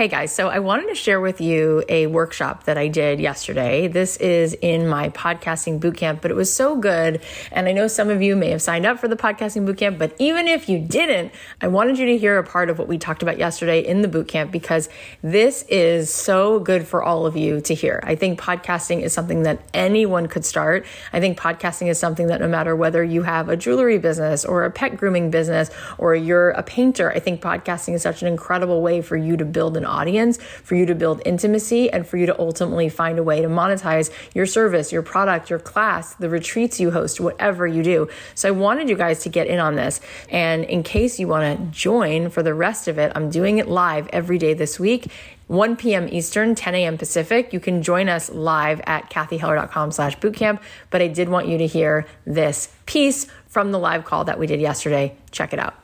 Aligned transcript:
Hey 0.00 0.08
guys, 0.08 0.34
so 0.34 0.48
I 0.48 0.60
wanted 0.60 0.88
to 0.88 0.94
share 0.94 1.20
with 1.20 1.42
you 1.42 1.84
a 1.86 2.06
workshop 2.06 2.64
that 2.64 2.78
I 2.78 2.88
did 2.88 3.20
yesterday. 3.20 3.86
This 3.86 4.16
is 4.16 4.54
in 4.54 4.88
my 4.88 5.10
podcasting 5.10 5.78
bootcamp, 5.78 6.22
but 6.22 6.30
it 6.30 6.34
was 6.34 6.50
so 6.50 6.74
good. 6.74 7.20
And 7.52 7.68
I 7.68 7.72
know 7.72 7.86
some 7.86 8.08
of 8.08 8.22
you 8.22 8.34
may 8.34 8.48
have 8.48 8.62
signed 8.62 8.86
up 8.86 8.98
for 8.98 9.08
the 9.08 9.16
podcasting 9.16 9.68
bootcamp, 9.68 9.98
but 9.98 10.16
even 10.18 10.48
if 10.48 10.70
you 10.70 10.78
didn't, 10.78 11.32
I 11.60 11.68
wanted 11.68 11.98
you 11.98 12.06
to 12.06 12.16
hear 12.16 12.38
a 12.38 12.42
part 12.42 12.70
of 12.70 12.78
what 12.78 12.88
we 12.88 12.96
talked 12.96 13.22
about 13.22 13.36
yesterday 13.36 13.86
in 13.86 14.00
the 14.00 14.08
bootcamp 14.08 14.50
because 14.50 14.88
this 15.20 15.66
is 15.68 16.08
so 16.08 16.60
good 16.60 16.88
for 16.88 17.02
all 17.02 17.26
of 17.26 17.36
you 17.36 17.60
to 17.60 17.74
hear. 17.74 18.00
I 18.02 18.14
think 18.14 18.40
podcasting 18.40 19.02
is 19.02 19.12
something 19.12 19.42
that 19.42 19.60
anyone 19.74 20.28
could 20.28 20.46
start. 20.46 20.86
I 21.12 21.20
think 21.20 21.38
podcasting 21.38 21.88
is 21.88 21.98
something 21.98 22.28
that 22.28 22.40
no 22.40 22.48
matter 22.48 22.74
whether 22.74 23.04
you 23.04 23.24
have 23.24 23.50
a 23.50 23.56
jewelry 23.56 23.98
business 23.98 24.46
or 24.46 24.64
a 24.64 24.70
pet 24.70 24.96
grooming 24.96 25.30
business 25.30 25.70
or 25.98 26.14
you're 26.14 26.52
a 26.52 26.62
painter, 26.62 27.12
I 27.12 27.18
think 27.18 27.42
podcasting 27.42 27.92
is 27.92 28.00
such 28.00 28.22
an 28.22 28.28
incredible 28.28 28.80
way 28.80 29.02
for 29.02 29.18
you 29.18 29.36
to 29.36 29.44
build 29.44 29.76
an 29.76 29.89
audience, 29.90 30.38
for 30.38 30.74
you 30.74 30.86
to 30.86 30.94
build 30.94 31.20
intimacy, 31.26 31.90
and 31.90 32.06
for 32.06 32.16
you 32.16 32.26
to 32.26 32.38
ultimately 32.38 32.88
find 32.88 33.18
a 33.18 33.22
way 33.22 33.42
to 33.42 33.48
monetize 33.48 34.10
your 34.34 34.46
service, 34.46 34.92
your 34.92 35.02
product, 35.02 35.50
your 35.50 35.58
class, 35.58 36.14
the 36.14 36.28
retreats 36.28 36.80
you 36.80 36.90
host, 36.90 37.20
whatever 37.20 37.66
you 37.66 37.82
do. 37.82 38.08
So 38.34 38.48
I 38.48 38.52
wanted 38.52 38.88
you 38.88 38.96
guys 38.96 39.20
to 39.24 39.28
get 39.28 39.46
in 39.46 39.58
on 39.58 39.74
this. 39.74 40.00
And 40.30 40.64
in 40.64 40.82
case 40.82 41.18
you 41.18 41.28
want 41.28 41.58
to 41.58 41.64
join 41.66 42.30
for 42.30 42.42
the 42.42 42.54
rest 42.54 42.88
of 42.88 42.98
it, 42.98 43.12
I'm 43.14 43.30
doing 43.30 43.58
it 43.58 43.68
live 43.68 44.08
every 44.12 44.38
day 44.38 44.54
this 44.54 44.78
week. 44.78 45.10
1 45.50 45.74
p.m. 45.74 46.08
Eastern, 46.08 46.54
10 46.54 46.76
a.m. 46.76 46.96
Pacific. 46.96 47.52
You 47.52 47.58
can 47.58 47.82
join 47.82 48.08
us 48.08 48.30
live 48.30 48.80
at 48.86 49.10
cathyheller.com 49.10 49.90
slash 49.90 50.16
bootcamp. 50.18 50.60
But 50.90 51.02
I 51.02 51.08
did 51.08 51.28
want 51.28 51.48
you 51.48 51.58
to 51.58 51.66
hear 51.66 52.06
this 52.24 52.72
piece 52.86 53.26
from 53.48 53.72
the 53.72 53.78
live 53.78 54.04
call 54.04 54.24
that 54.26 54.38
we 54.38 54.46
did 54.46 54.60
yesterday. 54.60 55.16
Check 55.32 55.52
it 55.52 55.58
out. 55.58 55.74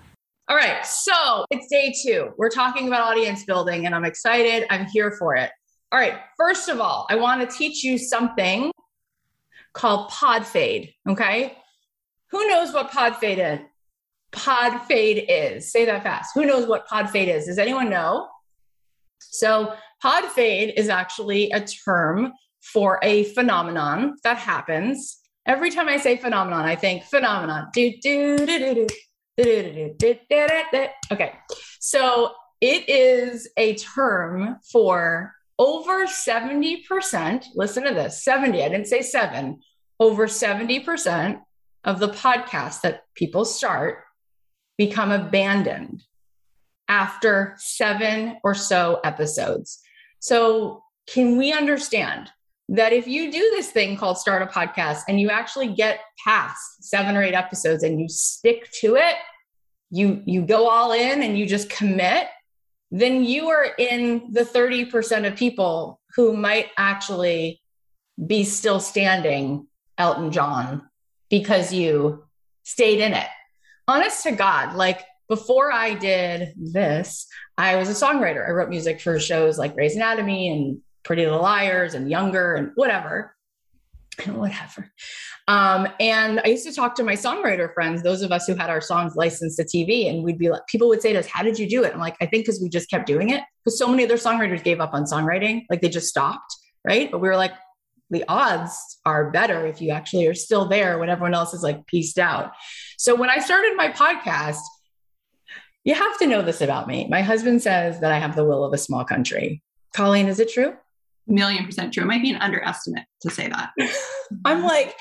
All 0.49 0.57
right. 0.57 0.87
So 0.87 1.45
it's 1.51 1.67
day 1.69 1.93
two. 2.05 2.31
We're 2.39 2.51
talking 2.51 2.87
about 2.87 3.03
audience 3.03 3.45
building, 3.45 3.87
and 3.87 3.95
I'm 3.95 4.05
excited. 4.05 4.65
I'm 4.71 4.87
here 4.87 5.17
for 5.19 5.35
it. 5.35 5.51
All 5.91 5.99
right. 5.99 6.21
First 6.37 6.69
of 6.69 6.81
all, 6.81 7.07
I 7.11 7.17
want 7.17 7.49
to 7.49 7.57
teach 7.57 7.83
you 7.83 7.99
something 7.99 8.71
called 9.73 10.09
pod 10.09 10.47
fade. 10.47 10.95
Okay. 11.09 11.57
Who 12.31 12.47
knows 12.47 12.73
what 12.73 12.93
pod 12.93 13.17
fade 13.17 13.39
is? 13.39 13.61
Pod 14.31 14.83
fade 14.83 15.27
is. 15.29 15.73
Say 15.73 15.85
that 15.85 16.05
fast. 16.05 16.31
Who 16.35 16.47
knows 16.47 16.69
what 16.69 16.87
pod 16.87 17.11
fade 17.11 17.29
is? 17.29 17.47
Does 17.47 17.59
anyone 17.59 17.91
know? 17.91 18.29
So, 19.19 19.75
pod 20.01 20.25
fade 20.27 20.75
is 20.77 20.89
actually 20.89 21.51
a 21.51 21.61
term 21.61 22.33
for 22.61 23.01
a 23.03 23.25
phenomenon 23.25 24.15
that 24.23 24.39
happens. 24.39 25.19
Every 25.45 25.71
time 25.71 25.89
I 25.89 25.97
say 25.97 26.17
phenomenon, 26.17 26.65
I 26.65 26.77
think 26.77 27.05
phenomenon. 27.05 27.69
Do, 27.73 27.93
do, 28.03 28.39
do, 28.39 28.47
do, 28.47 28.75
do. 28.75 28.87
Okay. 31.11 31.33
So 31.81 32.33
it 32.61 32.89
is 32.89 33.49
a 33.57 33.75
term 33.77 34.59
for 34.71 35.35
over 35.59 36.07
70%. 36.07 37.45
Listen 37.55 37.85
to 37.85 37.95
this 37.95 38.25
70, 38.25 38.63
I 38.63 38.69
didn't 38.69 38.87
say 38.87 39.03
seven, 39.03 39.61
over 40.01 40.27
70% 40.27 41.41
of 41.85 41.99
the 41.99 42.09
podcasts 42.09 42.81
that 42.83 43.03
people 43.15 43.45
start 43.45 44.05
become 44.77 45.13
abandoned 45.13 46.03
after 46.89 47.55
seven 47.59 48.39
or 48.45 48.55
so 48.55 49.01
episodes. 49.05 49.81
So, 50.19 50.83
can 51.07 51.37
we 51.39 51.53
understand 51.53 52.31
that 52.69 52.93
if 52.93 53.07
you 53.07 53.31
do 53.31 53.39
this 53.55 53.71
thing 53.71 53.97
called 53.97 54.19
start 54.19 54.43
a 54.43 54.47
podcast 54.47 55.03
and 55.09 55.21
you 55.21 55.31
actually 55.31 55.69
get 55.69 56.01
past 56.25 56.83
seven 56.83 57.17
or 57.17 57.23
eight 57.23 57.35
episodes 57.35 57.83
and 57.83 58.01
you 58.01 58.09
stick 58.09 58.71
to 58.73 58.97
it 58.97 59.15
you 59.91 60.23
you 60.27 60.43
go 60.43 60.69
all 60.69 60.93
in 60.93 61.23
and 61.23 61.39
you 61.39 61.47
just 61.47 61.71
commit 61.71 62.27
then 62.91 63.25
you 63.25 63.49
are 63.49 63.67
in 63.79 64.33
the 64.33 64.45
30% 64.45 65.27
of 65.27 65.37
people 65.37 66.01
who 66.15 66.37
might 66.37 66.69
actually 66.77 67.61
be 68.27 68.43
still 68.45 68.81
standing 68.81 69.67
elton 69.99 70.33
john 70.33 70.83
because 71.29 71.73
you 71.73 72.25
stayed 72.63 73.01
in 73.01 73.13
it. 73.13 73.27
Honest 73.87 74.25
to 74.25 74.33
god 74.33 74.75
like 74.75 75.05
before 75.29 75.71
i 75.71 75.95
did 75.95 76.53
this 76.57 77.29
i 77.57 77.77
was 77.77 77.89
a 77.89 77.93
songwriter. 77.93 78.47
I 78.47 78.51
wrote 78.51 78.71
music 78.71 79.01
for 79.01 79.21
shows 79.21 79.57
like 79.57 79.75
grey's 79.75 79.95
anatomy 79.95 80.51
and 80.51 80.81
Pretty 81.07 81.25
Little 81.25 81.41
Liars 81.41 81.95
and 81.95 82.11
Younger 82.11 82.57
and 82.57 82.73
whatever. 82.75 83.37
And 84.25 84.37
whatever. 84.37 84.91
Um, 85.47 85.87
and 86.01 86.41
I 86.45 86.49
used 86.49 86.67
to 86.67 86.75
talk 86.75 86.97
to 86.97 87.05
my 87.05 87.13
songwriter 87.13 87.73
friends, 87.73 88.03
those 88.03 88.23
of 88.23 88.33
us 88.33 88.49
who 88.49 88.57
had 88.57 88.71
our 88.71 88.81
songs 88.81 89.15
licensed 89.15 89.57
to 89.59 89.65
TV, 89.65 90.11
and 90.11 90.25
we'd 90.25 90.39
be 90.39 90.51
like, 90.51 90.67
people 90.67 90.89
would 90.89 91.01
say 91.01 91.13
to 91.13 91.21
us, 91.21 91.27
How 91.27 91.45
did 91.45 91.61
you 91.61 91.69
do 91.69 91.85
it? 91.85 91.95
I'm 91.95 92.01
like, 92.01 92.17
I 92.21 92.27
think 92.27 92.45
because 92.45 92.61
we 92.61 92.69
just 92.69 92.91
kept 92.91 93.07
doing 93.07 93.31
it. 93.31 93.45
Because 93.65 93.79
so 93.79 93.87
many 93.87 94.05
other 94.05 94.17
songwriters 94.17 94.65
gave 94.65 94.81
up 94.81 94.95
on 94.95 95.05
songwriting, 95.05 95.65
like 95.71 95.81
they 95.81 95.89
just 95.89 96.09
stopped, 96.09 96.57
right? 96.85 97.09
But 97.09 97.21
we 97.21 97.29
were 97.29 97.37
like, 97.37 97.53
the 98.11 98.25
odds 98.27 98.99
are 99.05 99.31
better 99.31 99.65
if 99.65 99.81
you 99.81 99.91
actually 99.91 100.27
are 100.27 100.35
still 100.35 100.67
there 100.67 100.99
when 100.99 101.09
everyone 101.09 101.35
else 101.35 101.55
is 101.55 101.63
like 101.63 101.87
pieced 101.87 102.19
out. 102.19 102.51
So 102.99 103.15
when 103.15 103.31
I 103.31 103.39
started 103.39 103.77
my 103.77 103.91
podcast, 103.91 104.59
you 105.85 105.95
have 105.95 106.19
to 106.19 106.27
know 106.27 106.43
this 106.43 106.61
about 106.61 106.89
me. 106.89 107.07
My 107.09 107.23
husband 107.23 107.63
says 107.63 108.01
that 108.01 108.11
I 108.11 108.19
have 108.19 108.35
the 108.35 108.45
will 108.45 108.65
of 108.65 108.73
a 108.73 108.79
small 108.79 109.05
country. 109.05 109.63
Colleen, 109.95 110.27
is 110.27 110.41
it 110.41 110.53
true? 110.53 110.75
Million 111.27 111.65
percent 111.65 111.93
true. 111.93 112.05
It 112.05 112.07
might 112.07 112.23
be 112.23 112.31
an 112.31 112.41
underestimate 112.41 113.05
to 113.23 113.31
say 113.31 113.49
that. 113.49 113.71
I'm 114.45 114.63
like, 114.63 114.95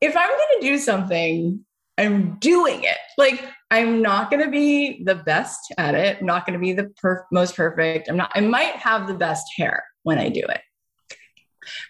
if 0.00 0.16
I'm 0.16 0.28
going 0.28 0.60
to 0.60 0.66
do 0.66 0.78
something, 0.78 1.64
I'm 1.96 2.38
doing 2.38 2.84
it. 2.84 2.96
Like, 3.16 3.44
I'm 3.70 4.00
not 4.00 4.30
going 4.30 4.44
to 4.44 4.50
be 4.50 5.02
the 5.04 5.16
best 5.16 5.60
at 5.76 5.94
it. 5.94 6.18
I'm 6.20 6.26
not 6.26 6.46
going 6.46 6.58
to 6.58 6.64
be 6.64 6.72
the 6.72 6.90
per- 7.00 7.26
most 7.32 7.56
perfect. 7.56 8.08
I'm 8.08 8.16
not, 8.16 8.30
I 8.34 8.40
might 8.40 8.76
have 8.76 9.08
the 9.08 9.14
best 9.14 9.46
hair 9.56 9.84
when 10.04 10.18
I 10.18 10.28
do 10.28 10.42
it. 10.48 10.60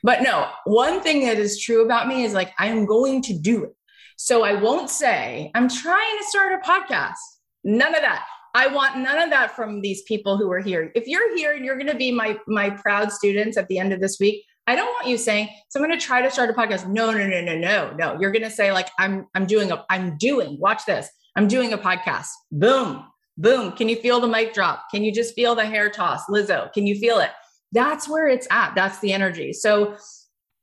But 0.02 0.22
no, 0.22 0.48
one 0.64 1.02
thing 1.02 1.26
that 1.26 1.38
is 1.38 1.60
true 1.60 1.84
about 1.84 2.08
me 2.08 2.24
is 2.24 2.32
like, 2.32 2.52
I'm 2.58 2.86
going 2.86 3.22
to 3.22 3.38
do 3.38 3.64
it. 3.64 3.74
So 4.16 4.42
I 4.42 4.54
won't 4.54 4.90
say, 4.90 5.50
I'm 5.54 5.68
trying 5.68 6.18
to 6.18 6.24
start 6.24 6.52
a 6.52 6.68
podcast. 6.68 7.14
None 7.62 7.94
of 7.94 8.00
that. 8.00 8.26
I 8.58 8.66
want 8.66 8.98
none 8.98 9.20
of 9.20 9.30
that 9.30 9.54
from 9.54 9.82
these 9.82 10.02
people 10.02 10.36
who 10.36 10.50
are 10.50 10.58
here. 10.58 10.90
If 10.96 11.06
you're 11.06 11.36
here 11.36 11.52
and 11.52 11.64
you're 11.64 11.76
going 11.76 11.86
to 11.86 11.94
be 11.94 12.10
my 12.10 12.36
my 12.48 12.70
proud 12.70 13.12
students 13.12 13.56
at 13.56 13.68
the 13.68 13.78
end 13.78 13.92
of 13.92 14.00
this 14.00 14.18
week, 14.18 14.44
I 14.66 14.74
don't 14.74 14.88
want 14.88 15.06
you 15.06 15.16
saying, 15.16 15.48
"So 15.68 15.78
I'm 15.78 15.86
going 15.86 15.96
to 15.96 16.04
try 16.04 16.20
to 16.22 16.28
start 16.28 16.50
a 16.50 16.52
podcast." 16.52 16.88
No, 16.88 17.12
no, 17.12 17.24
no, 17.24 17.40
no, 17.40 17.56
no, 17.56 17.92
no. 17.96 18.18
You're 18.20 18.32
going 18.32 18.42
to 18.42 18.50
say 18.50 18.72
like, 18.72 18.88
"I'm 18.98 19.28
I'm 19.36 19.46
doing 19.46 19.70
a 19.70 19.84
I'm 19.90 20.16
doing. 20.18 20.58
Watch 20.58 20.86
this. 20.86 21.08
I'm 21.36 21.46
doing 21.46 21.72
a 21.72 21.78
podcast." 21.78 22.30
Boom, 22.50 23.04
boom. 23.36 23.70
Can 23.76 23.88
you 23.88 23.94
feel 23.94 24.18
the 24.18 24.26
mic 24.26 24.54
drop? 24.54 24.86
Can 24.90 25.04
you 25.04 25.14
just 25.14 25.36
feel 25.36 25.54
the 25.54 25.64
hair 25.64 25.88
toss, 25.88 26.24
Lizzo? 26.28 26.72
Can 26.72 26.84
you 26.84 26.98
feel 26.98 27.20
it? 27.20 27.30
That's 27.70 28.08
where 28.08 28.26
it's 28.26 28.48
at. 28.50 28.74
That's 28.74 28.98
the 28.98 29.12
energy. 29.12 29.52
So 29.52 29.96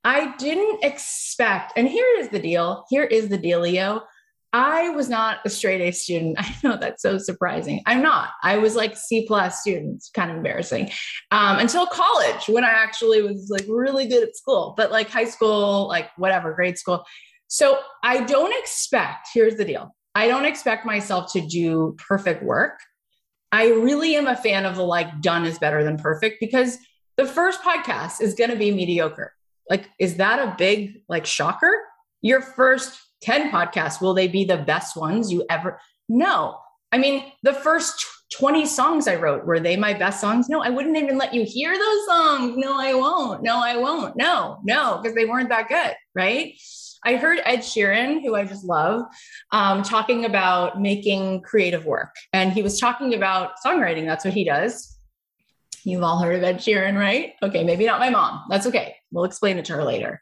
I 0.04 0.36
didn't 0.36 0.84
expect, 0.84 1.72
and 1.76 1.88
here 1.88 2.06
is 2.18 2.28
the 2.28 2.40
deal. 2.40 2.84
Here 2.90 3.04
is 3.04 3.30
the 3.30 3.38
dealio. 3.38 4.02
I 4.56 4.88
was 4.88 5.10
not 5.10 5.40
a 5.44 5.50
straight 5.50 5.82
A 5.82 5.92
student. 5.92 6.36
I 6.38 6.56
know 6.64 6.78
that's 6.78 7.02
so 7.02 7.18
surprising. 7.18 7.82
I'm 7.84 8.00
not. 8.00 8.30
I 8.42 8.56
was 8.56 8.74
like 8.74 8.96
C 8.96 9.26
plus 9.26 9.60
student, 9.60 10.02
kind 10.14 10.30
of 10.30 10.38
embarrassing, 10.38 10.90
um, 11.30 11.58
until 11.58 11.84
college 11.86 12.48
when 12.48 12.64
I 12.64 12.70
actually 12.70 13.20
was 13.20 13.50
like 13.50 13.66
really 13.68 14.06
good 14.06 14.26
at 14.26 14.34
school. 14.34 14.72
But 14.74 14.90
like 14.90 15.10
high 15.10 15.26
school, 15.26 15.88
like 15.88 16.08
whatever, 16.16 16.54
grade 16.54 16.78
school. 16.78 17.04
So 17.48 17.78
I 18.02 18.24
don't 18.24 18.58
expect. 18.58 19.28
Here's 19.34 19.56
the 19.56 19.64
deal. 19.66 19.94
I 20.14 20.26
don't 20.26 20.46
expect 20.46 20.86
myself 20.86 21.30
to 21.34 21.46
do 21.46 21.94
perfect 22.08 22.42
work. 22.42 22.80
I 23.52 23.68
really 23.68 24.16
am 24.16 24.26
a 24.26 24.36
fan 24.36 24.64
of 24.64 24.76
the 24.76 24.84
like 24.84 25.20
done 25.20 25.44
is 25.44 25.58
better 25.58 25.84
than 25.84 25.98
perfect 25.98 26.38
because 26.40 26.78
the 27.18 27.26
first 27.26 27.60
podcast 27.60 28.22
is 28.22 28.32
going 28.32 28.50
to 28.50 28.56
be 28.56 28.70
mediocre. 28.70 29.34
Like, 29.68 29.90
is 29.98 30.16
that 30.16 30.38
a 30.38 30.54
big 30.56 31.02
like 31.10 31.26
shocker? 31.26 31.72
Your 32.22 32.40
first 32.40 32.98
10 33.26 33.50
podcasts, 33.50 34.00
will 34.00 34.14
they 34.14 34.28
be 34.28 34.44
the 34.44 34.56
best 34.56 34.96
ones 34.96 35.32
you 35.32 35.44
ever? 35.50 35.80
No. 36.08 36.58
I 36.92 36.98
mean, 36.98 37.24
the 37.42 37.52
first 37.52 38.06
20 38.34 38.64
songs 38.66 39.08
I 39.08 39.16
wrote, 39.16 39.44
were 39.44 39.58
they 39.58 39.76
my 39.76 39.92
best 39.92 40.20
songs? 40.20 40.48
No, 40.48 40.62
I 40.62 40.70
wouldn't 40.70 40.96
even 40.96 41.18
let 41.18 41.34
you 41.34 41.44
hear 41.44 41.76
those 41.76 42.06
songs. 42.06 42.56
No, 42.56 42.80
I 42.80 42.94
won't. 42.94 43.42
No, 43.42 43.56
I 43.56 43.76
won't. 43.76 44.16
No, 44.16 44.58
no, 44.62 45.00
because 45.02 45.16
they 45.16 45.24
weren't 45.24 45.48
that 45.48 45.68
good. 45.68 45.94
Right. 46.14 46.54
I 47.04 47.16
heard 47.16 47.40
Ed 47.44 47.58
Sheeran, 47.58 48.22
who 48.22 48.36
I 48.36 48.44
just 48.44 48.64
love, 48.64 49.02
um, 49.50 49.82
talking 49.82 50.24
about 50.24 50.80
making 50.80 51.42
creative 51.42 51.84
work. 51.84 52.14
And 52.32 52.52
he 52.52 52.62
was 52.62 52.78
talking 52.78 53.14
about 53.14 53.54
songwriting. 53.64 54.06
That's 54.06 54.24
what 54.24 54.34
he 54.34 54.44
does. 54.44 54.98
You've 55.82 56.02
all 56.02 56.20
heard 56.20 56.36
of 56.36 56.44
Ed 56.44 56.58
Sheeran, 56.58 56.96
right? 56.96 57.34
Okay, 57.42 57.64
maybe 57.64 57.86
not 57.86 58.00
my 58.00 58.10
mom. 58.10 58.44
That's 58.50 58.66
okay. 58.66 58.96
We'll 59.10 59.24
explain 59.24 59.58
it 59.58 59.64
to 59.66 59.72
her 59.74 59.84
later. 59.84 60.20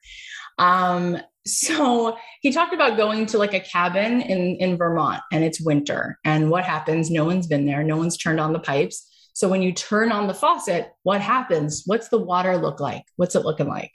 Um, 0.59 1.19
so 1.46 2.17
he 2.41 2.52
talked 2.52 2.73
about 2.73 2.96
going 2.96 3.26
to 3.26 3.38
like 3.38 3.55
a 3.55 3.61
cabin 3.61 4.20
in 4.20 4.56
in 4.56 4.76
Vermont 4.76 5.23
and 5.32 5.44
it's 5.44 5.61
winter. 5.61 6.19
And 6.25 6.50
what 6.50 6.64
happens? 6.64 7.11
No 7.11 7.25
one's 7.25 7.46
been 7.46 7.67
there. 7.67 7.82
No 7.82 7.96
one's 7.96 8.17
turned 8.17 8.41
on 8.41 8.52
the 8.52 8.61
pipes. 8.61 9.11
So 9.35 9.49
when 9.49 9.62
you 9.62 9.73
turn 9.73 10.12
on 10.12 10.26
the 10.26 10.35
faucet 10.35 10.93
what 11.02 11.20
happens? 11.20 11.82
What's 11.87 12.08
the 12.08 12.19
water 12.19 12.56
look 12.56 12.81
like? 12.81 13.05
What's 13.17 13.35
it 13.35 13.44
looking 13.44 13.69
like? 13.69 13.93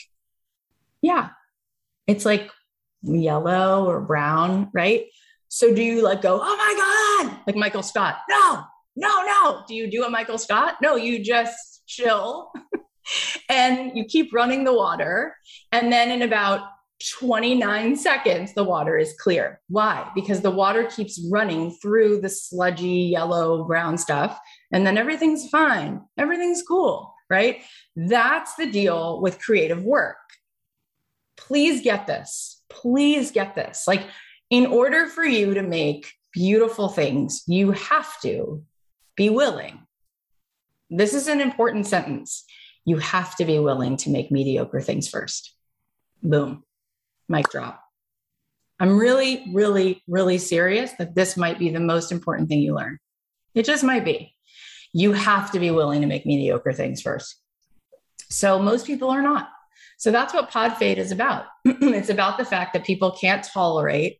Yeah. 1.02 1.30
It's 2.08 2.26
like 2.26 2.52
yellow 3.02 3.86
or 3.90 4.02
brown 4.02 4.70
right? 4.74 5.06
So 5.48 5.74
do 5.74 5.82
you 5.82 6.04
like 6.04 6.22
go 6.22 6.40
oh 6.42 6.58
my 6.58 7.28
god! 7.30 7.40
Like 7.48 7.56
Michael 7.56 7.84
Scott. 7.84 8.18
No 8.30 8.64
no, 9.00 9.24
no. 9.24 9.64
Do 9.66 9.76
you 9.76 9.90
do 9.90 10.04
a 10.04 10.10
Michael 10.10 10.38
Scott? 10.38 10.76
No, 10.82 10.98
you 10.98 11.24
just 11.24 11.84
chill 11.88 12.52
and 13.50 13.98
you 13.98 14.04
keep 14.04 14.34
running 14.34 14.66
the 14.66 14.74
water. 14.74 15.36
And 15.72 15.92
then 15.92 16.12
in 16.12 16.22
about 16.22 16.62
29 17.08 17.96
seconds, 17.96 18.54
the 18.54 18.64
water 18.64 18.98
is 18.98 19.14
clear. 19.14 19.62
Why? 19.70 20.12
Because 20.14 20.42
the 20.42 20.52
water 20.52 20.84
keeps 20.84 21.26
running 21.32 21.72
through 21.72 22.20
the 22.20 22.30
sludgy 22.30 23.10
yellow 23.12 23.64
brown 23.64 23.98
stuff, 23.98 24.38
and 24.72 24.86
then 24.86 24.98
everything's 24.98 25.48
fine. 25.50 26.02
Everything's 26.18 26.62
cool, 26.62 27.14
right? 27.30 27.62
That's 27.96 28.56
the 28.56 28.70
deal 28.70 29.22
with 29.22 29.40
creative 29.40 29.84
work. 29.84 30.18
Please 31.38 31.82
get 31.82 32.06
this. 32.06 32.62
Please 32.70 33.32
get 33.32 33.56
this. 33.56 33.86
Like, 33.88 34.06
in 34.50 34.66
order 34.66 35.08
for 35.08 35.24
you 35.24 35.54
to 35.54 35.64
make 35.64 36.12
beautiful 36.34 36.90
things, 36.90 37.44
you 37.48 37.72
have 37.72 38.20
to 38.22 38.64
be 39.16 39.30
willing. 39.30 39.80
This 40.90 41.14
is 41.14 41.28
an 41.28 41.40
important 41.40 41.88
sentence. 41.88 42.44
You 42.84 42.98
have 42.98 43.36
to 43.38 43.46
be 43.46 43.60
willing 43.60 43.96
to 43.98 44.10
make 44.10 44.32
mediocre 44.32 44.82
things 44.82 45.08
first. 45.08 45.56
Boom 46.22 46.64
mic 47.30 47.50
drop. 47.50 47.82
I'm 48.80 48.98
really, 48.98 49.46
really, 49.54 50.02
really 50.08 50.38
serious 50.38 50.92
that 51.00 51.16
this 51.16 51.36
might 51.36 51.60
be 51.60 51.70
the 51.70 51.80
most 51.80 52.12
important 52.12 52.50
thing 52.50 52.60
you 52.60 52.74
learn. 52.76 52.98
It 53.54 53.66
just 53.66 53.84
might 53.84 54.06
be. 54.06 54.36
You 54.94 55.14
have 55.14 55.52
to 55.52 55.60
be 55.60 55.72
willing 55.72 56.02
to 56.02 56.08
make 56.08 56.26
mediocre 56.26 56.74
things 56.74 57.02
first. 57.02 57.36
So 58.30 58.60
most 58.60 58.86
people 58.86 59.10
are 59.10 59.22
not. 59.22 59.50
So 59.98 60.12
that's 60.12 60.34
what 60.34 60.50
Pod 60.50 60.78
Fade 60.78 60.98
is 60.98 61.12
about. 61.12 61.46
it's 61.66 62.10
about 62.10 62.38
the 62.38 62.46
fact 62.46 62.74
that 62.74 62.86
people 62.86 63.12
can't 63.12 63.44
tolerate 63.44 64.20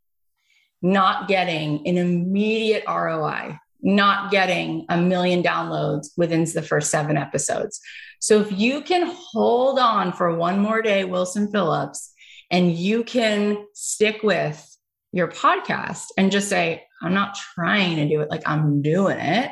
not 0.82 1.28
getting 1.28 1.88
an 1.88 1.98
immediate 1.98 2.84
ROI, 2.88 3.58
not 3.82 4.32
getting 4.32 4.86
a 4.90 4.98
million 4.98 5.42
downloads 5.44 6.10
within 6.18 6.46
the 6.54 6.62
first 6.62 6.90
seven 6.90 7.18
episodes. 7.18 7.80
So 8.20 8.42
if 8.42 8.52
you 8.52 8.82
can 8.82 9.14
hold 9.14 9.80
on 9.80 10.12
for 10.12 10.36
one 10.36 10.60
more 10.60 10.82
day, 10.82 11.06
Wilson 11.06 11.50
Phillips, 11.52 12.14
and 12.52 12.74
you 12.74 13.04
can 13.04 13.66
stick 13.74 14.24
with 14.24 14.66
your 15.12 15.28
podcast 15.28 16.06
and 16.18 16.32
just 16.32 16.50
say, 16.50 16.84
I'm 17.02 17.14
not 17.14 17.36
trying 17.56 17.98
to 17.98 18.08
do 18.08 18.22
it 18.22 18.30
like 18.30 18.44
I'm 18.46 18.82
doing 18.82 19.20
it, 19.20 19.52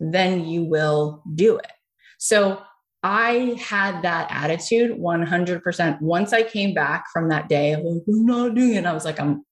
then 0.00 0.46
you 0.46 0.64
will 0.64 1.22
do 1.34 1.58
it. 1.58 1.70
So 2.18 2.62
I 3.02 3.56
had 3.60 4.02
that 4.02 4.28
attitude 4.30 4.98
100%. 4.98 6.00
Once 6.00 6.32
I 6.32 6.42
came 6.42 6.74
back 6.74 7.06
from 7.12 7.28
that 7.28 7.48
day 7.48 7.72
of 7.72 7.80
like, 7.84 8.02
I'm 8.08 8.26
not 8.26 8.54
doing 8.54 8.74
it, 8.74 8.86
I 8.86 8.92
was 8.92 9.04
like, 9.04 9.20
I'm 9.20 9.44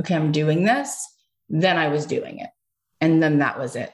okay, 0.00 0.14
I'm 0.14 0.32
doing 0.32 0.64
this. 0.64 1.00
Then 1.48 1.76
I 1.76 1.88
was 1.88 2.06
doing 2.06 2.40
it. 2.40 2.50
And 3.00 3.22
then 3.22 3.38
that 3.38 3.58
was 3.58 3.74
it. 3.74 3.92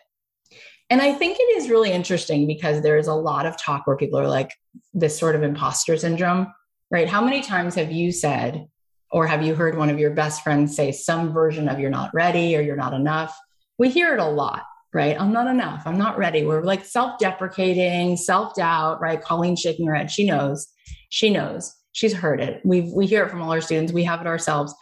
And 0.90 1.00
I 1.00 1.14
think 1.14 1.38
it 1.40 1.56
is 1.56 1.70
really 1.70 1.92
interesting 1.92 2.46
because 2.46 2.82
there's 2.82 3.06
a 3.06 3.14
lot 3.14 3.46
of 3.46 3.56
talk 3.56 3.86
where 3.86 3.96
people 3.96 4.18
are 4.18 4.28
like, 4.28 4.50
this 4.92 5.18
sort 5.18 5.34
of 5.34 5.42
imposter 5.42 5.96
syndrome 5.96 6.48
right? 6.94 7.08
How 7.08 7.24
many 7.24 7.42
times 7.42 7.74
have 7.74 7.90
you 7.90 8.12
said, 8.12 8.68
or 9.10 9.26
have 9.26 9.42
you 9.42 9.56
heard 9.56 9.76
one 9.76 9.90
of 9.90 9.98
your 9.98 10.12
best 10.12 10.44
friends 10.44 10.76
say 10.76 10.92
some 10.92 11.32
version 11.32 11.68
of 11.68 11.80
you're 11.80 11.90
not 11.90 12.14
ready 12.14 12.56
or 12.56 12.60
you're 12.60 12.76
not 12.76 12.94
enough? 12.94 13.36
We 13.78 13.90
hear 13.90 14.14
it 14.14 14.20
a 14.20 14.28
lot, 14.28 14.62
right? 14.92 15.20
I'm 15.20 15.32
not 15.32 15.48
enough. 15.48 15.82
I'm 15.86 15.98
not 15.98 16.18
ready. 16.18 16.44
We're 16.46 16.62
like 16.62 16.84
self 16.84 17.18
deprecating, 17.18 18.16
self 18.16 18.54
doubt, 18.54 19.00
right? 19.00 19.20
Colleen 19.20 19.56
shaking 19.56 19.88
her 19.88 19.94
head. 19.96 20.08
She 20.08 20.24
knows. 20.24 20.68
She 21.08 21.30
knows. 21.30 21.74
She's 21.90 22.12
heard 22.12 22.40
it. 22.40 22.60
We 22.64 22.82
we 22.94 23.06
hear 23.06 23.24
it 23.24 23.30
from 23.30 23.42
all 23.42 23.50
our 23.50 23.60
students. 23.60 23.92
We 23.92 24.04
have 24.04 24.20
it 24.20 24.28
ourselves. 24.28 24.72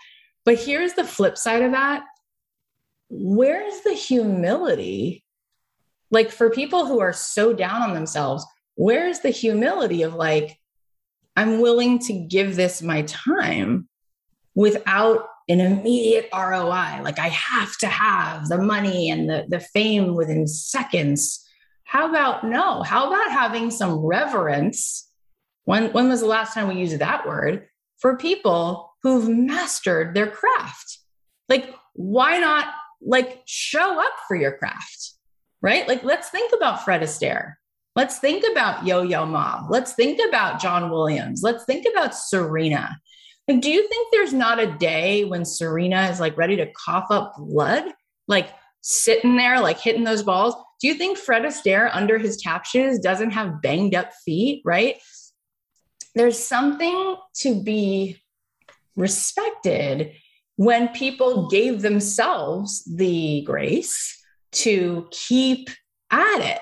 But 0.44 0.59
here's 0.59 0.93
the 0.93 1.05
flip 1.05 1.38
side 1.38 1.62
of 1.62 1.73
that. 1.73 2.05
Where's 3.09 3.81
the 3.85 3.94
humility? 3.94 5.25
Like 6.11 6.31
for 6.31 6.50
people 6.50 6.85
who 6.85 7.00
are 7.00 7.14
so 7.14 7.55
down 7.55 7.81
on 7.81 7.94
themselves, 7.94 8.44
where's 8.75 9.20
the 9.20 9.31
humility 9.31 10.03
of 10.03 10.14
like, 10.14 10.59
I'm 11.37 11.61
willing 11.61 11.99
to 12.00 12.12
give 12.12 12.56
this 12.56 12.82
my 12.82 13.02
time 13.02 13.88
without 14.55 15.26
an 15.49 15.61
immediate 15.61 16.29
ROI. 16.32 17.02
Like 17.02 17.19
I 17.19 17.29
have 17.29 17.76
to 17.79 17.87
have 17.87 18.49
the 18.49 18.58
money 18.58 19.11
and 19.11 19.29
the, 19.29 19.44
the 19.49 19.61
fame 19.61 20.14
within 20.14 20.46
seconds. 20.46 21.46
How 21.84 22.08
about 22.08 22.44
no? 22.44 22.82
How 22.82 23.08
about 23.08 23.31
having 23.31 23.70
some 23.70 23.99
reverence? 23.99 25.08
When, 25.64 25.93
when 25.93 26.08
was 26.08 26.20
the 26.20 26.26
last 26.26 26.55
time 26.55 26.69
we 26.69 26.81
used 26.81 26.99
that 26.99 27.26
word 27.26 27.67
for 27.99 28.17
people 28.17 28.94
who've 29.02 29.28
mastered 29.28 30.14
their 30.14 30.26
craft? 30.26 30.99
Like, 31.49 31.75
why 31.94 32.38
not 32.38 32.67
like 33.00 33.43
show 33.46 34.00
up 34.00 34.12
for 34.26 34.37
your 34.37 34.56
craft? 34.56 35.12
Right? 35.61 35.87
Like, 35.87 36.02
let's 36.02 36.28
think 36.28 36.52
about 36.52 36.85
Fred 36.85 37.02
Astaire. 37.02 37.55
Let's 37.94 38.19
think 38.19 38.44
about 38.50 38.87
Yo 38.87 39.03
Yo 39.03 39.27
Ma. 39.27 39.67
Let's 39.69 39.93
think 39.93 40.19
about 40.27 40.61
John 40.61 40.91
Williams. 40.91 41.43
Let's 41.43 41.65
think 41.65 41.87
about 41.91 42.15
Serena. 42.15 42.97
Do 43.49 43.71
you 43.71 43.87
think 43.89 44.09
there's 44.11 44.33
not 44.33 44.61
a 44.61 44.73
day 44.79 45.25
when 45.25 45.44
Serena 45.44 46.09
is 46.09 46.19
like 46.19 46.37
ready 46.39 46.56
to 46.56 46.73
cough 46.73 47.09
up 47.11 47.35
blood, 47.37 47.85
like 48.29 48.49
sitting 48.81 49.37
there, 49.37 49.61
like 49.61 49.79
hitting 49.79 50.05
those 50.05 50.23
balls? 50.23 50.55
Do 50.81 50.89
you 50.89 50.94
think 50.94 51.19
Fred 51.19 51.43
Astaire 51.43 51.91
under 51.93 52.19
his 52.19 52.39
tap 52.39 52.65
shoes 52.65 52.99
doesn't 52.99 53.33
have 53.33 53.61
banged 53.61 53.95
up 53.95 54.11
feet, 54.25 54.62
right? 54.65 54.97
There's 56.15 56.38
something 56.38 57.17
to 57.41 57.62
be 57.62 58.23
respected 58.97 60.12
when 60.56 60.88
people 60.88 61.49
gave 61.49 61.83
themselves 61.83 62.85
the 62.85 63.43
grace 63.43 64.19
to 64.53 65.09
keep 65.11 65.69
at 66.11 66.41
it 66.41 66.61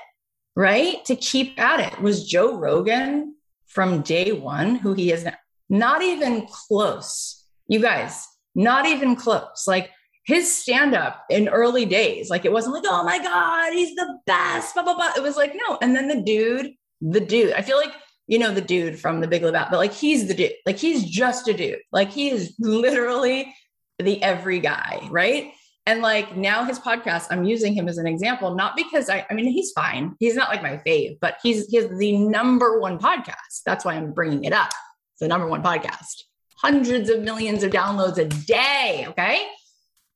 right? 0.56 1.04
To 1.06 1.16
keep 1.16 1.58
at 1.60 1.80
it. 1.80 2.00
Was 2.00 2.26
Joe 2.26 2.56
Rogan 2.56 3.34
from 3.66 4.02
day 4.02 4.32
one, 4.32 4.74
who 4.76 4.94
he 4.94 5.12
is 5.12 5.24
now? 5.24 5.34
not 5.70 6.02
even 6.02 6.46
close. 6.46 7.46
You 7.68 7.80
guys, 7.80 8.26
not 8.54 8.84
even 8.84 9.16
close. 9.16 9.64
Like 9.66 9.90
his 10.26 10.52
stand 10.54 10.94
up 10.94 11.24
in 11.30 11.48
early 11.48 11.86
days, 11.86 12.28
like 12.28 12.44
it 12.44 12.52
wasn't 12.52 12.74
like, 12.74 12.84
oh 12.86 13.04
my 13.04 13.18
God, 13.18 13.72
he's 13.72 13.94
the 13.94 14.18
best, 14.26 14.74
blah, 14.74 14.82
blah, 14.82 14.96
blah. 14.96 15.12
It 15.16 15.22
was 15.22 15.36
like, 15.36 15.54
no. 15.54 15.78
And 15.80 15.94
then 15.94 16.08
the 16.08 16.20
dude, 16.20 16.72
the 17.00 17.20
dude, 17.20 17.52
I 17.52 17.62
feel 17.62 17.78
like, 17.78 17.92
you 18.26 18.38
know, 18.38 18.52
the 18.52 18.60
dude 18.60 18.98
from 18.98 19.20
the 19.20 19.28
Big 19.28 19.42
Lebowski, 19.42 19.70
but 19.70 19.78
like 19.78 19.92
he's 19.92 20.28
the 20.28 20.34
dude, 20.34 20.52
like 20.66 20.78
he's 20.78 21.04
just 21.04 21.48
a 21.48 21.54
dude. 21.54 21.78
Like 21.92 22.10
he 22.10 22.30
is 22.30 22.54
literally 22.58 23.54
the 23.98 24.22
every 24.22 24.58
guy, 24.58 25.06
right? 25.10 25.52
And 25.90 26.02
like 26.02 26.36
now 26.36 26.64
his 26.64 26.78
podcast, 26.78 27.26
I'm 27.32 27.42
using 27.42 27.74
him 27.74 27.88
as 27.88 27.98
an 27.98 28.06
example, 28.06 28.54
not 28.54 28.76
because 28.76 29.10
I, 29.10 29.26
I 29.28 29.34
mean, 29.34 29.46
he's 29.46 29.72
fine. 29.72 30.14
He's 30.20 30.36
not 30.36 30.48
like 30.48 30.62
my 30.62 30.80
fave, 30.86 31.18
but 31.20 31.38
he's, 31.42 31.66
he's 31.66 31.88
the 31.98 32.16
number 32.16 32.78
one 32.78 32.96
podcast. 32.96 33.64
That's 33.66 33.84
why 33.84 33.94
I'm 33.94 34.12
bringing 34.12 34.44
it 34.44 34.52
up. 34.52 34.70
The 35.18 35.26
number 35.26 35.48
one 35.48 35.64
podcast, 35.64 36.22
hundreds 36.56 37.10
of 37.10 37.22
millions 37.22 37.64
of 37.64 37.72
downloads 37.72 38.18
a 38.18 38.26
day. 38.26 39.06
Okay. 39.08 39.48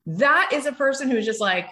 That 0.06 0.50
is 0.52 0.66
a 0.66 0.72
person 0.72 1.10
who's 1.10 1.26
just 1.26 1.40
like 1.40 1.68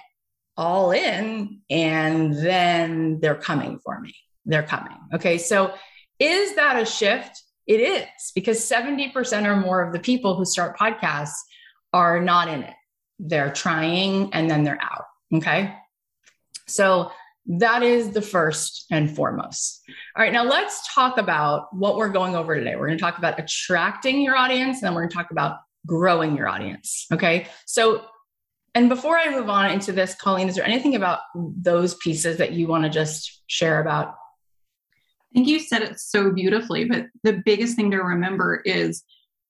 all 0.57 0.91
in 0.91 1.61
and 1.71 2.35
then 2.35 3.21
they're 3.21 3.37
coming 3.37 3.79
for 3.85 4.01
me. 4.01 4.17
They're 4.47 4.65
coming. 4.65 4.99
Okay. 5.15 5.39
So 5.39 5.75
is 6.19 6.57
that 6.57 6.77
a 6.77 6.85
shift? 6.85 7.41
It 7.69 7.79
is 7.79 8.33
because 8.35 8.69
70% 8.69 9.47
or 9.47 9.55
more 9.55 9.81
of 9.81 9.93
the 9.93 10.01
people 10.01 10.35
who 10.35 10.45
start 10.45 10.77
podcasts 10.77 11.39
are 11.93 12.21
not 12.21 12.49
in 12.49 12.65
it 12.65 12.75
they're 13.23 13.53
trying 13.53 14.33
and 14.35 14.51
then 14.51 14.65
they're 14.65 14.81
out. 14.83 15.05
Okay. 15.33 15.75
So 16.67 17.11
that 17.47 17.83
is 17.83 18.11
the 18.11 18.23
first 18.23 18.87
and 18.91 19.15
foremost. 19.15 19.83
All 20.17 20.23
right, 20.23 20.33
now 20.33 20.45
let's 20.45 20.93
talk 20.95 21.19
about 21.19 21.75
what 21.75 21.97
we're 21.97 22.09
going 22.09 22.37
over 22.37 22.55
today. 22.55 22.77
We're 22.77 22.87
going 22.87 22.99
to 22.99 23.03
talk 23.03 23.19
about 23.19 23.39
attracting 23.39 24.23
your 24.23 24.37
audience, 24.37 24.79
and 24.79 24.87
then 24.87 24.95
we're 24.95 25.03
going 25.03 25.11
to 25.11 25.17
talk 25.17 25.31
about 25.31 25.59
growing 25.87 26.37
your 26.37 26.49
audience. 26.49 27.07
Okay. 27.13 27.49
So, 27.67 28.05
and 28.75 28.89
before 28.89 29.19
I 29.19 29.31
move 29.31 29.49
on 29.49 29.71
into 29.71 29.93
this, 29.93 30.15
Colleen, 30.15 30.49
is 30.49 30.55
there 30.55 30.65
anything 30.65 30.95
about 30.95 31.21
those 31.35 31.95
pieces 31.97 32.39
that 32.39 32.53
you 32.53 32.69
want 32.69 32.85
to 32.85 32.91
just 32.91 33.43
share 33.49 33.81
about? 33.81 34.09
I 34.09 35.35
think 35.35 35.49
you 35.49 35.59
said 35.59 35.83
it 35.83 35.99
so 35.99 36.31
beautifully, 36.31 36.85
but 36.85 37.07
the 37.25 37.43
biggest 37.45 37.75
thing 37.75 37.91
to 37.91 37.99
remember 37.99 38.63
is 38.65 39.03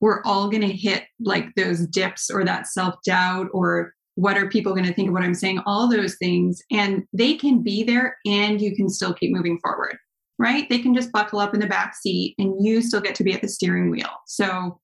we're 0.02 0.20
all 0.24 0.50
going 0.50 0.68
to 0.68 0.76
hit 0.76 1.04
like 1.20 1.54
those 1.54 1.86
dips 1.86 2.28
or 2.28 2.44
that 2.44 2.66
self 2.66 2.96
doubt 3.06 3.46
or 3.54 3.94
what 4.16 4.36
are 4.36 4.48
people 4.48 4.74
going 4.74 4.84
to 4.84 4.92
think 4.92 5.08
of 5.08 5.14
what 5.14 5.22
I'm 5.22 5.32
saying? 5.32 5.62
All 5.64 5.88
those 5.88 6.16
things. 6.16 6.60
And 6.70 7.04
they 7.14 7.34
can 7.34 7.62
be 7.62 7.82
there 7.82 8.16
and 8.26 8.60
you 8.60 8.76
can 8.76 8.90
still 8.90 9.14
keep 9.14 9.32
moving 9.32 9.58
forward, 9.60 9.96
right? 10.38 10.68
They 10.68 10.80
can 10.80 10.92
just 10.92 11.12
buckle 11.12 11.38
up 11.38 11.54
in 11.54 11.60
the 11.60 11.66
back 11.66 11.94
seat 11.94 12.34
and 12.38 12.62
you 12.62 12.82
still 12.82 13.00
get 13.00 13.14
to 13.14 13.24
be 13.24 13.32
at 13.32 13.40
the 13.40 13.48
steering 13.48 13.90
wheel. 13.90 14.10
So 14.26 14.78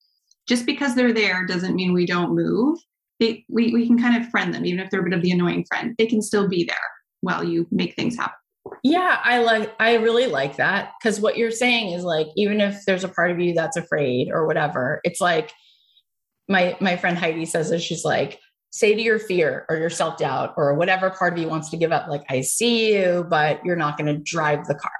just 0.47 0.65
because 0.65 0.95
they're 0.95 1.13
there 1.13 1.45
doesn't 1.45 1.75
mean 1.75 1.93
we 1.93 2.07
don't 2.07 2.33
move. 2.33 2.79
They, 3.19 3.43
we, 3.49 3.73
we 3.73 3.85
can 3.85 3.99
kind 3.99 4.19
of 4.19 4.31
friend 4.31 4.53
them, 4.53 4.65
even 4.65 4.79
if 4.79 4.89
they're 4.89 5.01
a 5.01 5.03
bit 5.03 5.13
of 5.13 5.21
the 5.21 5.31
annoying 5.31 5.65
friend. 5.69 5.93
They 5.97 6.07
can 6.07 6.21
still 6.21 6.47
be 6.47 6.63
there 6.63 6.77
while 7.19 7.43
you 7.43 7.67
make 7.69 7.93
things 7.95 8.15
happen. 8.15 8.35
Yeah, 8.83 9.19
I 9.23 9.39
like 9.39 9.75
I 9.79 9.95
really 9.95 10.27
like 10.27 10.57
that 10.57 10.93
cuz 11.03 11.19
what 11.19 11.37
you're 11.37 11.51
saying 11.51 11.93
is 11.93 12.03
like 12.03 12.27
even 12.35 12.61
if 12.61 12.85
there's 12.85 13.03
a 13.03 13.09
part 13.09 13.31
of 13.31 13.39
you 13.39 13.53
that's 13.53 13.77
afraid 13.77 14.29
or 14.31 14.45
whatever, 14.45 15.01
it's 15.03 15.19
like 15.21 15.51
my 16.47 16.77
my 16.79 16.95
friend 16.97 17.17
Heidi 17.17 17.45
says 17.45 17.69
that 17.69 17.81
she's 17.81 18.05
like 18.05 18.39
say 18.71 18.93
to 18.93 19.01
your 19.01 19.19
fear 19.19 19.65
or 19.69 19.77
your 19.77 19.89
self 19.89 20.17
doubt 20.17 20.53
or 20.57 20.73
whatever 20.75 21.09
part 21.09 21.33
of 21.33 21.39
you 21.39 21.47
wants 21.47 21.69
to 21.71 21.77
give 21.77 21.91
up, 21.91 22.07
like, 22.07 22.23
I 22.29 22.41
see 22.41 22.95
you, 22.95 23.25
but 23.29 23.63
you're 23.65 23.75
not 23.75 23.97
going 23.97 24.13
to 24.13 24.21
drive 24.21 24.67
the 24.67 24.75
car. 24.75 24.91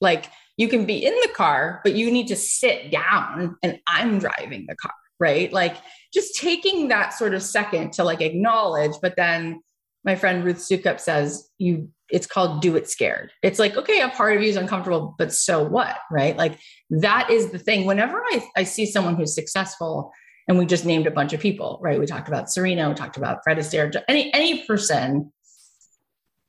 Like, 0.00 0.26
you 0.56 0.68
can 0.68 0.86
be 0.86 1.04
in 1.04 1.14
the 1.14 1.30
car, 1.34 1.80
but 1.84 1.94
you 1.94 2.10
need 2.10 2.28
to 2.28 2.36
sit 2.36 2.90
down 2.90 3.56
and 3.62 3.80
I'm 3.88 4.18
driving 4.18 4.66
the 4.68 4.76
car, 4.76 4.94
right? 5.18 5.52
Like, 5.52 5.76
just 6.12 6.36
taking 6.36 6.88
that 6.88 7.12
sort 7.12 7.34
of 7.34 7.42
second 7.42 7.92
to 7.94 8.04
like 8.04 8.20
acknowledge, 8.20 8.92
but 9.02 9.14
then 9.16 9.60
my 10.04 10.16
friend 10.16 10.44
Ruth 10.44 10.58
Soukup 10.58 11.00
says, 11.00 11.48
you 11.58 11.90
it's 12.10 12.26
called 12.26 12.62
do 12.62 12.74
it 12.76 12.88
scared. 12.88 13.32
It's 13.42 13.58
like, 13.58 13.76
okay, 13.76 14.00
a 14.00 14.08
part 14.08 14.34
of 14.34 14.42
you 14.42 14.48
is 14.48 14.56
uncomfortable, 14.56 15.14
but 15.18 15.32
so 15.32 15.62
what? 15.62 15.98
Right. 16.10 16.36
Like 16.36 16.58
that 16.90 17.30
is 17.30 17.50
the 17.50 17.58
thing. 17.58 17.84
Whenever 17.84 18.22
I, 18.30 18.48
I 18.56 18.64
see 18.64 18.86
someone 18.86 19.16
who's 19.16 19.34
successful, 19.34 20.10
and 20.48 20.58
we 20.58 20.64
just 20.64 20.86
named 20.86 21.06
a 21.06 21.10
bunch 21.10 21.34
of 21.34 21.40
people, 21.40 21.78
right? 21.82 22.00
We 22.00 22.06
talked 22.06 22.28
about 22.28 22.50
Serena, 22.50 22.88
we 22.88 22.94
talked 22.94 23.18
about 23.18 23.40
Fred 23.44 23.58
Astaire, 23.58 23.94
any 24.08 24.32
any 24.32 24.64
person. 24.66 25.30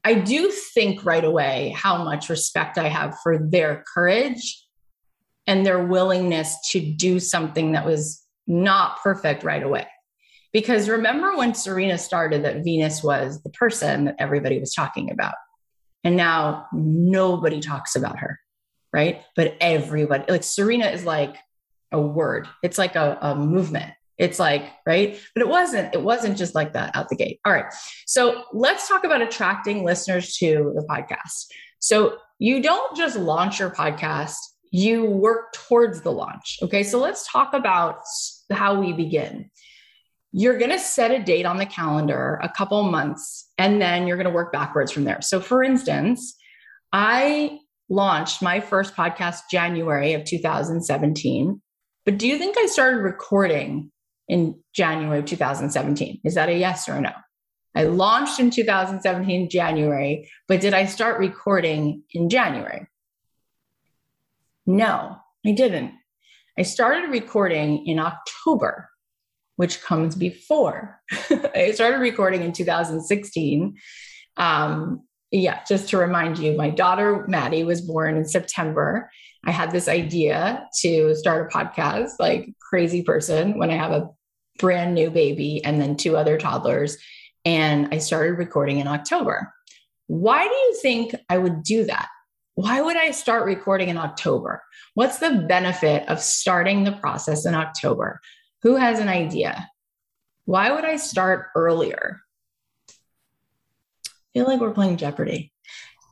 I 0.05 0.13
do 0.13 0.49
think 0.49 1.03
right 1.03 1.25
away 1.25 1.75
how 1.75 2.03
much 2.05 2.29
respect 2.29 2.77
I 2.77 2.87
have 2.87 3.17
for 3.21 3.37
their 3.37 3.83
courage 3.93 4.65
and 5.45 5.65
their 5.65 5.83
willingness 5.83 6.55
to 6.71 6.79
do 6.79 7.19
something 7.19 7.73
that 7.73 7.85
was 7.85 8.23
not 8.47 9.01
perfect 9.01 9.43
right 9.43 9.61
away. 9.61 9.87
Because 10.51 10.89
remember 10.89 11.37
when 11.37 11.53
Serena 11.53 11.97
started 11.97 12.43
that 12.43 12.63
Venus 12.63 13.03
was 13.03 13.41
the 13.43 13.51
person 13.51 14.05
that 14.05 14.15
everybody 14.19 14.59
was 14.59 14.73
talking 14.73 15.11
about. 15.11 15.35
And 16.03 16.15
now 16.15 16.65
nobody 16.73 17.59
talks 17.59 17.95
about 17.95 18.19
her, 18.19 18.39
right? 18.93 19.21
But 19.35 19.55
everybody, 19.61 20.23
like 20.31 20.43
Serena 20.43 20.87
is 20.87 21.05
like 21.05 21.35
a 21.91 21.99
word, 21.99 22.47
it's 22.63 22.77
like 22.77 22.95
a, 22.95 23.17
a 23.21 23.35
movement. 23.35 23.93
It's 24.17 24.39
like, 24.39 24.63
right? 24.85 25.17
But 25.33 25.41
it 25.41 25.47
wasn't, 25.47 25.93
it 25.93 26.01
wasn't 26.01 26.37
just 26.37 26.53
like 26.53 26.73
that 26.73 26.95
out 26.95 27.09
the 27.09 27.15
gate. 27.15 27.39
All 27.45 27.53
right. 27.53 27.71
So 28.05 28.43
let's 28.53 28.87
talk 28.87 29.05
about 29.05 29.21
attracting 29.21 29.85
listeners 29.85 30.35
to 30.37 30.73
the 30.75 30.85
podcast. 30.89 31.45
So 31.79 32.17
you 32.37 32.61
don't 32.61 32.97
just 32.97 33.15
launch 33.15 33.59
your 33.59 33.69
podcast, 33.69 34.35
you 34.71 35.05
work 35.05 35.53
towards 35.53 36.01
the 36.01 36.11
launch. 36.11 36.59
Okay. 36.61 36.83
So 36.83 36.99
let's 36.99 37.29
talk 37.31 37.53
about 37.53 38.01
how 38.51 38.79
we 38.79 38.93
begin 38.93 39.49
you're 40.31 40.57
going 40.57 40.71
to 40.71 40.79
set 40.79 41.11
a 41.11 41.19
date 41.19 41.45
on 41.45 41.57
the 41.57 41.65
calendar 41.65 42.39
a 42.43 42.49
couple 42.49 42.81
months 42.83 43.49
and 43.57 43.81
then 43.81 44.05
you're 44.05 44.17
going 44.17 44.27
to 44.27 44.33
work 44.33 44.51
backwards 44.51 44.91
from 44.91 45.03
there. 45.03 45.21
So 45.21 45.39
for 45.39 45.63
instance, 45.63 46.35
I 46.93 47.59
launched 47.89 48.41
my 48.41 48.59
first 48.59 48.95
podcast 48.95 49.41
January 49.49 50.13
of 50.13 50.23
2017. 50.25 51.61
But 52.05 52.17
do 52.17 52.27
you 52.27 52.37
think 52.37 52.57
I 52.57 52.67
started 52.67 52.97
recording 52.97 53.91
in 54.27 54.59
January 54.73 55.19
of 55.19 55.25
2017? 55.25 56.21
Is 56.23 56.35
that 56.35 56.49
a 56.49 56.53
yes 56.53 56.87
or 56.87 56.93
a 56.93 57.01
no? 57.01 57.11
I 57.75 57.83
launched 57.83 58.39
in 58.39 58.49
2017 58.49 59.49
January, 59.49 60.29
but 60.47 60.61
did 60.61 60.73
I 60.73 60.85
start 60.85 61.19
recording 61.19 62.03
in 62.11 62.29
January? 62.29 62.87
No, 64.65 65.17
I 65.45 65.51
didn't. 65.51 65.93
I 66.57 66.63
started 66.63 67.09
recording 67.09 67.87
in 67.87 67.99
October 67.99 68.88
which 69.59 69.81
comes 69.81 70.15
before. 70.15 71.01
I 71.53 71.71
started 71.73 71.97
recording 71.97 72.43
in 72.43 72.53
2016. 72.53 73.77
Um, 74.37 75.01
yeah, 75.31 75.59
just 75.67 75.89
to 75.89 75.97
remind 75.97 76.39
you, 76.39 76.55
my 76.55 76.69
daughter 76.69 77.25
Maddie 77.27 77.65
was 77.65 77.81
born 77.81 78.15
in 78.15 78.23
September. 78.23 79.11
I 79.43 79.51
had 79.51 79.71
this 79.71 79.89
idea 79.89 80.65
to 80.79 81.13
start 81.13 81.51
a 81.51 81.57
podcast, 81.57 82.11
like 82.19 82.53
crazy 82.61 83.03
person, 83.03 83.59
when 83.59 83.69
I 83.69 83.75
have 83.75 83.91
a 83.91 84.09
brand 84.59 84.95
new 84.95 85.09
baby 85.09 85.61
and 85.65 85.81
then 85.81 85.97
two 85.97 86.15
other 86.15 86.37
toddlers. 86.37 86.97
And 87.43 87.89
I 87.91 87.97
started 87.97 88.37
recording 88.37 88.79
in 88.79 88.87
October. 88.87 89.53
Why 90.07 90.47
do 90.47 90.53
you 90.53 90.79
think 90.81 91.15
I 91.27 91.37
would 91.37 91.63
do 91.63 91.83
that? 91.83 92.07
Why 92.55 92.79
would 92.79 92.95
I 92.95 93.11
start 93.11 93.45
recording 93.45 93.89
in 93.89 93.97
October? 93.97 94.63
What's 94.93 95.19
the 95.19 95.45
benefit 95.49 96.07
of 96.07 96.21
starting 96.21 96.85
the 96.85 96.93
process 96.93 97.45
in 97.45 97.55
October? 97.55 98.21
Who 98.63 98.75
has 98.75 98.99
an 98.99 99.07
idea? 99.07 99.69
Why 100.45 100.71
would 100.71 100.85
I 100.85 100.97
start 100.97 101.47
earlier? 101.55 102.21
I 102.89 104.13
feel 104.33 104.45
like 104.45 104.59
we're 104.59 104.71
playing 104.71 104.97
Jeopardy. 104.97 105.53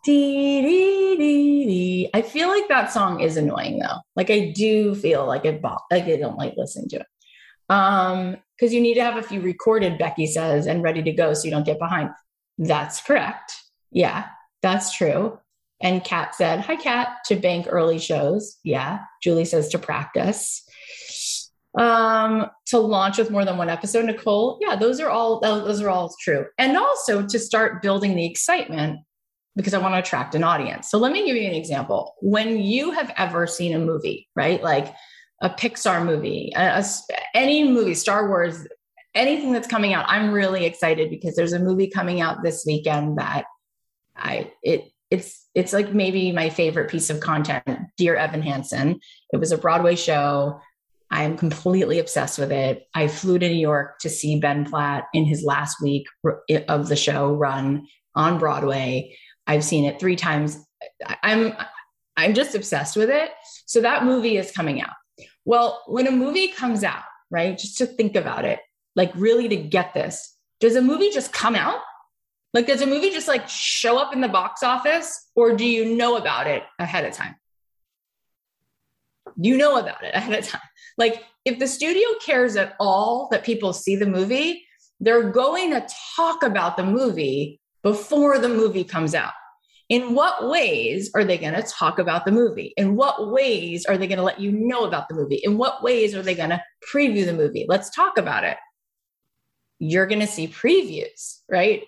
Dee, 0.05 0.61
dee, 0.61 1.17
dee. 1.17 2.09
I 2.13 2.21
feel 2.21 2.47
like 2.47 2.67
that 2.69 2.91
song 2.91 3.19
is 3.19 3.35
annoying 3.35 3.79
though. 3.79 3.97
Like 4.15 4.29
I 4.29 4.53
do 4.55 4.95
feel 4.95 5.25
like 5.25 5.43
it 5.43 5.61
like 5.91 6.05
I 6.05 6.17
don't 6.17 6.37
like 6.37 6.53
listening 6.55 6.87
to 6.89 6.97
it. 6.97 7.05
Um, 7.69 8.37
because 8.57 8.73
you 8.73 8.81
need 8.81 8.95
to 8.95 9.03
have 9.03 9.17
a 9.17 9.23
few 9.23 9.41
recorded, 9.41 9.99
Becky 9.99 10.25
says, 10.25 10.65
and 10.65 10.81
ready 10.81 11.03
to 11.03 11.11
go 11.11 11.33
so 11.33 11.45
you 11.45 11.51
don't 11.51 11.65
get 11.65 11.77
behind. 11.77 12.09
That's 12.57 13.01
correct. 13.01 13.53
Yeah, 13.91 14.27
that's 14.61 14.95
true. 14.95 15.39
And 15.81 16.03
Kat 16.03 16.33
said, 16.33 16.61
Hi, 16.61 16.75
Kat, 16.75 17.09
to 17.25 17.35
bank 17.35 17.67
early 17.69 17.99
shows. 17.99 18.57
Yeah. 18.63 18.99
Julie 19.21 19.45
says 19.45 19.69
to 19.69 19.79
practice 19.79 20.63
um, 21.77 22.47
to 22.67 22.79
launch 22.79 23.17
with 23.17 23.31
more 23.31 23.45
than 23.45 23.57
one 23.57 23.69
episode. 23.69 24.05
Nicole, 24.05 24.57
yeah, 24.61 24.75
those 24.75 24.99
are 24.99 25.09
all 25.09 25.39
those 25.39 25.81
are 25.81 25.89
all 25.89 26.13
true. 26.21 26.45
And 26.57 26.75
also 26.75 27.25
to 27.25 27.39
start 27.39 27.81
building 27.81 28.15
the 28.15 28.25
excitement 28.25 28.99
because 29.55 29.73
I 29.73 29.79
want 29.79 29.95
to 29.95 29.99
attract 29.99 30.35
an 30.35 30.43
audience. 30.43 30.89
So 30.89 30.97
let 30.97 31.11
me 31.11 31.25
give 31.25 31.35
you 31.35 31.47
an 31.47 31.55
example. 31.55 32.15
When 32.21 32.59
you 32.59 32.91
have 32.91 33.13
ever 33.17 33.47
seen 33.47 33.73
a 33.73 33.79
movie, 33.79 34.27
right? 34.35 34.61
Like 34.61 34.93
a 35.41 35.49
Pixar 35.49 36.05
movie, 36.05 36.51
a, 36.55 36.79
a, 36.79 36.85
any 37.33 37.63
movie, 37.67 37.95
Star 37.95 38.27
Wars, 38.27 38.67
anything 39.15 39.51
that's 39.51 39.67
coming 39.67 39.93
out, 39.93 40.05
I'm 40.07 40.31
really 40.31 40.65
excited 40.65 41.09
because 41.09 41.35
there's 41.35 41.53
a 41.53 41.59
movie 41.59 41.89
coming 41.89 42.21
out 42.21 42.43
this 42.43 42.65
weekend 42.65 43.17
that 43.17 43.45
I 44.15 44.51
it 44.63 44.89
it's 45.09 45.47
it's 45.55 45.73
like 45.73 45.93
maybe 45.93 46.31
my 46.31 46.49
favorite 46.49 46.89
piece 46.89 47.09
of 47.09 47.19
content, 47.19 47.63
Dear 47.97 48.15
Evan 48.15 48.41
Hansen. 48.41 48.99
It 49.31 49.37
was 49.37 49.51
a 49.51 49.57
Broadway 49.57 49.95
show. 49.95 50.59
I'm 51.09 51.37
completely 51.37 51.99
obsessed 51.99 52.37
with 52.37 52.51
it. 52.51 52.85
I 52.93 53.07
flew 53.07 53.39
to 53.39 53.47
New 53.47 53.55
York 53.55 53.99
to 53.99 54.09
see 54.09 54.39
Ben 54.39 54.65
Platt 54.65 55.05
in 55.13 55.25
his 55.25 55.43
last 55.43 55.81
week 55.81 56.07
of 56.67 56.89
the 56.89 56.95
show 56.95 57.33
run 57.33 57.87
on 58.15 58.39
Broadway. 58.39 59.15
I've 59.45 59.63
seen 59.63 59.85
it 59.85 59.99
three 59.99 60.15
times. 60.15 60.57
I'm 61.23 61.53
I'm 62.17 62.33
just 62.33 62.55
obsessed 62.55 62.97
with 62.97 63.09
it. 63.09 63.29
So 63.67 63.81
that 63.81 64.03
movie 64.03 64.37
is 64.37 64.51
coming 64.51 64.81
out. 64.81 64.95
Well, 65.45 65.81
when 65.87 66.07
a 66.07 66.11
movie 66.11 66.49
comes 66.49 66.83
out, 66.83 67.03
right? 67.31 67.57
Just 67.57 67.77
to 67.77 67.85
think 67.85 68.15
about 68.15 68.43
it, 68.43 68.59
like 68.95 69.11
really 69.15 69.47
to 69.47 69.55
get 69.55 69.93
this, 69.93 70.35
does 70.59 70.75
a 70.75 70.81
movie 70.81 71.11
just 71.11 71.31
come 71.31 71.55
out? 71.55 71.79
Like 72.53 72.67
does 72.67 72.81
a 72.81 72.87
movie 72.87 73.11
just 73.11 73.27
like 73.27 73.47
show 73.47 73.97
up 73.97 74.13
in 74.13 74.21
the 74.21 74.27
box 74.27 74.63
office 74.63 75.29
or 75.35 75.55
do 75.55 75.65
you 75.65 75.95
know 75.95 76.17
about 76.17 76.47
it 76.47 76.63
ahead 76.79 77.05
of 77.05 77.13
time? 77.13 77.35
You 79.37 79.57
know 79.57 79.77
about 79.77 80.03
it 80.03 80.11
ahead 80.15 80.39
of 80.39 80.45
time. 80.45 80.61
Like, 80.97 81.23
if 81.45 81.59
the 81.59 81.67
studio 81.67 82.07
cares 82.23 82.55
at 82.55 82.75
all 82.79 83.29
that 83.31 83.43
people 83.43 83.71
see 83.71 83.95
the 83.95 84.05
movie, 84.05 84.65
they're 84.99 85.31
going 85.31 85.71
to 85.71 85.87
talk 86.15 86.43
about 86.43 86.75
the 86.75 86.83
movie 86.83 87.61
before 87.83 88.39
the 88.39 88.49
movie 88.49 88.83
comes 88.83 89.13
out. 89.15 89.33
In 89.89 90.13
what 90.15 90.49
ways 90.49 91.11
are 91.15 91.23
they 91.23 91.37
going 91.37 91.53
to 91.53 91.61
talk 91.61 91.97
about 91.97 92.25
the 92.25 92.31
movie? 92.31 92.73
In 92.75 92.97
what 92.97 93.31
ways 93.31 93.85
are 93.85 93.97
they 93.97 94.07
going 94.07 94.17
to 94.17 94.23
let 94.23 94.41
you 94.41 94.51
know 94.51 94.83
about 94.83 95.07
the 95.07 95.15
movie? 95.15 95.39
In 95.43 95.57
what 95.57 95.81
ways 95.81 96.13
are 96.13 96.21
they 96.21 96.35
going 96.35 96.49
to 96.49 96.61
preview 96.93 97.25
the 97.25 97.31
movie? 97.31 97.65
Let's 97.69 97.89
talk 97.91 98.17
about 98.17 98.43
it. 98.43 98.57
You're 99.79 100.07
going 100.07 100.19
to 100.19 100.27
see 100.27 100.47
previews, 100.47 101.39
right? 101.49 101.83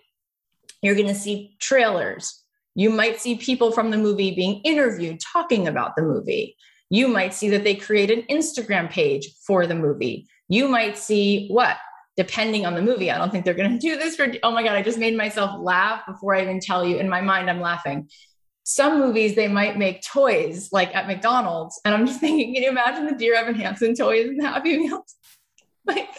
You're 0.82 0.96
going 0.96 1.08
to 1.08 1.15
see 1.15 1.58
trailers. 1.60 2.41
You 2.75 2.89
might 2.89 3.20
see 3.20 3.36
people 3.36 3.74
from 3.74 3.91
the 3.91 3.98
movie 3.98 4.34
being 4.34 4.62
interviewed 4.63 5.20
talking 5.20 5.68
about 5.68 5.98
the 5.98 6.03
movie. 6.03 6.56
You 6.89 7.08
might 7.08 7.34
see 7.34 7.50
that 7.50 7.63
they 7.63 7.75
create 7.75 8.12
an 8.12 8.24
Instagram 8.24 8.89
page 8.89 9.29
for 9.46 9.67
the 9.67 9.75
movie. 9.75 10.27
You 10.48 10.67
might 10.67 10.98
see 10.98 11.48
what? 11.50 11.77
Depending 12.17 12.65
on 12.65 12.74
the 12.74 12.81
movie. 12.81 13.12
I 13.12 13.17
don't 13.17 13.31
think 13.31 13.46
they're 13.46 13.53
going 13.53 13.72
to 13.74 13.77
do 13.79 13.96
this 13.98 14.15
for, 14.15 14.31
oh 14.43 14.51
my 14.51 14.63
God, 14.63 14.75
I 14.75 14.81
just 14.81 14.98
made 14.98 15.15
myself 15.15 15.60
laugh 15.60 16.05
before 16.08 16.36
I 16.36 16.41
even 16.41 16.60
tell 16.60 16.86
you. 16.86 16.98
In 16.98 17.08
my 17.08 17.22
mind, 17.22 17.50
I'm 17.50 17.62
laughing. 17.62 18.10
Some 18.63 19.00
movies, 19.00 19.36
they 19.36 19.48
might 19.48 19.77
make 19.77 20.03
toys 20.03 20.69
like 20.72 20.96
at 20.96 21.08
McDonald's. 21.08 21.79
And 21.86 21.93
I'm 21.93 22.05
just 22.08 22.19
thinking, 22.19 22.53
can 22.53 22.63
you 22.63 22.69
imagine 22.69 23.05
the 23.05 23.15
Dear 23.15 23.36
Evan 23.36 23.55
Hansen 23.55 23.96
toys 23.96 24.27
and 24.27 24.41
Happy 24.41 24.77
Meals? 24.77 25.15
like, 25.86 26.10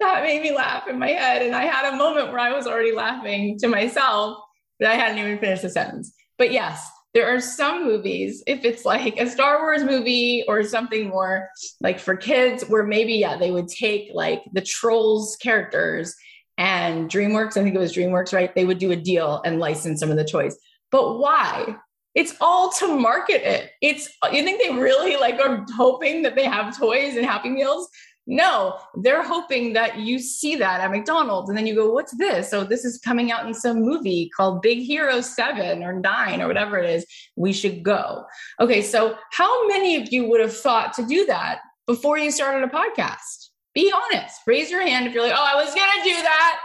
that 0.00 0.22
made 0.22 0.42
me 0.42 0.54
laugh 0.54 0.86
in 0.88 0.98
my 0.98 1.08
head. 1.08 1.42
And 1.42 1.54
I 1.54 1.64
had 1.64 1.92
a 1.92 1.96
moment 1.96 2.28
where 2.28 2.38
I 2.38 2.52
was 2.52 2.66
already 2.66 2.92
laughing 2.92 3.58
to 3.58 3.68
myself, 3.68 4.38
but 4.78 4.88
I 4.88 4.94
hadn't 4.94 5.18
even 5.18 5.38
finished 5.38 5.62
the 5.62 5.70
sentence. 5.70 6.12
But 6.38 6.52
yes, 6.52 6.88
there 7.14 7.34
are 7.34 7.40
some 7.40 7.84
movies, 7.84 8.42
if 8.46 8.64
it's 8.64 8.84
like 8.84 9.18
a 9.18 9.28
Star 9.28 9.60
Wars 9.60 9.84
movie 9.84 10.44
or 10.48 10.62
something 10.62 11.08
more 11.08 11.48
like 11.80 11.98
for 11.98 12.16
kids, 12.16 12.64
where 12.68 12.84
maybe, 12.84 13.14
yeah, 13.14 13.36
they 13.36 13.50
would 13.50 13.68
take 13.68 14.10
like 14.14 14.42
the 14.52 14.62
Trolls 14.62 15.36
characters 15.36 16.14
and 16.56 17.10
DreamWorks, 17.10 17.56
I 17.56 17.62
think 17.62 17.74
it 17.74 17.78
was 17.78 17.94
DreamWorks, 17.94 18.32
right? 18.32 18.54
They 18.54 18.64
would 18.64 18.78
do 18.78 18.92
a 18.92 18.96
deal 18.96 19.42
and 19.44 19.58
license 19.58 20.00
some 20.00 20.10
of 20.10 20.16
the 20.16 20.24
toys. 20.24 20.56
But 20.90 21.18
why? 21.18 21.76
It's 22.14 22.34
all 22.40 22.70
to 22.72 22.88
market 22.88 23.42
it. 23.42 23.70
It's, 23.80 24.08
you 24.32 24.42
think 24.42 24.62
they 24.62 24.74
really 24.74 25.16
like 25.16 25.40
are 25.40 25.64
hoping 25.74 26.22
that 26.22 26.34
they 26.36 26.44
have 26.44 26.78
toys 26.78 27.16
and 27.16 27.24
Happy 27.24 27.48
Meals? 27.48 27.88
No, 28.26 28.78
they're 28.94 29.24
hoping 29.24 29.72
that 29.72 29.98
you 29.98 30.20
see 30.20 30.54
that 30.56 30.80
at 30.80 30.90
McDonald's 30.92 31.48
and 31.48 31.58
then 31.58 31.66
you 31.66 31.74
go, 31.74 31.92
What's 31.92 32.16
this? 32.16 32.48
So, 32.48 32.62
this 32.62 32.84
is 32.84 32.98
coming 32.98 33.32
out 33.32 33.46
in 33.46 33.52
some 33.52 33.80
movie 33.80 34.30
called 34.36 34.62
Big 34.62 34.78
Hero 34.78 35.20
7 35.20 35.82
or 35.82 35.94
9 35.94 36.40
or 36.40 36.46
whatever 36.46 36.78
it 36.78 36.88
is. 36.88 37.06
We 37.34 37.52
should 37.52 37.82
go. 37.82 38.24
Okay, 38.60 38.80
so 38.80 39.16
how 39.32 39.66
many 39.66 39.96
of 39.96 40.12
you 40.12 40.28
would 40.28 40.40
have 40.40 40.56
thought 40.56 40.92
to 40.94 41.06
do 41.06 41.26
that 41.26 41.60
before 41.86 42.16
you 42.16 42.30
started 42.30 42.62
a 42.62 42.70
podcast? 42.70 43.48
Be 43.74 43.92
honest. 43.92 44.40
Raise 44.46 44.70
your 44.70 44.82
hand 44.82 45.08
if 45.08 45.14
you're 45.14 45.24
like, 45.24 45.34
Oh, 45.34 45.50
I 45.52 45.56
was 45.56 45.74
going 45.74 45.90
to 46.02 46.08
do 46.08 46.22
that. 46.22 46.60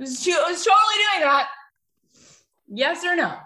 I 0.00 0.02
was, 0.02 0.28
I 0.28 0.50
was 0.50 0.64
totally 0.64 1.04
doing 1.12 1.28
that. 1.28 1.48
Yes 2.68 3.04
or 3.04 3.14
no? 3.14 3.36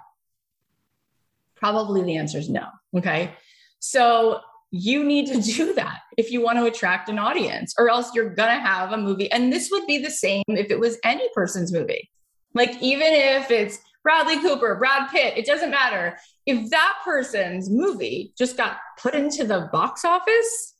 Probably 1.56 2.02
the 2.02 2.16
answer 2.16 2.38
is 2.38 2.49
no. 2.49 2.66
Okay. 2.96 3.34
So, 3.78 4.40
you 4.75 5.04
need 5.04 5.26
to 5.28 5.40
do 5.40 5.73
that 5.75 6.00
if 6.16 6.33
you 6.33 6.40
want 6.40 6.59
to 6.59 6.64
attract 6.64 7.09
an 7.09 7.16
audience, 7.16 7.75
or 7.78 7.88
else 7.88 8.12
you're 8.12 8.35
going 8.35 8.49
to 8.49 8.61
have 8.61 8.93
a 8.93 8.97
movie. 8.97 9.31
And 9.31 9.52
this 9.52 9.71
would 9.71 9.87
be 9.87 9.99
the 9.99 10.11
same 10.11 10.43
if 10.49 10.71
it 10.71 10.81
was 10.81 10.99
any 11.04 11.28
person's 11.33 11.73
movie. 11.73 12.11
Like, 12.54 12.83
even 12.83 13.07
if 13.09 13.52
it's 13.52 13.78
Bradley 14.02 14.40
Cooper, 14.40 14.75
Brad 14.75 15.11
Pitt, 15.11 15.38
it 15.38 15.47
doesn't 15.47 15.71
matter. 15.71 16.19
If 16.45 16.71
that 16.71 16.95
person's 17.04 17.71
movie 17.71 18.33
just 18.37 18.57
got 18.57 18.78
put 18.99 19.14
into 19.14 19.45
the 19.45 19.69
box 19.73 20.04
office, 20.04 20.75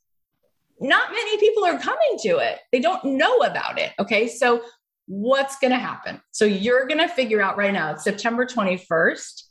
not 0.81 1.13
many 1.13 1.39
people 1.39 1.65
are 1.65 1.79
coming 1.79 2.19
to 2.23 2.39
it. 2.39 2.59
They 2.73 2.81
don't 2.81 3.05
know 3.05 3.39
about 3.39 3.79
it. 3.79 3.93
Okay. 4.01 4.27
So, 4.27 4.63
what's 5.07 5.57
going 5.59 5.71
to 5.71 5.79
happen? 5.79 6.21
So, 6.33 6.45
you're 6.45 6.87
going 6.87 6.99
to 6.99 7.09
figure 7.09 7.41
out 7.41 7.57
right 7.57 7.73
now, 7.73 7.93
it's 7.93 8.03
September 8.03 8.45
21st. 8.45 9.43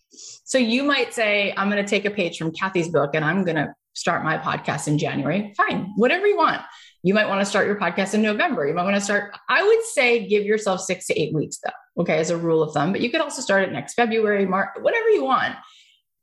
So, 0.43 0.57
you 0.57 0.83
might 0.83 1.13
say, 1.13 1.53
I'm 1.55 1.69
going 1.69 1.83
to 1.83 1.89
take 1.89 2.03
a 2.03 2.11
page 2.11 2.37
from 2.37 2.51
Cathy's 2.51 2.89
book 2.89 3.11
and 3.13 3.23
I'm 3.23 3.45
going 3.45 3.55
to 3.55 3.73
start 3.93 4.23
my 4.23 4.37
podcast 4.37 4.87
in 4.87 4.97
January, 4.97 5.53
fine, 5.55 5.93
whatever 5.95 6.27
you 6.27 6.37
want. 6.37 6.61
You 7.03 7.13
might 7.13 7.27
want 7.27 7.41
to 7.41 7.45
start 7.45 7.67
your 7.67 7.75
podcast 7.75 8.13
in 8.13 8.21
November. 8.21 8.65
You 8.67 8.73
might 8.73 8.83
want 8.83 8.95
to 8.95 9.01
start, 9.01 9.35
I 9.49 9.63
would 9.63 9.83
say 9.93 10.27
give 10.27 10.45
yourself 10.45 10.81
six 10.81 11.07
to 11.07 11.19
eight 11.19 11.33
weeks 11.33 11.59
though, 11.63 12.01
okay, 12.01 12.17
as 12.17 12.29
a 12.29 12.37
rule 12.37 12.63
of 12.63 12.73
thumb, 12.73 12.91
but 12.91 13.01
you 13.01 13.09
could 13.09 13.21
also 13.21 13.41
start 13.41 13.63
it 13.63 13.71
next 13.71 13.95
February, 13.95 14.45
March, 14.45 14.69
whatever 14.79 15.09
you 15.09 15.23
want. 15.23 15.55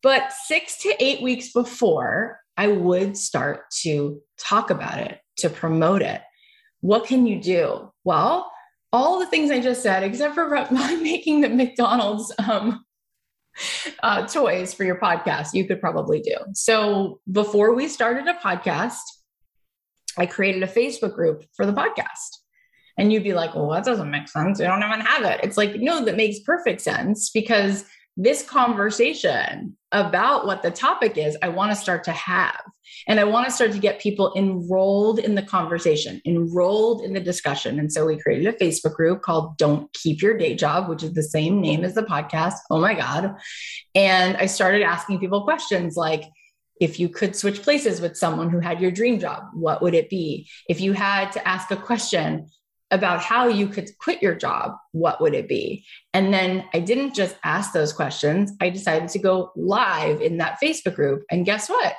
But 0.02 0.32
six 0.32 0.82
to 0.82 0.94
eight 0.98 1.22
weeks 1.22 1.52
before, 1.52 2.40
I 2.56 2.68
would 2.68 3.16
start 3.16 3.70
to 3.82 4.22
talk 4.38 4.70
about 4.70 4.98
it, 4.98 5.18
to 5.38 5.50
promote 5.50 6.02
it. 6.02 6.22
What 6.80 7.06
can 7.06 7.26
you 7.26 7.40
do? 7.40 7.92
Well, 8.04 8.50
all 8.92 9.20
the 9.20 9.26
things 9.26 9.50
I 9.50 9.60
just 9.60 9.82
said, 9.82 10.02
except 10.02 10.34
for 10.34 10.48
making 10.70 11.42
the 11.42 11.48
McDonald's 11.48 12.32
um, 12.38 12.84
uh, 14.02 14.26
toys 14.26 14.74
for 14.74 14.84
your 14.84 14.98
podcast, 14.98 15.54
you 15.54 15.66
could 15.66 15.80
probably 15.80 16.20
do. 16.20 16.36
So 16.54 17.20
before 17.30 17.74
we 17.74 17.88
started 17.88 18.26
a 18.26 18.34
podcast, 18.34 18.98
I 20.16 20.26
created 20.26 20.62
a 20.62 20.66
Facebook 20.66 21.14
group 21.14 21.44
for 21.54 21.66
the 21.66 21.72
podcast. 21.72 22.38
And 22.98 23.12
you'd 23.12 23.24
be 23.24 23.32
like, 23.32 23.54
well, 23.54 23.70
that 23.70 23.84
doesn't 23.84 24.10
make 24.10 24.28
sense. 24.28 24.58
We 24.58 24.66
don't 24.66 24.82
even 24.82 25.00
have 25.00 25.24
it. 25.24 25.40
It's 25.42 25.56
like, 25.56 25.76
no, 25.76 26.04
that 26.04 26.16
makes 26.16 26.40
perfect 26.40 26.82
sense 26.82 27.30
because 27.30 27.84
this 28.22 28.42
conversation 28.42 29.76
about 29.92 30.46
what 30.46 30.62
the 30.62 30.70
topic 30.70 31.16
is, 31.16 31.36
I 31.42 31.48
want 31.48 31.72
to 31.72 31.76
start 31.76 32.04
to 32.04 32.12
have. 32.12 32.60
And 33.08 33.18
I 33.18 33.24
want 33.24 33.46
to 33.46 33.52
start 33.52 33.72
to 33.72 33.78
get 33.78 34.00
people 34.00 34.32
enrolled 34.36 35.20
in 35.20 35.34
the 35.34 35.42
conversation, 35.42 36.20
enrolled 36.26 37.02
in 37.02 37.12
the 37.12 37.20
discussion. 37.20 37.78
And 37.78 37.90
so 37.90 38.04
we 38.04 38.20
created 38.20 38.46
a 38.46 38.58
Facebook 38.58 38.94
group 38.94 39.22
called 39.22 39.56
Don't 39.56 39.90
Keep 39.94 40.22
Your 40.22 40.36
Day 40.36 40.54
Job, 40.54 40.88
which 40.88 41.02
is 41.02 41.14
the 41.14 41.22
same 41.22 41.60
name 41.60 41.82
as 41.84 41.94
the 41.94 42.02
podcast. 42.02 42.54
Oh 42.70 42.80
my 42.80 42.94
God. 42.94 43.36
And 43.94 44.36
I 44.36 44.46
started 44.46 44.82
asking 44.82 45.20
people 45.20 45.44
questions 45.44 45.96
like, 45.96 46.24
if 46.80 46.98
you 46.98 47.08
could 47.08 47.36
switch 47.36 47.62
places 47.62 48.00
with 48.00 48.16
someone 48.16 48.50
who 48.50 48.58
had 48.58 48.80
your 48.80 48.90
dream 48.90 49.18
job, 49.18 49.44
what 49.52 49.82
would 49.82 49.94
it 49.94 50.10
be? 50.10 50.48
If 50.68 50.80
you 50.80 50.92
had 50.92 51.30
to 51.32 51.48
ask 51.48 51.70
a 51.70 51.76
question 51.76 52.48
about 52.90 53.20
how 53.20 53.46
you 53.46 53.68
could 53.68 53.90
quit 53.98 54.20
your 54.20 54.34
job, 54.34 54.72
what 54.92 55.20
would 55.20 55.34
it 55.34 55.48
be? 55.48 55.84
And 56.12 56.34
then 56.34 56.64
I 56.74 56.80
didn't 56.80 57.14
just 57.14 57.36
ask 57.44 57.72
those 57.72 57.92
questions. 57.92 58.52
I 58.60 58.70
decided 58.70 59.08
to 59.10 59.18
go 59.18 59.52
live 59.56 60.20
in 60.20 60.38
that 60.38 60.58
Facebook 60.62 60.96
group. 60.96 61.22
And 61.30 61.46
guess 61.46 61.68
what? 61.68 61.94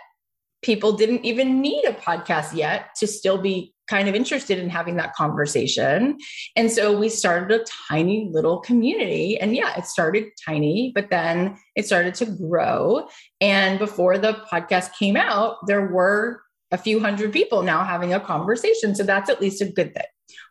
People 0.62 0.94
didn't 0.94 1.26
even 1.26 1.62
need 1.62 1.86
a 1.86 1.94
podcast 1.94 2.54
yet 2.54 2.90
to 3.00 3.08
still 3.08 3.38
be 3.38 3.74
kind 3.88 4.08
of 4.08 4.16
interested 4.16 4.60
in 4.60 4.70
having 4.70 4.96
that 4.96 5.14
conversation. 5.16 6.18
And 6.56 6.72
so 6.72 6.98
we 6.98 7.10
started 7.10 7.60
a 7.60 7.66
tiny 7.90 8.30
little 8.32 8.60
community. 8.60 9.40
And 9.40 9.56
yeah, 9.56 9.78
it 9.78 9.86
started 9.86 10.26
tiny, 10.46 10.92
but 10.94 11.10
then 11.10 11.58
it 11.76 11.86
started 11.86 12.14
to 12.16 12.26
grow. 12.26 13.08
And 13.42 13.80
before 13.80 14.18
the 14.18 14.34
podcast 14.52 14.94
came 14.94 15.18
out, 15.18 15.58
there 15.68 15.88
were 15.88 16.42
a 16.72 16.78
few 16.78 17.00
hundred 17.00 17.34
people 17.34 17.64
now 17.64 17.84
having 17.84 18.14
a 18.14 18.20
conversation. 18.20 18.96
So 18.96 19.04
that's 19.04 19.30
at 19.30 19.42
least 19.42 19.62
a 19.62 19.66
good 19.66 19.94
thing. 19.94 20.06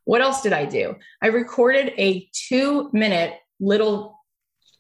What 0.04 0.20
else 0.20 0.42
did 0.42 0.52
I 0.52 0.64
do? 0.64 0.96
I 1.22 1.28
recorded 1.28 1.92
a 1.98 2.28
two 2.32 2.90
minute 2.92 3.34
little 3.58 4.18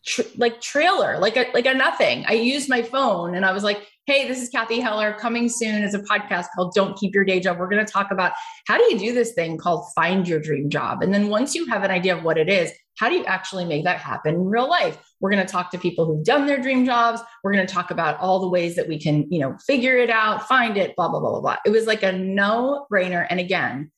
tr- 0.06 0.22
like 0.36 0.60
trailer, 0.60 1.18
like 1.18 1.36
a, 1.36 1.46
like 1.52 1.66
a 1.66 1.74
nothing. 1.74 2.24
I 2.28 2.34
used 2.34 2.68
my 2.68 2.82
phone 2.82 3.34
and 3.34 3.44
I 3.44 3.52
was 3.52 3.64
like, 3.64 3.86
Hey, 4.06 4.26
this 4.26 4.42
is 4.42 4.48
Cathy 4.48 4.80
Heller 4.80 5.12
coming 5.12 5.48
soon 5.48 5.84
as 5.84 5.94
a 5.94 6.00
podcast 6.00 6.46
called 6.54 6.74
Don't 6.74 6.98
Keep 6.98 7.14
Your 7.14 7.24
Day 7.24 7.38
Job. 7.38 7.58
We're 7.58 7.68
going 7.68 7.84
to 7.84 7.92
talk 7.92 8.10
about 8.10 8.32
how 8.66 8.76
do 8.76 8.82
you 8.84 8.98
do 8.98 9.14
this 9.14 9.34
thing 9.34 9.56
called 9.56 9.84
find 9.94 10.26
your 10.26 10.40
dream 10.40 10.68
job? 10.68 11.02
And 11.02 11.14
then 11.14 11.28
once 11.28 11.54
you 11.54 11.66
have 11.66 11.84
an 11.84 11.92
idea 11.92 12.16
of 12.16 12.24
what 12.24 12.36
it 12.36 12.48
is, 12.48 12.72
how 12.98 13.08
do 13.08 13.14
you 13.14 13.24
actually 13.26 13.64
make 13.66 13.84
that 13.84 13.98
happen 13.98 14.34
in 14.34 14.44
real 14.46 14.68
life? 14.68 14.98
We're 15.20 15.30
going 15.30 15.46
to 15.46 15.50
talk 15.50 15.70
to 15.70 15.78
people 15.78 16.06
who've 16.06 16.24
done 16.24 16.46
their 16.46 16.60
dream 16.60 16.84
jobs. 16.84 17.20
We're 17.44 17.52
going 17.52 17.66
to 17.66 17.72
talk 17.72 17.90
about 17.90 18.18
all 18.18 18.40
the 18.40 18.48
ways 18.48 18.74
that 18.76 18.88
we 18.88 18.98
can, 18.98 19.30
you 19.30 19.38
know, 19.38 19.56
figure 19.64 19.96
it 19.96 20.10
out, 20.10 20.48
find 20.48 20.76
it, 20.76 20.96
blah, 20.96 21.08
blah, 21.08 21.20
blah, 21.20 21.30
blah, 21.30 21.40
blah. 21.40 21.56
It 21.64 21.70
was 21.70 21.86
like 21.86 22.02
a 22.02 22.10
no 22.10 22.86
brainer. 22.92 23.26
And 23.30 23.38
again, 23.38 23.92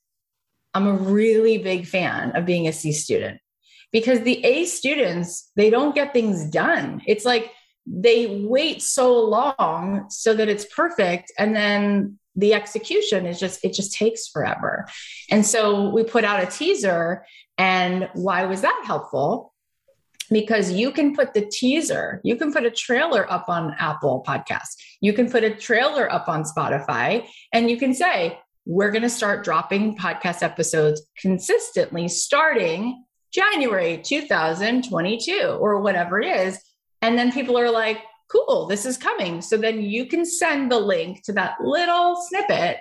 I'm 0.74 0.86
a 0.86 0.94
really 0.94 1.58
big 1.58 1.86
fan 1.86 2.34
of 2.36 2.46
being 2.46 2.66
a 2.66 2.72
C 2.72 2.92
student 2.92 3.40
because 3.92 4.20
the 4.20 4.44
A 4.44 4.64
students, 4.64 5.50
they 5.56 5.70
don't 5.70 5.94
get 5.94 6.12
things 6.12 6.46
done. 6.46 7.02
It's 7.06 7.24
like 7.24 7.52
they 7.86 8.44
wait 8.46 8.80
so 8.82 9.20
long 9.20 10.06
so 10.08 10.34
that 10.34 10.48
it's 10.48 10.64
perfect. 10.64 11.32
And 11.38 11.54
then 11.54 12.18
the 12.34 12.54
execution 12.54 13.26
is 13.26 13.38
just, 13.38 13.62
it 13.64 13.74
just 13.74 13.92
takes 13.92 14.28
forever. 14.28 14.86
And 15.30 15.44
so 15.44 15.90
we 15.90 16.04
put 16.04 16.24
out 16.24 16.42
a 16.42 16.46
teaser. 16.46 17.26
And 17.58 18.08
why 18.14 18.46
was 18.46 18.62
that 18.62 18.82
helpful? 18.86 19.52
Because 20.30 20.72
you 20.72 20.92
can 20.92 21.14
put 21.14 21.34
the 21.34 21.42
teaser, 21.42 22.22
you 22.24 22.36
can 22.36 22.52
put 22.54 22.64
a 22.64 22.70
trailer 22.70 23.30
up 23.30 23.50
on 23.50 23.74
Apple 23.78 24.24
Podcasts, 24.26 24.76
you 25.02 25.12
can 25.12 25.30
put 25.30 25.44
a 25.44 25.54
trailer 25.54 26.10
up 26.10 26.26
on 26.26 26.44
Spotify, 26.44 27.26
and 27.52 27.68
you 27.68 27.76
can 27.76 27.92
say, 27.92 28.38
we're 28.64 28.90
going 28.90 29.02
to 29.02 29.10
start 29.10 29.44
dropping 29.44 29.96
podcast 29.96 30.42
episodes 30.42 31.02
consistently 31.20 32.08
starting 32.08 33.04
January 33.32 34.00
2022 34.04 35.58
or 35.60 35.80
whatever 35.80 36.20
it 36.20 36.26
is. 36.26 36.60
And 37.00 37.18
then 37.18 37.32
people 37.32 37.58
are 37.58 37.70
like, 37.70 37.98
cool, 38.30 38.66
this 38.66 38.86
is 38.86 38.96
coming. 38.96 39.40
So 39.42 39.56
then 39.56 39.82
you 39.82 40.06
can 40.06 40.24
send 40.24 40.70
the 40.70 40.78
link 40.78 41.22
to 41.24 41.32
that 41.32 41.54
little 41.60 42.16
snippet 42.28 42.78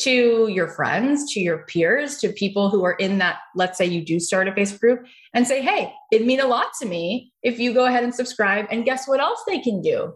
to 0.00 0.48
your 0.48 0.68
friends, 0.68 1.32
to 1.32 1.40
your 1.40 1.64
peers, 1.66 2.18
to 2.18 2.32
people 2.32 2.70
who 2.70 2.84
are 2.84 2.94
in 2.94 3.18
that, 3.18 3.38
let's 3.54 3.76
say 3.76 3.84
you 3.84 4.04
do 4.04 4.18
start 4.18 4.48
a 4.48 4.52
Facebook 4.52 4.80
group 4.80 5.06
and 5.34 5.46
say, 5.46 5.62
hey, 5.62 5.92
it'd 6.10 6.26
mean 6.26 6.40
a 6.40 6.46
lot 6.46 6.68
to 6.80 6.86
me 6.86 7.32
if 7.42 7.58
you 7.58 7.74
go 7.74 7.86
ahead 7.86 8.02
and 8.02 8.14
subscribe. 8.14 8.66
And 8.70 8.84
guess 8.84 9.06
what 9.06 9.20
else 9.20 9.42
they 9.46 9.60
can 9.60 9.80
do? 9.80 10.14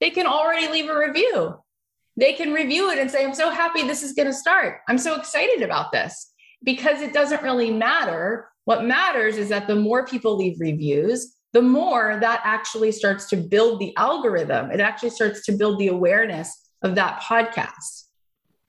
They 0.00 0.10
can 0.10 0.26
already 0.26 0.68
leave 0.68 0.88
a 0.88 0.98
review 0.98 1.56
they 2.20 2.34
can 2.34 2.52
review 2.52 2.90
it 2.90 2.98
and 2.98 3.10
say, 3.10 3.24
I'm 3.24 3.34
so 3.34 3.50
happy 3.50 3.82
this 3.82 4.02
is 4.02 4.12
going 4.12 4.28
to 4.28 4.34
start. 4.34 4.80
I'm 4.88 4.98
so 4.98 5.16
excited 5.16 5.62
about 5.62 5.90
this 5.90 6.32
because 6.62 7.00
it 7.00 7.14
doesn't 7.14 7.42
really 7.42 7.70
matter. 7.70 8.48
What 8.66 8.84
matters 8.84 9.38
is 9.38 9.48
that 9.48 9.66
the 9.66 9.74
more 9.74 10.06
people 10.06 10.36
leave 10.36 10.60
reviews, 10.60 11.34
the 11.54 11.62
more 11.62 12.18
that 12.20 12.42
actually 12.44 12.92
starts 12.92 13.26
to 13.30 13.36
build 13.36 13.80
the 13.80 13.96
algorithm. 13.96 14.70
It 14.70 14.80
actually 14.80 15.10
starts 15.10 15.44
to 15.46 15.52
build 15.52 15.78
the 15.78 15.88
awareness 15.88 16.70
of 16.82 16.94
that 16.94 17.22
podcast. 17.22 18.04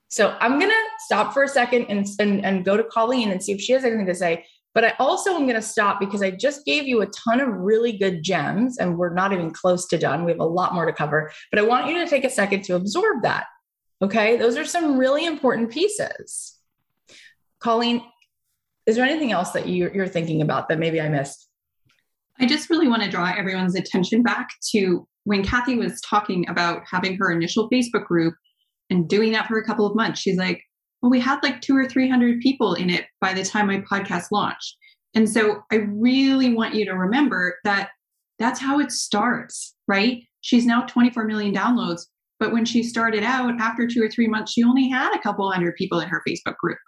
So 0.08 0.36
I'm 0.40 0.58
going 0.58 0.70
to 0.70 0.84
stop 1.00 1.32
for 1.32 1.42
a 1.42 1.48
second 1.48 1.86
and, 1.88 2.06
and, 2.18 2.44
and 2.44 2.64
go 2.64 2.76
to 2.76 2.84
Colleen 2.84 3.30
and 3.30 3.42
see 3.42 3.52
if 3.52 3.60
she 3.60 3.72
has 3.72 3.84
anything 3.84 4.06
to 4.06 4.14
say. 4.14 4.44
But 4.74 4.84
I 4.84 4.94
also 4.98 5.32
am 5.32 5.42
going 5.42 5.54
to 5.54 5.62
stop 5.62 6.00
because 6.00 6.22
I 6.22 6.30
just 6.30 6.64
gave 6.64 6.84
you 6.84 7.02
a 7.02 7.06
ton 7.06 7.40
of 7.40 7.48
really 7.48 7.92
good 7.92 8.22
gems 8.22 8.78
and 8.78 8.96
we're 8.96 9.12
not 9.12 9.32
even 9.32 9.50
close 9.50 9.86
to 9.88 9.98
done. 9.98 10.24
We 10.24 10.30
have 10.30 10.40
a 10.40 10.44
lot 10.44 10.74
more 10.74 10.86
to 10.86 10.92
cover, 10.92 11.30
but 11.50 11.58
I 11.58 11.62
want 11.62 11.88
you 11.88 12.02
to 12.02 12.08
take 12.08 12.24
a 12.24 12.30
second 12.30 12.64
to 12.64 12.76
absorb 12.76 13.22
that. 13.22 13.44
Okay. 14.00 14.36
Those 14.36 14.56
are 14.56 14.64
some 14.64 14.96
really 14.96 15.26
important 15.26 15.70
pieces. 15.70 16.58
Colleen, 17.60 18.02
is 18.86 18.96
there 18.96 19.04
anything 19.04 19.30
else 19.30 19.50
that 19.50 19.68
you're, 19.68 20.08
thinking 20.08 20.42
about 20.42 20.68
that 20.68 20.78
maybe 20.78 21.00
I 21.00 21.08
missed? 21.08 21.48
I 22.40 22.46
just 22.46 22.70
really 22.70 22.88
want 22.88 23.02
to 23.02 23.10
draw 23.10 23.32
everyone's 23.36 23.76
attention 23.76 24.22
back 24.22 24.48
to 24.72 25.06
when 25.24 25.44
Cathy 25.44 25.76
was 25.76 26.00
talking 26.00 26.48
about 26.48 26.82
having 26.90 27.16
her 27.18 27.30
initial 27.30 27.70
Facebook 27.70 28.06
group 28.06 28.34
and 28.90 29.08
doing 29.08 29.32
that 29.32 29.46
for 29.46 29.58
a 29.58 29.64
couple 29.64 29.86
of 29.86 29.94
months. 29.94 30.20
She's 30.20 30.36
like, 30.36 30.60
well, 31.02 31.10
we 31.10 31.20
had 31.20 31.42
like 31.42 31.60
two 31.60 31.76
or 31.76 31.86
300 31.86 32.40
people 32.40 32.74
in 32.74 32.88
it 32.88 33.06
by 33.20 33.34
the 33.34 33.44
time 33.44 33.66
my 33.66 33.80
podcast 33.80 34.26
launched. 34.30 34.76
And 35.14 35.28
so 35.28 35.62
I 35.70 35.76
really 35.76 36.54
want 36.54 36.74
you 36.74 36.84
to 36.86 36.92
remember 36.92 37.56
that 37.64 37.90
that's 38.38 38.60
how 38.60 38.78
it 38.78 38.92
starts, 38.92 39.74
right? 39.88 40.22
She's 40.40 40.64
now 40.64 40.82
24 40.82 41.24
million 41.24 41.54
downloads, 41.54 42.02
But 42.40 42.52
when 42.52 42.64
she 42.64 42.82
started 42.82 43.22
out, 43.22 43.60
after 43.60 43.86
two 43.86 44.02
or 44.02 44.08
three 44.08 44.26
months, 44.26 44.52
she 44.52 44.64
only 44.64 44.88
had 44.88 45.14
a 45.14 45.20
couple 45.20 45.50
hundred 45.50 45.76
people 45.76 46.00
in 46.00 46.08
her 46.08 46.22
Facebook 46.26 46.56
group. 46.56 46.78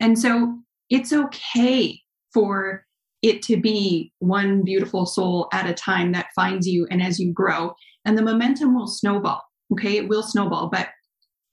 And 0.00 0.18
so 0.18 0.58
it's 0.88 1.12
okay 1.12 2.00
for 2.32 2.84
it 3.22 3.42
to 3.42 3.56
be 3.56 4.12
one 4.18 4.62
beautiful 4.64 5.06
soul 5.06 5.48
at 5.52 5.68
a 5.68 5.74
time 5.74 6.12
that 6.12 6.28
finds 6.34 6.66
you 6.66 6.86
and 6.90 7.02
as 7.02 7.20
you 7.20 7.32
grow 7.32 7.72
and 8.04 8.16
the 8.16 8.22
momentum 8.22 8.74
will 8.74 8.86
snowball 8.86 9.42
okay 9.72 9.98
it 9.98 10.08
will 10.08 10.22
snowball 10.22 10.68
but 10.68 10.88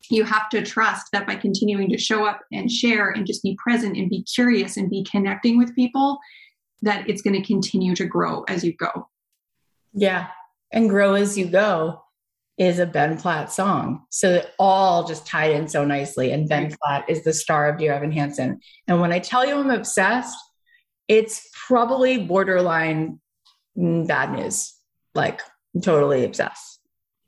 you 0.10 0.24
have 0.24 0.50
to 0.50 0.64
trust 0.64 1.08
that 1.12 1.28
by 1.28 1.36
continuing 1.36 1.90
to 1.90 1.98
show 1.98 2.26
up 2.26 2.42
and 2.52 2.72
share 2.72 3.10
and 3.10 3.28
just 3.28 3.44
be 3.44 3.58
present 3.62 3.98
and 3.98 4.10
be 4.10 4.24
curious 4.24 4.78
and 4.78 4.90
be 4.90 5.04
connecting 5.04 5.58
with 5.58 5.76
people 5.76 6.18
that 6.82 7.10
it's 7.10 7.22
going 7.22 7.34
to 7.34 7.46
continue 7.46 7.96
to 7.96 8.06
grow 8.06 8.44
as 8.44 8.64
you 8.64 8.74
go. 8.74 9.08
Yeah 9.94 10.28
and 10.72 10.90
grow 10.90 11.14
as 11.14 11.38
you 11.38 11.48
go 11.48 12.02
is 12.58 12.80
a 12.80 12.86
ben 12.86 13.18
platt 13.18 13.52
song. 13.52 14.04
So 14.10 14.34
it 14.36 14.54
all 14.58 15.08
just 15.08 15.28
tied 15.28 15.52
in 15.52 15.68
so 15.68 15.86
nicely 15.86 16.32
and 16.32 16.50
ben 16.50 16.74
platt 16.82 17.10
is 17.10 17.24
the 17.24 17.34
star 17.34 17.70
of 17.70 17.78
dear 17.78 17.94
evan 17.94 18.12
hansen. 18.12 18.60
And 18.88 19.00
when 19.00 19.12
i 19.12 19.20
tell 19.20 19.46
you 19.46 19.58
i'm 19.58 19.70
obsessed 19.70 20.36
it's 21.08 21.50
probably 21.68 22.18
borderline 22.18 23.20
bad 23.76 24.34
news. 24.34 24.74
Like 25.16 25.42
totally 25.82 26.26
obsessed. 26.26 26.80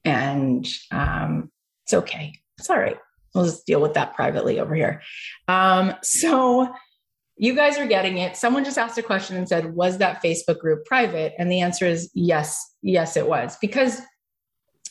And 0.04 0.68
um, 0.92 1.50
it's 1.86 1.94
okay 1.94 2.34
it's 2.60 2.70
all 2.70 2.78
right. 2.78 2.98
We'll 3.34 3.46
just 3.46 3.66
deal 3.66 3.82
with 3.82 3.94
that 3.94 4.16
privately 4.16 4.60
over 4.60 4.76
here. 4.76 5.02
Um, 5.48 5.94
so 6.02 6.74
you 7.38 7.56
guys 7.56 7.78
are 7.78 7.88
getting 7.88 8.18
it. 8.18 8.36
Someone 8.36 8.66
just 8.66 8.78
asked 8.78 8.98
a 8.98 9.04
question 9.04 9.38
and 9.38 9.48
said, 9.48 9.74
Was 9.74 9.98
that 10.00 10.22
Facebook 10.22 10.60
group 10.60 10.86
private? 10.86 11.34
And 11.40 11.52
the 11.52 11.62
answer 11.62 11.86
is 11.86 12.12
yes, 12.14 12.76
yes, 12.82 13.16
it 13.16 13.28
was. 13.28 13.58
Because 13.62 14.02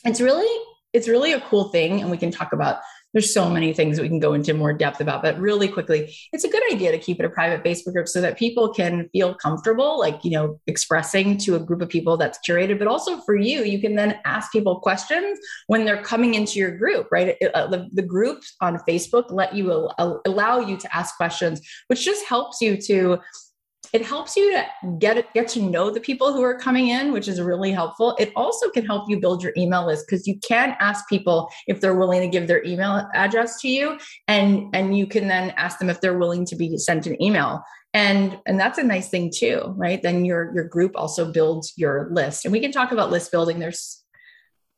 it's 0.05 0.19
really, 0.19 0.65
it's 0.93 1.07
really 1.07 1.33
a 1.33 1.41
cool 1.41 1.65
thing. 1.65 2.01
And 2.01 2.09
we 2.09 2.17
can 2.17 2.31
talk 2.31 2.53
about 2.53 2.79
there's 3.13 3.33
so 3.33 3.49
many 3.49 3.73
things 3.73 3.99
we 3.99 4.07
can 4.07 4.19
go 4.19 4.33
into 4.33 4.53
more 4.53 4.73
depth 4.73 5.01
about 5.01 5.21
but 5.21 5.37
really 5.39 5.67
quickly 5.67 6.15
it's 6.33 6.43
a 6.43 6.49
good 6.49 6.63
idea 6.71 6.91
to 6.91 6.97
keep 6.97 7.19
it 7.19 7.25
a 7.25 7.29
private 7.29 7.63
facebook 7.63 7.93
group 7.93 8.07
so 8.07 8.21
that 8.21 8.37
people 8.37 8.73
can 8.73 9.09
feel 9.11 9.33
comfortable 9.33 9.99
like 9.99 10.23
you 10.23 10.31
know 10.31 10.59
expressing 10.67 11.37
to 11.37 11.55
a 11.55 11.59
group 11.59 11.81
of 11.81 11.89
people 11.89 12.17
that's 12.17 12.39
curated 12.47 12.77
but 12.77 12.87
also 12.87 13.19
for 13.21 13.35
you 13.35 13.63
you 13.63 13.79
can 13.79 13.95
then 13.95 14.19
ask 14.25 14.51
people 14.51 14.79
questions 14.79 15.39
when 15.67 15.85
they're 15.85 16.03
coming 16.03 16.35
into 16.35 16.59
your 16.59 16.71
group 16.77 17.07
right? 17.11 17.35
Uh, 17.53 17.67
the, 17.67 17.89
the 17.93 18.01
groups 18.01 18.55
on 18.61 18.77
facebook 18.87 19.25
let 19.31 19.53
you 19.55 19.89
allow 20.25 20.59
you 20.59 20.77
to 20.77 20.95
ask 20.95 21.15
questions 21.17 21.61
which 21.87 22.05
just 22.05 22.25
helps 22.25 22.61
you 22.61 22.77
to 22.77 23.19
it 23.93 24.05
helps 24.05 24.35
you 24.35 24.51
to 24.51 24.65
get 24.99 25.33
get 25.33 25.47
to 25.49 25.61
know 25.61 25.89
the 25.89 25.99
people 25.99 26.33
who 26.33 26.41
are 26.41 26.57
coming 26.57 26.89
in 26.89 27.11
which 27.11 27.27
is 27.27 27.41
really 27.41 27.71
helpful. 27.71 28.15
It 28.19 28.31
also 28.35 28.69
can 28.69 28.85
help 28.85 29.09
you 29.09 29.19
build 29.19 29.43
your 29.43 29.53
email 29.57 29.85
list 29.85 30.05
because 30.07 30.27
you 30.27 30.39
can 30.47 30.75
ask 30.79 31.07
people 31.07 31.49
if 31.67 31.81
they're 31.81 31.95
willing 31.95 32.21
to 32.21 32.27
give 32.27 32.47
their 32.47 32.63
email 32.65 33.07
address 33.13 33.59
to 33.61 33.69
you 33.69 33.97
and 34.27 34.67
and 34.73 34.97
you 34.97 35.07
can 35.07 35.27
then 35.27 35.51
ask 35.57 35.79
them 35.79 35.89
if 35.89 36.01
they're 36.01 36.17
willing 36.17 36.45
to 36.45 36.55
be 36.55 36.77
sent 36.77 37.07
an 37.07 37.21
email. 37.21 37.61
And 37.93 38.37
and 38.45 38.59
that's 38.59 38.77
a 38.77 38.83
nice 38.83 39.09
thing 39.09 39.31
too 39.35 39.73
right? 39.77 40.01
Then 40.01 40.25
your 40.25 40.53
your 40.53 40.65
group 40.65 40.91
also 40.95 41.31
builds 41.31 41.73
your 41.75 42.09
list. 42.11 42.45
And 42.45 42.51
we 42.51 42.59
can 42.59 42.71
talk 42.71 42.91
about 42.91 43.11
list 43.11 43.31
building. 43.31 43.59
There's 43.59 44.03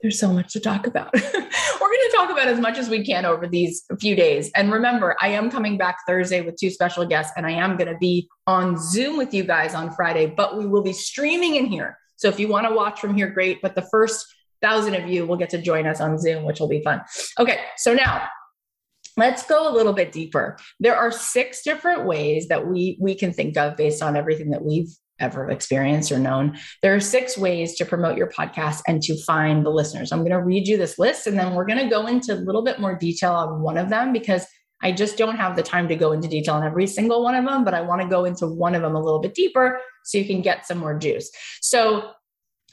there's 0.02 0.20
so 0.20 0.32
much 0.32 0.54
to 0.54 0.60
talk 0.60 0.88
about. 0.88 1.14
We're 1.16 1.22
going 1.22 2.10
to 2.10 2.14
talk 2.16 2.30
about 2.32 2.48
as 2.48 2.60
much 2.60 2.78
as 2.78 2.90
we 2.90 3.06
can 3.06 3.26
over 3.26 3.48
these 3.48 3.84
few 4.00 4.16
days. 4.16 4.52
And 4.56 4.72
remember, 4.72 5.16
I 5.22 5.30
am 5.30 5.50
coming 5.50 5.78
back 5.78 5.98
Thursday 6.08 6.42
with 6.42 6.56
two 6.56 6.70
special 6.70 7.06
guests, 7.06 7.34
and 7.38 7.46
I 7.46 7.52
am 7.52 7.78
going 7.78 7.92
to 7.92 7.98
be 7.98 8.28
on 8.48 8.78
Zoom 8.78 9.18
with 9.18 9.34
you 9.34 9.44
guys 9.44 9.74
on 9.74 9.92
Friday, 9.92 10.28
but 10.28 10.58
we 10.58 10.66
will 10.66 10.84
be 10.84 10.94
streaming 10.94 11.56
in 11.56 11.66
here. 11.66 11.98
So 12.16 12.28
if 12.28 12.40
you 12.40 12.48
want 12.48 12.68
to 12.68 12.74
watch 12.74 13.00
from 13.00 13.16
here, 13.16 13.30
great. 13.30 13.62
But 13.62 13.76
the 13.76 13.88
first 13.92 14.26
thousand 14.62 14.96
of 14.96 15.08
you 15.08 15.26
will 15.26 15.38
get 15.38 15.50
to 15.52 15.62
join 15.62 15.88
us 15.88 16.02
on 16.02 16.20
Zoom, 16.20 16.44
which 16.44 16.60
will 16.60 16.68
be 16.68 16.82
fun. 16.84 17.02
Okay, 17.40 17.60
so 17.78 17.94
now 17.94 18.28
let's 19.18 19.46
go 19.46 19.70
a 19.70 19.74
little 19.74 19.92
bit 19.92 20.12
deeper 20.12 20.58
there 20.80 20.96
are 20.96 21.12
six 21.12 21.64
different 21.64 22.06
ways 22.06 22.48
that 22.48 22.66
we 22.66 22.98
we 23.00 23.14
can 23.14 23.34
think 23.34 23.58
of 23.58 23.76
based 23.76 24.02
on 24.02 24.16
everything 24.16 24.52
that 24.52 24.64
we've 24.64 24.96
ever 25.22 25.50
experienced 25.50 26.12
or 26.12 26.20
known. 26.20 26.58
There 26.82 26.94
are 26.94 27.00
six 27.00 27.38
ways 27.38 27.76
to 27.76 27.86
promote 27.86 28.18
your 28.18 28.30
podcast 28.30 28.82
and 28.88 29.02
to 29.04 29.16
find 29.24 29.66
the 29.66 29.70
listeners. 29.70 30.12
I'm 30.12 30.20
going 30.20 30.32
to 30.32 30.44
read 30.44 30.68
you 30.68 30.78
this 30.78 31.00
list 31.00 31.28
and 31.28 31.40
then 31.40 31.54
we're 31.54 31.66
going 31.66 31.80
to 31.80 31.90
go 31.90 32.08
into 32.08 32.34
a 32.34 32.36
little 32.36 32.64
bit 32.64 32.80
more 32.80 32.96
detail 32.96 33.34
on 33.34 33.62
one 33.62 33.78
of 33.78 33.90
them 33.90 34.12
because 34.12 34.46
I 34.84 34.92
just 34.92 35.18
don't 35.18 35.38
have 35.38 35.56
the 35.56 35.64
time 35.64 35.88
to 35.90 35.96
go 35.96 36.12
into 36.12 36.28
detail 36.28 36.56
on 36.56 36.64
every 36.64 36.88
single 36.88 37.24
one 37.24 37.36
of 37.36 37.46
them, 37.46 37.64
but 37.64 37.74
I 37.74 37.82
want 37.82 38.02
to 38.02 38.08
go 38.08 38.26
into 38.26 38.48
one 38.48 38.76
of 38.76 38.82
them 38.82 38.96
a 38.96 39.02
little 39.02 39.22
bit 39.22 39.36
deeper 39.36 39.80
so 40.04 40.18
you 40.18 40.26
can 40.26 40.42
get 40.42 40.66
some 40.66 40.80
more 40.80 40.98
juice. 40.98 41.30
So, 41.62 42.12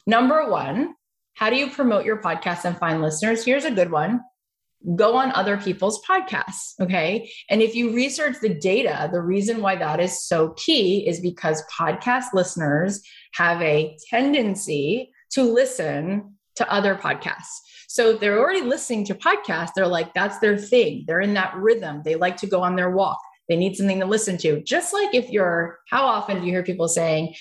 number 0.07 0.49
one, 0.51 0.95
how 1.35 1.51
do 1.51 1.57
you 1.57 1.69
promote 1.71 2.07
your 2.07 2.21
podcast 2.21 2.65
and 2.65 2.77
find 2.79 3.03
listeners? 3.03 3.45
Here's 3.45 3.67
a 3.67 3.71
good 3.71 3.91
one 3.91 4.21
go 4.95 5.17
on 5.17 5.33
other 5.33 5.57
people's 5.57 6.01
podcasts. 6.05 6.75
Okay. 6.81 7.31
And 7.51 7.61
if 7.63 7.75
you 7.75 7.93
research 7.93 8.37
the 8.41 8.55
data, 8.55 9.09
the 9.13 9.21
reason 9.21 9.61
why 9.61 9.77
that 9.77 10.01
is 10.01 10.25
so 10.25 10.51
key 10.51 11.07
is 11.09 11.21
because 11.21 11.63
podcast 11.77 12.27
listeners 12.33 13.03
have 13.35 13.61
a 13.61 13.97
tendency 14.09 15.11
to 15.31 15.43
listen 15.43 16.35
to 16.57 16.73
other 16.73 16.95
podcasts. 16.95 17.61
So 17.89 18.11
if 18.11 18.21
they're 18.21 18.39
already 18.39 18.61
listening 18.61 19.05
to 19.07 19.15
podcasts. 19.15 19.71
They're 19.75 19.87
like, 19.87 20.13
that's 20.15 20.39
their 20.39 20.57
thing. 20.59 21.05
They're 21.07 21.21
in 21.21 21.35
that 21.35 21.57
rhythm. 21.57 22.03
They 22.05 22.17
like 22.17 22.37
to 22.39 22.47
go 22.47 22.63
on 22.63 22.77
their 22.77 22.91
walk. 22.91 23.19
They 23.49 23.57
need 23.57 23.77
something 23.77 24.01
to 24.01 24.07
listen 24.07 24.37
to. 24.39 24.63
Just 24.63 24.93
like 24.93 25.15
if 25.15 25.31
you're, 25.31 25.79
how 25.89 26.05
often 26.05 26.41
do 26.41 26.47
you 26.47 26.53
hear 26.53 26.63
people 26.63 26.87
saying, 26.87 27.35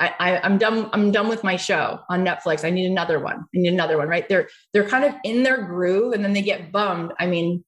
I, 0.00 0.14
I 0.18 0.46
am 0.46 0.56
done 0.56 0.88
I'm 0.92 1.12
done 1.12 1.28
with 1.28 1.44
my 1.44 1.56
show 1.56 2.00
on 2.08 2.24
Netflix. 2.24 2.64
I 2.64 2.70
need 2.70 2.86
another 2.86 3.20
one. 3.20 3.40
I 3.40 3.58
need 3.58 3.72
another 3.72 3.98
one, 3.98 4.08
right? 4.08 4.28
They're 4.28 4.48
they're 4.72 4.88
kind 4.88 5.04
of 5.04 5.14
in 5.22 5.42
their 5.42 5.62
groove 5.62 6.14
and 6.14 6.24
then 6.24 6.32
they 6.32 6.42
get 6.42 6.72
bummed. 6.72 7.12
I 7.20 7.26
mean, 7.26 7.64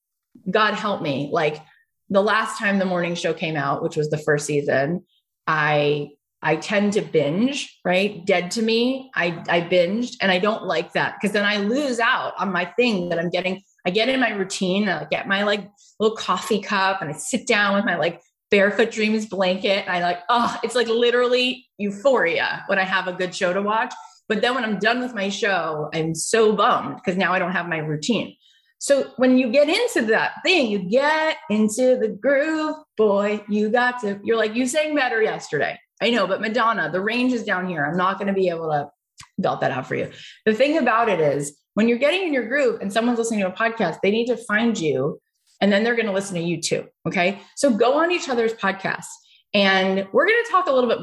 God 0.51 0.75
help 0.75 1.03
me. 1.03 1.29
Like 1.31 1.63
the 2.09 2.23
last 2.23 2.59
time 2.59 2.79
the 2.79 2.85
morning 2.87 3.15
show 3.15 3.35
came 3.35 3.57
out, 3.57 3.83
which 3.83 3.97
was 3.97 4.09
the 4.09 4.19
first 4.19 4.47
season, 4.47 5.05
I 5.47 6.09
I 6.41 6.57
tend 6.57 6.95
to 6.95 7.03
binge, 7.03 7.79
right? 7.85 8.25
Dead 8.25 8.51
to 8.53 8.63
me. 8.63 9.11
I 9.15 9.43
I 9.49 9.61
binged 9.61 10.17
and 10.23 10.33
I 10.33 10.39
don't 10.39 10.65
like 10.65 10.95
that 10.95 11.17
because 11.21 11.33
then 11.33 11.45
I 11.45 11.59
lose 11.59 12.01
out 12.01 12.33
on 12.39 12.51
my 12.51 12.65
thing 12.65 13.11
that 13.11 13.19
I'm 13.19 13.31
getting. 13.31 13.63
I 13.87 13.91
get 13.91 14.09
in 14.09 14.21
my 14.21 14.31
routine, 14.31 14.89
I 14.89 15.05
get 15.05 15.29
my 15.29 15.43
like 15.43 15.69
little 16.01 16.17
coffee 16.17 16.63
cup 16.63 17.03
and 17.03 17.11
I 17.11 17.13
sit 17.13 17.47
down 17.47 17.75
with 17.75 17.85
my 17.85 17.97
like 17.97 18.21
barefoot 18.53 18.91
dreams 18.91 19.25
blanket. 19.27 19.89
I 19.89 20.01
like, 20.03 20.21
oh, 20.29 20.57
it's 20.63 20.75
like 20.75 20.87
literally 20.87 21.67
euphoria 21.79 22.63
when 22.67 22.79
I 22.79 22.85
have 22.85 23.09
a 23.09 23.13
good 23.15 23.35
show 23.35 23.53
to 23.55 23.63
watch. 23.63 23.93
But 24.29 24.43
then 24.43 24.55
when 24.55 24.63
I'm 24.63 24.79
done 24.79 25.01
with 25.01 25.15
my 25.15 25.31
show, 25.31 25.89
I'm 25.95 26.15
so 26.15 26.53
bummed 26.55 26.97
because 26.97 27.17
now 27.17 27.33
I 27.33 27.39
don't 27.39 27.53
have 27.53 27.67
my 27.67 27.79
routine. 27.79 28.37
So 28.79 29.11
when 29.17 29.39
you 29.39 29.51
get 29.51 29.71
into 29.71 30.07
that 30.11 30.33
thing, 30.45 30.71
you 30.71 30.81
get 30.81 31.39
into 31.49 31.97
the 31.99 32.09
groove, 32.09 32.77
boy, 32.99 33.43
you 33.49 33.71
got 33.71 34.01
to, 34.03 34.21
you're 34.23 34.37
like, 34.37 34.55
you 34.55 34.67
sang 34.67 34.95
better 34.95 35.23
yesterday. 35.23 35.79
I 36.03 36.11
know, 36.11 36.27
but 36.27 36.43
Madonna, 36.43 36.91
the 36.91 37.01
range 37.01 37.33
is 37.33 37.45
down 37.45 37.69
here. 37.69 37.87
I'm 37.87 37.97
not 37.97 38.19
going 38.19 38.29
to 38.29 38.35
be 38.35 38.49
able 38.51 38.69
to 38.69 38.91
belt 39.39 39.63
that 39.63 39.71
out 39.71 39.87
for 39.87 39.95
you. 39.95 40.11
The 40.45 40.53
thing 40.53 40.77
about 40.77 41.09
it 41.09 41.21
is 41.21 41.57
when 41.73 41.89
you're 41.89 41.99
getting 41.99 42.27
in 42.27 42.35
your 42.35 42.49
groove 42.49 42.81
and 42.83 42.93
someone's 42.93 43.19
listening 43.19 43.41
to 43.41 43.49
a 43.49 43.53
podcast, 43.53 44.01
they 44.03 44.11
need 44.11 44.27
to 44.27 44.37
find 44.37 44.79
you 44.79 45.22
and 45.63 45.73
then 45.73 45.85
they're 45.85 45.95
going 45.95 46.07
to 46.07 46.13
listen 46.13 46.35
to 46.35 46.43
you 46.43 46.61
too. 46.61 46.87
Okay. 47.07 47.41
So 47.57 47.71
go 47.71 47.95
on 47.95 48.11
each 48.11 48.29
other's 48.29 48.53
podcasts. 48.53 49.07
And 49.55 50.07
we're 50.13 50.27
going 50.27 50.45
to 50.45 50.51
talk 50.51 50.67
a 50.67 50.73
little 50.73 50.91
bit 50.91 50.99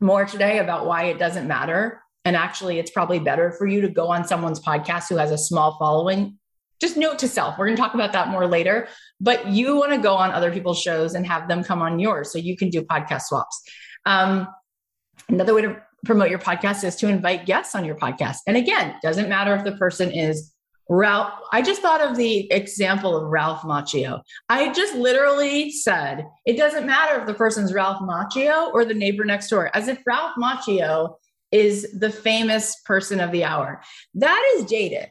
more 0.00 0.24
today 0.24 0.58
about 0.58 0.86
why 0.86 1.04
it 1.04 1.18
doesn't 1.18 1.48
matter. 1.48 2.00
And 2.24 2.36
actually, 2.36 2.78
it's 2.78 2.92
probably 2.92 3.18
better 3.18 3.50
for 3.50 3.66
you 3.66 3.80
to 3.80 3.88
go 3.88 4.08
on 4.08 4.24
someone's 4.24 4.60
podcast 4.60 5.08
who 5.08 5.16
has 5.16 5.32
a 5.32 5.38
small 5.38 5.76
following. 5.78 6.38
Just 6.80 6.96
note 6.96 7.18
to 7.20 7.28
self, 7.28 7.58
we're 7.58 7.66
going 7.66 7.76
to 7.76 7.82
talk 7.82 7.94
about 7.94 8.12
that 8.12 8.28
more 8.28 8.46
later. 8.46 8.88
But 9.20 9.48
you 9.48 9.76
want 9.76 9.92
to 9.92 9.98
go 9.98 10.14
on 10.14 10.30
other 10.30 10.52
people's 10.52 10.80
shows 10.80 11.14
and 11.14 11.26
have 11.26 11.48
them 11.48 11.64
come 11.64 11.82
on 11.82 11.98
yours 11.98 12.32
so 12.32 12.38
you 12.38 12.56
can 12.56 12.70
do 12.70 12.82
podcast 12.82 13.22
swaps. 13.22 13.60
Um, 14.06 14.46
another 15.28 15.54
way 15.54 15.62
to 15.62 15.76
promote 16.04 16.30
your 16.30 16.38
podcast 16.38 16.84
is 16.84 16.94
to 16.96 17.08
invite 17.08 17.46
guests 17.46 17.74
on 17.74 17.84
your 17.84 17.96
podcast. 17.96 18.38
And 18.46 18.56
again, 18.56 18.94
doesn't 19.02 19.28
matter 19.28 19.54
if 19.56 19.64
the 19.64 19.72
person 19.72 20.12
is 20.12 20.51
Ralph, 20.88 21.32
I 21.52 21.62
just 21.62 21.80
thought 21.80 22.00
of 22.00 22.16
the 22.16 22.50
example 22.52 23.16
of 23.16 23.30
Ralph 23.30 23.62
Macchio. 23.62 24.22
I 24.48 24.72
just 24.72 24.94
literally 24.94 25.70
said, 25.70 26.26
it 26.44 26.56
doesn't 26.56 26.86
matter 26.86 27.20
if 27.20 27.26
the 27.26 27.34
person's 27.34 27.72
Ralph 27.72 28.00
Macchio 28.00 28.72
or 28.72 28.84
the 28.84 28.94
neighbor 28.94 29.24
next 29.24 29.48
door, 29.48 29.74
as 29.74 29.88
if 29.88 30.02
Ralph 30.06 30.32
Macchio 30.36 31.16
is 31.50 31.98
the 31.98 32.10
famous 32.10 32.76
person 32.84 33.20
of 33.20 33.30
the 33.30 33.44
hour. 33.44 33.82
That 34.14 34.54
is 34.56 34.64
dated. 34.64 35.10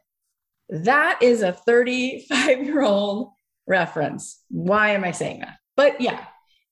That 0.70 1.20
is 1.22 1.42
a 1.42 1.54
35 1.54 2.64
year 2.64 2.82
old 2.82 3.32
reference. 3.68 4.42
Why 4.50 4.92
am 4.92 5.04
I 5.04 5.12
saying 5.12 5.42
that? 5.42 5.58
But 5.78 6.02
yeah, 6.02 6.26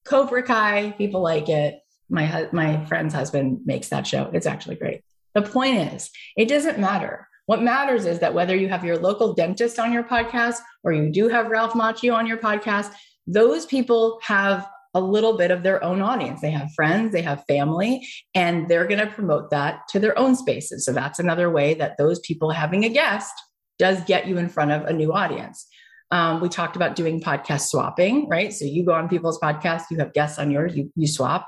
Cobra 0.05 0.43
Kai, 0.43 0.91
people 0.97 1.21
like 1.21 1.49
it. 1.49 1.79
My, 2.09 2.49
my 2.51 2.83
friend's 2.85 3.13
husband 3.13 3.61
makes 3.65 3.89
that 3.89 4.07
show. 4.07 4.29
It's 4.33 4.47
actually 4.47 4.75
great. 4.75 5.03
The 5.35 5.43
point 5.43 5.93
is, 5.93 6.09
it 6.35 6.47
doesn't 6.47 6.79
matter 6.79 7.27
what 7.49 7.63
matters 7.63 8.05
is 8.05 8.19
that 8.19 8.35
whether 8.35 8.55
you 8.55 8.69
have 8.69 8.85
your 8.85 8.97
local 8.97 9.33
dentist 9.33 9.79
on 9.79 9.91
your 9.91 10.03
podcast 10.03 10.57
or 10.83 10.93
you 10.93 11.09
do 11.11 11.27
have 11.29 11.47
Ralph 11.47 11.73
Macchio 11.73 12.13
on 12.13 12.27
your 12.27 12.37
podcast, 12.37 12.93
those 13.25 13.65
people 13.65 14.19
have 14.21 14.69
a 14.93 15.01
little 15.01 15.35
bit 15.35 15.49
of 15.49 15.63
their 15.63 15.83
own 15.83 15.99
audience. 15.99 16.41
They 16.41 16.51
have 16.51 16.71
friends, 16.75 17.11
they 17.11 17.23
have 17.23 17.43
family, 17.47 18.07
and 18.35 18.69
they're 18.69 18.85
going 18.85 18.99
to 18.99 19.11
promote 19.11 19.49
that 19.49 19.79
to 19.89 19.99
their 19.99 20.15
own 20.15 20.35
spaces. 20.35 20.85
So 20.85 20.93
that's 20.93 21.17
another 21.17 21.49
way 21.49 21.73
that 21.73 21.97
those 21.97 22.19
people 22.19 22.51
having 22.51 22.85
a 22.85 22.89
guest 22.89 23.33
does 23.79 23.99
get 24.03 24.27
you 24.27 24.37
in 24.37 24.47
front 24.47 24.69
of 24.69 24.83
a 24.83 24.93
new 24.93 25.11
audience. 25.11 25.65
Um, 26.11 26.41
we 26.41 26.49
talked 26.49 26.75
about 26.75 26.95
doing 26.95 27.19
podcast 27.19 27.61
swapping, 27.61 28.29
right? 28.29 28.53
So 28.53 28.65
you 28.65 28.85
go 28.85 28.93
on 28.93 29.09
people's 29.09 29.39
podcasts, 29.39 29.85
you 29.89 29.97
have 29.97 30.13
guests 30.13 30.37
on 30.37 30.51
yours, 30.51 30.75
you, 30.75 30.91
you 30.95 31.07
swap. 31.07 31.47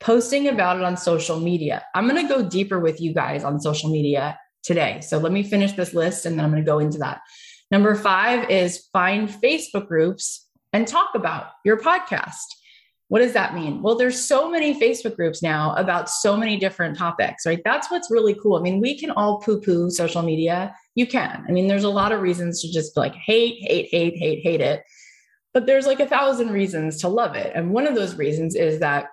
Posting 0.00 0.48
about 0.48 0.78
it 0.78 0.82
on 0.82 0.96
social 0.96 1.38
media. 1.38 1.84
I'm 1.94 2.08
going 2.08 2.26
to 2.26 2.34
go 2.34 2.42
deeper 2.42 2.80
with 2.80 3.00
you 3.00 3.14
guys 3.14 3.44
on 3.44 3.60
social 3.60 3.90
media 3.90 4.36
today. 4.62 5.00
So 5.00 5.18
let 5.18 5.32
me 5.32 5.42
finish 5.42 5.72
this 5.72 5.94
list 5.94 6.26
and 6.26 6.38
then 6.38 6.44
I'm 6.44 6.50
going 6.50 6.62
to 6.62 6.70
go 6.70 6.78
into 6.78 6.98
that. 6.98 7.20
Number 7.70 7.94
five 7.94 8.50
is 8.50 8.88
find 8.92 9.28
Facebook 9.28 9.86
groups 9.86 10.48
and 10.72 10.86
talk 10.86 11.10
about 11.14 11.46
your 11.64 11.78
podcast. 11.78 12.46
What 13.08 13.20
does 13.20 13.32
that 13.32 13.54
mean? 13.54 13.82
Well, 13.82 13.96
there's 13.96 14.24
so 14.24 14.48
many 14.48 14.78
Facebook 14.78 15.16
groups 15.16 15.42
now 15.42 15.74
about 15.74 16.08
so 16.08 16.36
many 16.36 16.56
different 16.56 16.96
topics, 16.96 17.44
right? 17.44 17.60
That's 17.64 17.90
what's 17.90 18.10
really 18.10 18.34
cool. 18.34 18.56
I 18.56 18.60
mean, 18.60 18.80
we 18.80 18.96
can 18.96 19.10
all 19.10 19.40
poo 19.40 19.60
poo 19.60 19.90
social 19.90 20.22
media. 20.22 20.74
You 20.94 21.08
can. 21.08 21.44
I 21.48 21.50
mean, 21.50 21.66
there's 21.66 21.82
a 21.82 21.90
lot 21.90 22.12
of 22.12 22.20
reasons 22.20 22.62
to 22.62 22.72
just 22.72 22.96
like 22.96 23.14
hate, 23.14 23.58
hate, 23.62 23.88
hate, 23.90 24.16
hate, 24.16 24.42
hate 24.42 24.60
it. 24.60 24.84
But 25.52 25.66
there's 25.66 25.86
like 25.86 25.98
a 25.98 26.06
thousand 26.06 26.50
reasons 26.52 26.98
to 26.98 27.08
love 27.08 27.34
it. 27.34 27.50
And 27.52 27.72
one 27.72 27.88
of 27.88 27.96
those 27.96 28.14
reasons 28.14 28.54
is 28.54 28.78
that 28.78 29.06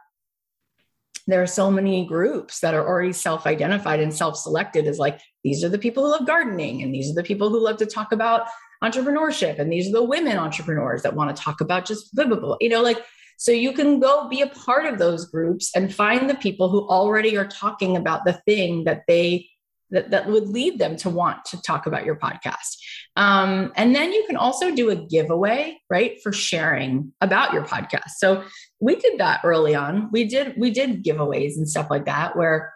there 1.28 1.42
are 1.42 1.48
so 1.48 1.70
many 1.70 2.06
groups 2.06 2.62
that 2.62 2.74
are 2.74 2.88
already 2.88 3.14
self 3.14 3.46
identified 3.46 4.00
and 4.00 4.14
self 4.14 4.38
selected 4.38 4.88
as 4.88 4.98
like, 4.98 5.20
these 5.44 5.64
are 5.64 5.70
the 5.70 5.78
people 5.78 6.04
who 6.04 6.12
love 6.12 6.26
gardening, 6.26 6.82
and 6.82 6.94
these 6.94 7.12
are 7.12 7.16
the 7.16 7.24
people 7.24 7.50
who 7.50 7.60
love 7.60 7.78
to 7.78 7.86
talk 7.86 8.12
about 8.12 8.48
entrepreneurship, 8.84 9.60
and 9.60 9.72
these 9.72 9.90
are 9.90 9.94
the 9.94 10.04
women 10.04 10.38
entrepreneurs 10.38 11.04
that 11.04 11.16
want 11.16 11.36
to 11.36 11.42
talk 11.42 11.62
about 11.62 11.86
just 11.86 12.16
blah, 12.16 12.26
blah, 12.26 12.40
blah. 12.40 12.58
You 12.62 12.70
know, 12.70 12.82
like 12.82 13.04
so 13.38 13.52
you 13.52 13.72
can 13.72 14.00
go 14.00 14.28
be 14.28 14.42
a 14.42 14.48
part 14.48 14.86
of 14.86 14.98
those 14.98 15.26
groups 15.26 15.72
and 15.76 15.94
find 15.94 16.28
the 16.28 16.36
people 16.36 16.70
who 16.70 16.88
already 16.88 17.38
are 17.38 17.48
talking 17.48 17.96
about 17.96 18.26
the 18.26 18.34
thing 18.34 18.84
that 18.86 19.04
they 19.08 19.48
that, 19.92 20.12
that 20.12 20.28
would 20.28 20.48
lead 20.48 20.80
them 20.80 20.96
to 20.98 21.10
want 21.10 21.46
to 21.46 21.62
talk 21.62 21.86
about 21.86 22.06
your 22.06 22.16
podcast. 22.16 22.78
Um, 23.16 23.72
and 23.76 23.96
then 23.96 24.12
you 24.12 24.24
can 24.28 24.38
also 24.38 24.74
do 24.74 24.90
a 24.90 24.96
giveaway, 24.96 25.80
right, 25.90 26.22
for 26.22 26.32
sharing 26.32 27.14
about 27.22 27.54
your 27.54 27.64
podcast. 27.64 28.12
So 28.18 28.44
we 28.80 28.96
did 28.96 29.20
that 29.20 29.42
early 29.44 29.76
on. 29.76 30.10
We 30.12 30.26
did 30.26 30.56
we 30.58 30.72
did 30.72 31.04
giveaways 31.04 31.56
and 31.58 31.68
stuff 31.68 31.88
like 31.90 32.06
that 32.06 32.36
where 32.36 32.74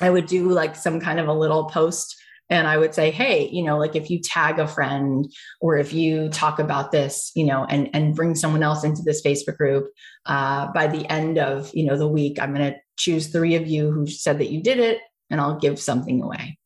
I 0.00 0.10
would 0.10 0.26
do 0.26 0.48
like 0.48 0.74
some 0.74 1.00
kind 1.00 1.20
of 1.20 1.28
a 1.28 1.32
little 1.32 1.64
post 1.66 2.16
and 2.52 2.68
i 2.68 2.76
would 2.76 2.94
say 2.94 3.10
hey 3.10 3.48
you 3.50 3.62
know 3.62 3.78
like 3.78 3.96
if 3.96 4.10
you 4.10 4.20
tag 4.20 4.58
a 4.58 4.66
friend 4.66 5.32
or 5.60 5.78
if 5.78 5.92
you 5.92 6.28
talk 6.28 6.58
about 6.58 6.92
this 6.92 7.32
you 7.34 7.44
know 7.44 7.64
and 7.64 7.88
and 7.94 8.14
bring 8.14 8.34
someone 8.34 8.62
else 8.62 8.84
into 8.84 9.02
this 9.02 9.22
facebook 9.22 9.56
group 9.56 9.86
uh, 10.26 10.70
by 10.72 10.86
the 10.86 11.10
end 11.10 11.38
of 11.38 11.70
you 11.74 11.84
know 11.84 11.96
the 11.96 12.06
week 12.06 12.38
i'm 12.40 12.54
going 12.54 12.72
to 12.72 12.78
choose 12.96 13.28
three 13.28 13.54
of 13.54 13.66
you 13.66 13.90
who 13.90 14.06
said 14.06 14.38
that 14.38 14.50
you 14.50 14.62
did 14.62 14.78
it 14.78 14.98
and 15.32 15.40
i'll 15.40 15.58
give 15.58 15.80
something 15.80 16.22
away 16.22 16.56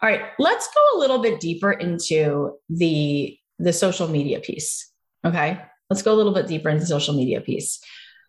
all 0.00 0.08
right 0.08 0.22
let's 0.38 0.68
go 0.68 0.96
a 0.96 1.00
little 1.00 1.18
bit 1.18 1.40
deeper 1.40 1.72
into 1.72 2.52
the 2.68 3.36
the 3.58 3.72
social 3.72 4.06
media 4.06 4.38
piece 4.38 4.90
okay 5.24 5.60
let's 5.90 6.02
go 6.02 6.12
a 6.12 6.18
little 6.20 6.34
bit 6.34 6.46
deeper 6.46 6.68
into 6.68 6.86
social 6.86 7.14
media 7.14 7.40
piece 7.40 7.80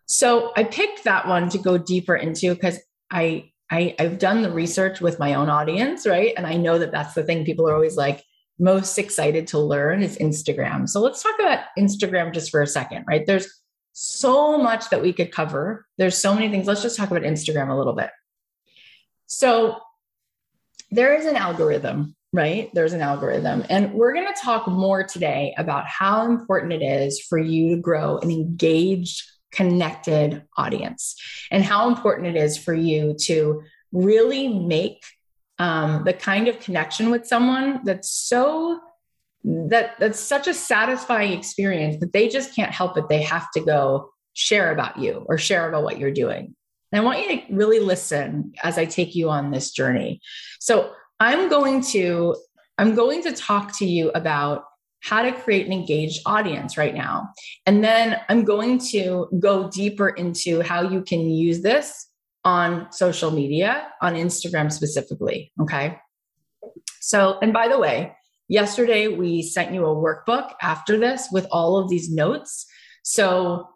so 0.07 0.51
i 0.57 0.63
picked 0.63 1.03
that 1.03 1.27
one 1.27 1.49
to 1.49 1.59
go 1.59 1.77
deeper 1.77 2.15
into 2.15 2.53
because 2.55 2.79
i 3.11 3.49
I, 3.71 3.95
I've 3.97 4.19
done 4.19 4.43
the 4.43 4.51
research 4.51 5.01
with 5.01 5.17
my 5.17 5.33
own 5.33 5.49
audience, 5.49 6.05
right? 6.05 6.31
And 6.37 6.45
I 6.45 6.57
know 6.57 6.77
that 6.77 6.91
that's 6.91 7.15
the 7.15 7.23
thing 7.23 7.43
people 7.43 7.67
are 7.67 7.73
always 7.73 7.97
like 7.97 8.23
most 8.59 8.97
excited 8.99 9.47
to 9.47 9.59
learn 9.59 10.03
is 10.03 10.17
Instagram. 10.17 10.87
So 10.87 11.01
let's 11.01 11.23
talk 11.23 11.33
about 11.39 11.65
Instagram 11.77 12.33
just 12.33 12.51
for 12.51 12.61
a 12.61 12.67
second, 12.67 13.05
right? 13.07 13.25
There's 13.25 13.61
so 13.93 14.57
much 14.57 14.89
that 14.89 15.01
we 15.01 15.13
could 15.13 15.31
cover. 15.31 15.85
There's 15.97 16.17
so 16.17 16.33
many 16.35 16.49
things. 16.49 16.67
Let's 16.67 16.81
just 16.81 16.97
talk 16.97 17.09
about 17.09 17.23
Instagram 17.23 17.69
a 17.69 17.75
little 17.75 17.93
bit. 17.93 18.09
So 19.27 19.79
there 20.91 21.15
is 21.15 21.25
an 21.25 21.35
algorithm, 21.35 22.15
right? 22.31 22.69
There's 22.73 22.93
an 22.93 23.01
algorithm. 23.01 23.65
And 23.69 23.93
we're 23.93 24.13
going 24.13 24.27
to 24.27 24.41
talk 24.41 24.67
more 24.67 25.03
today 25.03 25.53
about 25.57 25.85
how 25.87 26.25
important 26.25 26.73
it 26.73 26.83
is 26.83 27.19
for 27.19 27.37
you 27.37 27.75
to 27.75 27.81
grow 27.81 28.17
an 28.19 28.29
engaged 28.29 29.23
connected 29.51 30.43
audience 30.57 31.15
and 31.51 31.63
how 31.63 31.87
important 31.87 32.35
it 32.35 32.35
is 32.35 32.57
for 32.57 32.73
you 32.73 33.15
to 33.21 33.61
really 33.91 34.47
make 34.47 35.03
um, 35.59 36.03
the 36.03 36.13
kind 36.13 36.47
of 36.47 36.59
connection 36.59 37.11
with 37.11 37.27
someone 37.27 37.81
that's 37.83 38.09
so 38.09 38.79
that 39.43 39.95
that's 39.99 40.19
such 40.19 40.47
a 40.47 40.53
satisfying 40.53 41.33
experience 41.33 41.99
that 41.99 42.13
they 42.13 42.27
just 42.27 42.55
can't 42.55 42.71
help 42.71 42.97
it 42.97 43.09
they 43.09 43.21
have 43.21 43.51
to 43.51 43.59
go 43.59 44.09
share 44.33 44.71
about 44.71 44.97
you 44.97 45.23
or 45.27 45.37
share 45.37 45.69
about 45.69 45.83
what 45.83 45.99
you're 45.99 46.11
doing 46.11 46.55
and 46.93 47.01
i 47.01 47.03
want 47.03 47.19
you 47.19 47.35
to 47.35 47.53
really 47.53 47.79
listen 47.79 48.53
as 48.63 48.77
i 48.77 48.85
take 48.85 49.15
you 49.15 49.29
on 49.29 49.51
this 49.51 49.71
journey 49.71 50.21
so 50.59 50.93
i'm 51.19 51.49
going 51.49 51.81
to 51.81 52.35
i'm 52.77 52.95
going 52.95 53.21
to 53.23 53.33
talk 53.33 53.77
to 53.77 53.85
you 53.85 54.09
about 54.11 54.63
how 55.03 55.21
to 55.21 55.33
create 55.33 55.65
an 55.65 55.73
engaged 55.73 56.21
audience 56.25 56.77
right 56.77 56.95
now. 56.95 57.29
And 57.65 57.83
then 57.83 58.21
I'm 58.29 58.45
going 58.45 58.79
to 58.91 59.27
go 59.37 59.69
deeper 59.69 60.09
into 60.09 60.61
how 60.61 60.81
you 60.81 61.01
can 61.01 61.29
use 61.29 61.61
this 61.61 62.07
on 62.45 62.91
social 62.91 63.29
media, 63.29 63.87
on 64.01 64.15
Instagram 64.15 64.71
specifically. 64.71 65.51
Okay. 65.61 65.99
So, 67.01 67.37
and 67.41 67.51
by 67.51 67.67
the 67.67 67.77
way, 67.77 68.15
yesterday 68.47 69.09
we 69.09 69.41
sent 69.41 69.73
you 69.73 69.85
a 69.85 69.93
workbook 69.93 70.53
after 70.61 70.97
this 70.97 71.27
with 71.31 71.47
all 71.51 71.77
of 71.77 71.89
these 71.89 72.09
notes. 72.09 72.65
So, 73.03 73.67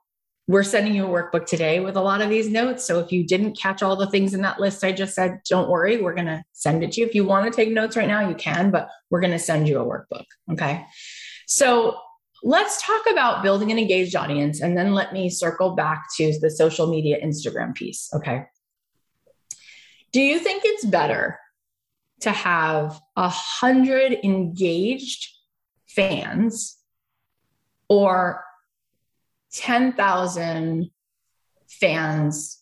we're 0.47 0.63
sending 0.63 0.95
you 0.95 1.05
a 1.05 1.09
workbook 1.09 1.45
today 1.45 1.81
with 1.81 1.97
a 1.97 2.01
lot 2.01 2.21
of 2.21 2.29
these 2.29 2.49
notes. 2.49 2.85
So 2.85 2.99
if 2.99 3.11
you 3.11 3.25
didn't 3.25 3.57
catch 3.57 3.83
all 3.83 3.97
the 3.97 4.09
things 4.09 4.33
in 4.33 4.41
that 4.41 4.59
list 4.59 4.83
I 4.83 4.93
just 4.93 5.13
said, 5.13 5.41
don't 5.49 5.69
worry, 5.69 6.01
we're 6.01 6.13
going 6.13 6.27
to 6.27 6.43
send 6.53 6.83
it 6.83 6.93
to 6.93 7.01
you. 7.01 7.07
If 7.07 7.13
you 7.13 7.25
want 7.25 7.51
to 7.51 7.55
take 7.55 7.69
notes 7.69 7.97
right 7.97 8.07
now, 8.07 8.27
you 8.27 8.35
can, 8.35 8.71
but 8.71 8.89
we're 9.09 9.19
going 9.19 9.33
to 9.33 9.39
send 9.39 9.67
you 9.67 9.79
a 9.79 9.85
workbook. 9.85 10.25
Okay. 10.53 10.85
So 11.47 11.97
let's 12.43 12.81
talk 12.81 13.03
about 13.11 13.43
building 13.43 13.71
an 13.71 13.77
engaged 13.77 14.15
audience 14.15 14.61
and 14.61 14.77
then 14.77 14.93
let 14.93 15.11
me 15.11 15.29
circle 15.29 15.75
back 15.75 16.05
to 16.15 16.39
the 16.39 16.49
social 16.49 16.87
media 16.87 17.17
Instagram 17.21 17.75
piece. 17.75 18.09
Okay. 18.13 18.45
Do 20.13 20.21
you 20.21 20.39
think 20.39 20.63
it's 20.65 20.85
better 20.85 21.37
to 22.21 22.31
have 22.31 22.99
a 23.17 23.27
hundred 23.27 24.17
engaged 24.23 25.27
fans 25.87 26.77
or 27.89 28.43
10,000 29.53 30.89
fans 31.67 32.61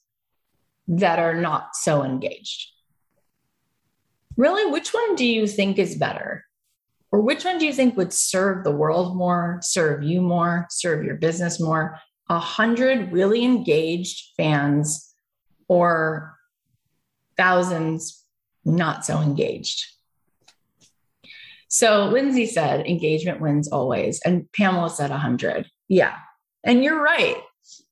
that 0.88 1.19
are 1.19 1.39
not 1.39 1.76
so 1.76 2.04
engaged? 2.04 2.71
Really, 4.38 4.69
which 4.71 4.93
one 4.93 5.15
do 5.15 5.26
you 5.26 5.48
think 5.48 5.78
is 5.78 5.95
better? 5.95 6.45
Or 7.12 7.21
which 7.21 7.45
one 7.45 7.58
do 7.58 7.65
you 7.65 7.74
think 7.74 7.95
would 7.95 8.12
serve 8.12 8.63
the 8.63 8.76
world 8.76 9.15
more, 9.15 9.60
serve 9.62 10.04
you 10.04 10.21
more, 10.21 10.67
serve 10.69 11.06
your 11.06 11.15
business 11.15 11.62
more? 11.62 12.00
A 12.30 12.39
hundred 12.39 13.13
really 13.13 13.45
engaged 13.45 14.34
fans 14.36 15.13
or 15.67 16.36
thousands 17.38 18.24
not 18.65 19.06
so 19.06 19.21
engaged? 19.21 19.86
So 21.69 22.08
Lindsay 22.08 22.45
said 22.45 22.86
engagement 22.86 23.41
wins 23.41 23.67
always. 23.69 24.19
And 24.26 24.52
Pamela 24.52 24.89
said 24.89 25.10
100. 25.10 25.69
Yeah. 25.88 26.15
And 26.65 26.84
you're 26.84 27.01
right. 27.01 27.38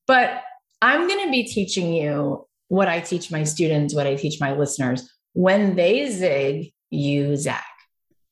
But 0.06 0.42
I'm 0.82 1.08
going 1.08 1.24
to 1.24 1.30
be 1.30 1.44
teaching 1.44 1.94
you 1.94 2.46
what 2.68 2.88
I 2.88 3.00
teach 3.00 3.30
my 3.30 3.44
students, 3.44 3.94
what 3.94 4.06
I 4.06 4.16
teach 4.16 4.40
my 4.40 4.52
listeners. 4.52 5.10
When 5.32 5.76
they 5.76 6.10
zig, 6.10 6.72
you 6.90 7.36
zag. 7.36 7.62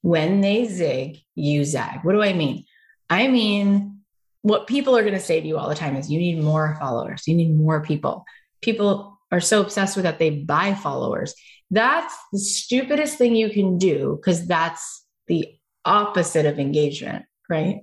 When 0.02 0.40
they 0.40 0.66
zig, 0.66 1.18
you 1.34 1.64
zag. 1.64 2.00
What 2.04 2.12
do 2.12 2.22
I 2.22 2.32
mean? 2.32 2.64
I 3.08 3.28
mean, 3.28 4.00
what 4.42 4.66
people 4.66 4.96
are 4.96 5.02
going 5.02 5.14
to 5.14 5.20
say 5.20 5.40
to 5.40 5.46
you 5.46 5.56
all 5.56 5.68
the 5.68 5.74
time 5.74 5.96
is 5.96 6.10
you 6.10 6.18
need 6.18 6.42
more 6.42 6.76
followers, 6.80 7.22
you 7.26 7.34
need 7.34 7.56
more 7.56 7.82
people. 7.82 8.24
People 8.60 9.20
are 9.30 9.40
so 9.40 9.60
obsessed 9.60 9.96
with 9.96 10.04
that 10.04 10.18
they 10.18 10.30
buy 10.30 10.74
followers. 10.74 11.34
That's 11.70 12.14
the 12.32 12.38
stupidest 12.38 13.16
thing 13.16 13.34
you 13.34 13.50
can 13.50 13.78
do 13.78 14.18
because 14.20 14.46
that's 14.46 15.04
the 15.26 15.46
opposite 15.84 16.46
of 16.46 16.58
engagement, 16.58 17.24
right? 17.48 17.82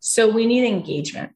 So 0.00 0.28
we 0.28 0.46
need 0.46 0.66
engagement. 0.66 1.32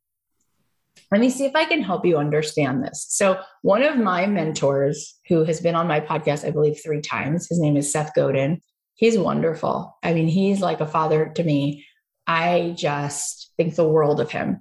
Let 1.10 1.20
me 1.20 1.30
see 1.30 1.44
if 1.44 1.56
I 1.56 1.64
can 1.64 1.82
help 1.82 2.06
you 2.06 2.18
understand 2.18 2.84
this. 2.84 3.06
So, 3.08 3.40
one 3.62 3.82
of 3.82 3.96
my 3.96 4.26
mentors 4.26 5.18
who 5.28 5.44
has 5.44 5.60
been 5.60 5.74
on 5.74 5.88
my 5.88 5.98
podcast, 5.98 6.46
I 6.46 6.50
believe, 6.50 6.80
three 6.82 7.00
times, 7.00 7.48
his 7.48 7.60
name 7.60 7.76
is 7.76 7.90
Seth 7.90 8.14
Godin. 8.14 8.60
He's 8.94 9.18
wonderful. 9.18 9.96
I 10.04 10.14
mean, 10.14 10.28
he's 10.28 10.60
like 10.60 10.80
a 10.80 10.86
father 10.86 11.32
to 11.34 11.42
me. 11.42 11.84
I 12.28 12.74
just 12.76 13.52
think 13.56 13.74
the 13.74 13.88
world 13.88 14.20
of 14.20 14.30
him. 14.30 14.60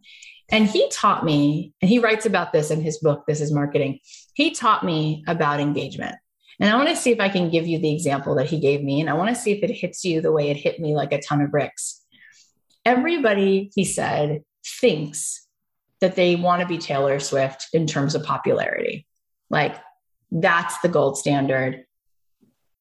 And 0.51 0.65
he 0.65 0.89
taught 0.89 1.23
me, 1.23 1.73
and 1.81 1.89
he 1.89 1.99
writes 1.99 2.25
about 2.25 2.51
this 2.51 2.71
in 2.71 2.81
his 2.81 2.97
book, 2.97 3.25
This 3.27 3.41
is 3.41 3.53
Marketing. 3.53 3.99
He 4.33 4.49
taught 4.51 4.83
me 4.83 5.23
about 5.27 5.59
engagement. 5.59 6.15
And 6.59 6.69
I 6.69 6.75
want 6.75 6.89
to 6.89 6.95
see 6.95 7.11
if 7.11 7.19
I 7.19 7.29
can 7.29 7.51
give 7.51 7.67
you 7.67 7.77
the 7.77 7.93
example 7.93 8.35
that 8.35 8.49
he 8.49 8.59
gave 8.59 8.81
me. 8.81 8.99
And 8.99 9.09
I 9.09 9.13
want 9.13 9.29
to 9.29 9.39
see 9.39 9.51
if 9.51 9.63
it 9.63 9.73
hits 9.73 10.03
you 10.03 10.19
the 10.19 10.31
way 10.31 10.49
it 10.49 10.57
hit 10.57 10.79
me 10.79 10.95
like 10.95 11.13
a 11.13 11.21
ton 11.21 11.41
of 11.41 11.51
bricks. 11.51 12.03
Everybody, 12.85 13.71
he 13.75 13.85
said, 13.85 14.41
thinks 14.65 15.47
that 16.01 16.15
they 16.15 16.35
want 16.35 16.61
to 16.61 16.67
be 16.67 16.77
Taylor 16.77 17.19
Swift 17.19 17.67
in 17.73 17.87
terms 17.87 18.15
of 18.15 18.23
popularity. 18.23 19.05
Like 19.49 19.75
that's 20.31 20.79
the 20.79 20.89
gold 20.89 21.17
standard. 21.17 21.85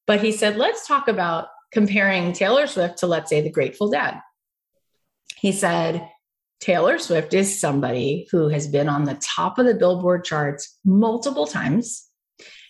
But 0.06 0.20
he 0.20 0.32
said, 0.32 0.56
let's 0.56 0.86
talk 0.86 1.08
about 1.08 1.48
comparing 1.72 2.32
Taylor 2.32 2.66
Swift 2.66 2.98
to, 2.98 3.06
let's 3.06 3.28
say, 3.30 3.40
the 3.40 3.50
Grateful 3.50 3.90
Dead. 3.90 4.14
He 5.36 5.52
said, 5.52 6.08
Taylor 6.60 6.98
Swift 6.98 7.34
is 7.34 7.60
somebody 7.60 8.26
who 8.30 8.48
has 8.48 8.66
been 8.66 8.88
on 8.88 9.04
the 9.04 9.20
top 9.22 9.58
of 9.58 9.66
the 9.66 9.74
Billboard 9.74 10.24
charts 10.24 10.78
multiple 10.84 11.46
times. 11.46 12.06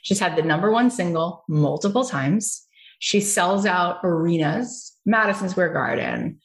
She's 0.02 0.18
had 0.20 0.36
the 0.36 0.42
number 0.42 0.70
one 0.70 0.90
single 0.90 1.44
multiple 1.48 2.04
times. 2.04 2.66
She 2.98 3.20
sells 3.20 3.64
out 3.64 4.00
arenas, 4.04 4.96
Madison 5.06 5.48
Square 5.48 5.72
Garden, 5.72 6.40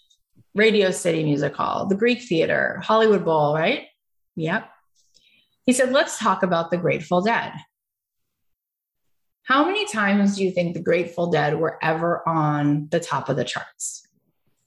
Radio 0.55 0.91
City 0.91 1.23
Music 1.23 1.55
Hall, 1.55 1.87
the 1.87 1.95
Greek 1.95 2.21
Theater, 2.21 2.79
Hollywood 2.83 3.25
Bowl, 3.25 3.55
right? 3.55 3.87
Yep. 4.35 4.69
He 5.65 5.73
said, 5.73 5.91
let's 5.91 6.17
talk 6.17 6.43
about 6.43 6.71
the 6.71 6.77
Grateful 6.77 7.21
Dead. 7.21 7.53
How 9.43 9.65
many 9.65 9.85
times 9.85 10.37
do 10.37 10.43
you 10.43 10.51
think 10.51 10.73
the 10.73 10.81
Grateful 10.81 11.29
Dead 11.29 11.59
were 11.59 11.77
ever 11.81 12.27
on 12.27 12.87
the 12.91 12.99
top 12.99 13.29
of 13.29 13.35
the 13.35 13.43
charts? 13.43 14.07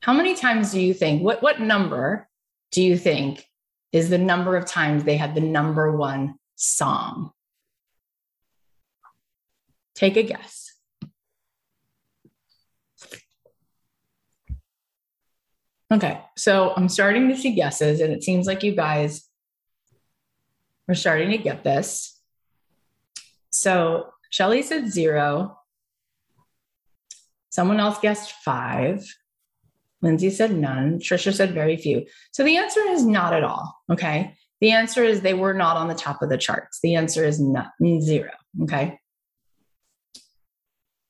How 0.01 0.13
many 0.13 0.35
times 0.35 0.73
do 0.73 0.81
you 0.81 0.95
think, 0.95 1.23
what, 1.23 1.43
what 1.43 1.61
number 1.61 2.29
do 2.71 2.83
you 2.83 2.97
think 2.97 3.47
is 3.93 4.11
the 4.11 4.19
number 4.19 4.57
of 4.57 4.67
times 4.67 5.05
they 5.05 5.17
had 5.17 5.35
the 5.35 5.41
number 5.41 5.97
one 5.97 6.35
song? 6.55 7.33
Take 9.95 10.17
a 10.17 10.23
guess. 10.23 10.73
Okay, 15.93 16.21
so 16.37 16.73
I'm 16.77 16.89
starting 16.89 17.29
to 17.29 17.37
see 17.37 17.55
guesses, 17.55 18.01
and 18.01 18.13
it 18.13 18.23
seems 18.23 18.47
like 18.47 18.63
you 18.63 18.75
guys 18.75 19.27
are 20.89 20.95
starting 20.95 21.31
to 21.31 21.39
get 21.39 21.65
this. 21.65 22.21
So 23.51 24.11
Shelly 24.31 24.63
said 24.63 24.89
zero. 24.89 25.59
Someone 27.51 27.81
else 27.81 27.99
guessed 27.99 28.33
five. 28.45 29.05
Lindsay 30.03 30.31
said 30.31 30.55
none. 30.55 30.99
Trisha 30.99 31.35
said 31.35 31.55
very 31.55 31.77
few. 31.77 32.07
So 32.33 32.45
the 32.45 32.59
answer 32.59 32.81
is 32.81 33.05
not 33.05 33.33
at 33.33 33.45
all. 33.45 33.81
Okay. 33.91 34.35
The 34.61 34.73
answer 34.73 35.03
is 35.03 35.21
they 35.21 35.35
were 35.35 35.55
not 35.55 35.77
on 35.77 35.89
the 35.89 35.95
top 35.95 36.23
of 36.23 36.29
the 36.29 36.39
charts. 36.39 36.81
The 36.83 36.95
answer 36.95 37.25
is 37.25 37.41
not 37.41 37.73
zero. 38.01 38.31
Okay. 38.63 38.99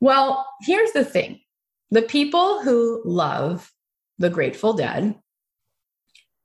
Well, 0.01 0.47
here's 0.63 0.93
the 0.93 1.05
thing 1.05 1.41
the 1.91 2.03
people 2.03 2.63
who 2.63 3.03
love 3.05 3.71
the 4.19 4.31
Grateful 4.31 4.75
Dead, 4.75 5.15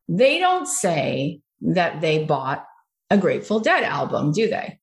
they 0.08 0.40
don't 0.40 0.68
say 0.68 1.42
that 1.62 2.02
they 2.02 2.24
bought 2.24 2.66
a 3.12 3.18
Grateful 3.18 3.60
Dead 3.60 3.84
album, 3.84 4.32
do 4.32 4.50
they? 4.50 4.80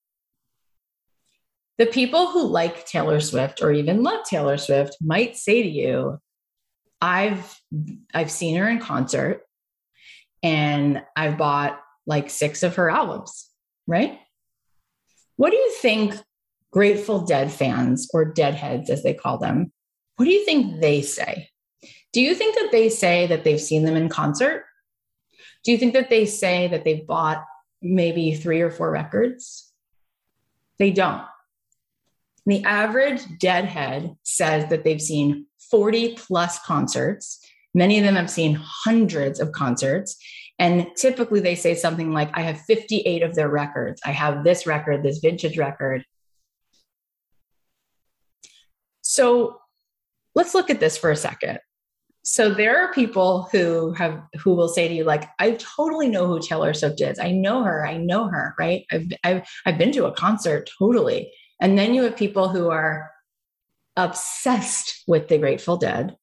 The 1.79 1.87
people 1.87 2.29
who 2.29 2.47
like 2.47 2.87
Taylor 2.87 3.21
Swift 3.21 3.63
or 3.63 3.73
even 3.73 4.03
love 4.03 4.25
Taylor 4.25 4.59
Swift 4.59 4.97
might 5.01 5.37
say 5.37 5.63
to 5.63 5.69
you, 5.69 6.19
I've 7.01 7.59
I've 8.13 8.31
seen 8.31 8.57
her 8.57 8.69
in 8.69 8.81
concert 8.81 9.43
and 10.43 11.03
I've 11.17 11.39
bought 11.39 11.81
like 12.07 12.29
6 12.29 12.63
of 12.65 12.77
her 12.77 12.91
albums, 12.91 13.49
right? 13.87 14.19
What 15.37 15.51
do 15.51 15.57
you 15.57 15.73
think 15.81 16.15
Grateful 16.71 17.21
Dead 17.21 17.51
fans 17.51 18.09
or 18.13 18.27
Deadheads 18.27 18.91
as 18.91 19.03
they 19.03 19.15
call 19.15 19.39
them, 19.39 19.73
what 20.17 20.27
do 20.27 20.33
you 20.33 20.45
think 20.45 20.81
they 20.81 21.01
say? 21.01 21.49
Do 22.13 22.21
you 22.21 22.35
think 22.35 22.57
that 22.57 22.73
they 22.73 22.91
say 22.91 23.27
that 23.29 23.45
they've 23.45 23.61
seen 23.61 23.85
them 23.85 23.97
in 23.97 24.11
concert? 24.11 24.65
Do 25.65 25.73
you 25.73 25.79
think 25.79 25.95
that 25.95 26.11
they 26.11 26.27
say 26.27 26.69
that 26.69 26.85
they've 26.85 27.07
bought 27.07 27.45
maybe 27.83 28.35
three 28.35 28.61
or 28.61 28.71
four 28.71 28.91
records? 28.91 29.73
They 30.79 30.91
don't. 30.91 31.25
The 32.47 32.65
average 32.65 33.23
deadhead 33.39 34.17
says 34.23 34.71
that 34.71 34.85
they've 34.85 35.03
seen 35.03 35.47
40 35.71 36.15
plus 36.15 36.59
concerts. 36.61 37.45
Many 37.75 37.99
of 37.99 38.05
them 38.05 38.17
have 38.17 38.31
seen 38.31 38.59
hundreds 38.61 39.39
of 39.39 39.53
concerts. 39.53 40.17
And 40.59 40.87
typically 40.97 41.41
they 41.41 41.55
say 41.55 41.75
something 41.75 42.13
like, 42.13 42.31
I 42.35 42.43
have 42.43 42.61
58 42.63 43.23
of 43.23 43.35
their 43.35 43.49
records. 43.49 44.01
I 44.05 44.13
have 44.13 44.45
this 44.45 44.67
record, 44.67 45.03
this 45.03 45.19
vintage 45.19 45.59
record. 45.59 46.05
So 49.03 49.59
let's 50.35 50.55
look 50.55 50.71
at 50.71 50.81
this 50.81 50.97
for 50.97 51.11
a 51.11 51.17
second. 51.17 51.59
So 52.25 52.53
there 52.53 52.79
are 52.79 52.93
people 52.93 53.49
who 53.53 53.93
have 53.93 54.21
who 54.39 54.55
will 54.55 54.69
say 54.69 54.89
to 54.89 54.95
you 54.95 55.05
like 55.05 55.29
I 55.39 55.53
totally 55.53 56.09
know 56.09 56.27
who 56.27 56.41
Taylor 56.41 56.75
Swift 56.75 57.01
is. 57.01 57.19
I 57.19 57.33
know 57.33 57.63
her. 57.63 57.87
I 57.87 57.97
know 57.97 58.29
her, 58.29 58.55
right? 58.59 58.85
I've 58.91 59.07
I've 59.25 59.49
I've 59.65 59.79
been 59.79 59.93
to 59.93 60.07
a 60.07 60.13
concert 60.13 60.69
totally. 60.79 61.33
And 61.61 61.79
then 61.79 61.95
you 61.95 62.03
have 62.03 62.17
people 62.17 62.49
who 62.49 62.71
are 62.71 63.11
obsessed 63.97 65.03
with 65.07 65.29
the 65.29 65.39
Grateful 65.39 65.77
Dead 65.77 66.17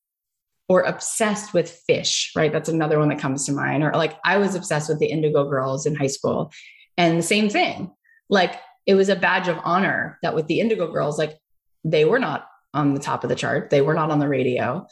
or 0.67 0.81
obsessed 0.81 1.53
with 1.53 1.81
Phish 1.89 2.29
right? 2.35 2.51
That's 2.51 2.69
another 2.69 2.99
one 2.99 3.09
that 3.09 3.19
comes 3.19 3.45
to 3.45 3.51
mind. 3.51 3.83
Or 3.83 3.91
like 3.93 4.17
I 4.23 4.37
was 4.37 4.55
obsessed 4.55 4.89
with 4.89 4.99
the 4.99 5.07
Indigo 5.07 5.49
Girls 5.49 5.85
in 5.85 5.95
high 5.95 6.07
school. 6.07 6.51
And 6.97 7.17
the 7.17 7.23
same 7.23 7.49
thing. 7.49 7.91
Like 8.29 8.59
it 8.85 8.95
was 8.95 9.09
a 9.09 9.15
badge 9.15 9.47
of 9.47 9.59
honor 9.63 10.19
that 10.21 10.35
with 10.35 10.47
the 10.47 10.59
Indigo 10.59 10.91
Girls, 10.91 11.17
like 11.17 11.37
they 11.83 12.05
were 12.05 12.19
not 12.19 12.47
on 12.73 12.93
the 12.93 12.99
top 12.99 13.23
of 13.23 13.29
the 13.29 13.35
chart. 13.35 13.69
They 13.69 13.81
were 13.81 13.93
not 13.93 14.11
on 14.11 14.19
the 14.19 14.27
radio. 14.27 14.85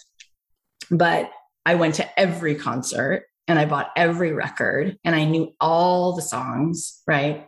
But 0.89 1.31
I 1.65 1.75
went 1.75 1.95
to 1.95 2.19
every 2.19 2.55
concert 2.55 3.25
and 3.47 3.59
I 3.59 3.65
bought 3.65 3.91
every 3.95 4.31
record 4.31 4.97
and 5.03 5.15
I 5.15 5.25
knew 5.25 5.53
all 5.59 6.15
the 6.15 6.21
songs, 6.21 7.01
right? 7.07 7.47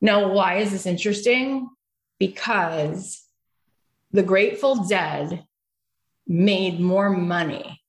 Now, 0.00 0.32
why 0.32 0.58
is 0.58 0.70
this 0.70 0.86
interesting? 0.86 1.68
Because 2.18 3.22
the 4.12 4.22
Grateful 4.22 4.84
Dead 4.84 5.44
made 6.26 6.80
more 6.80 7.10
money. 7.10 7.80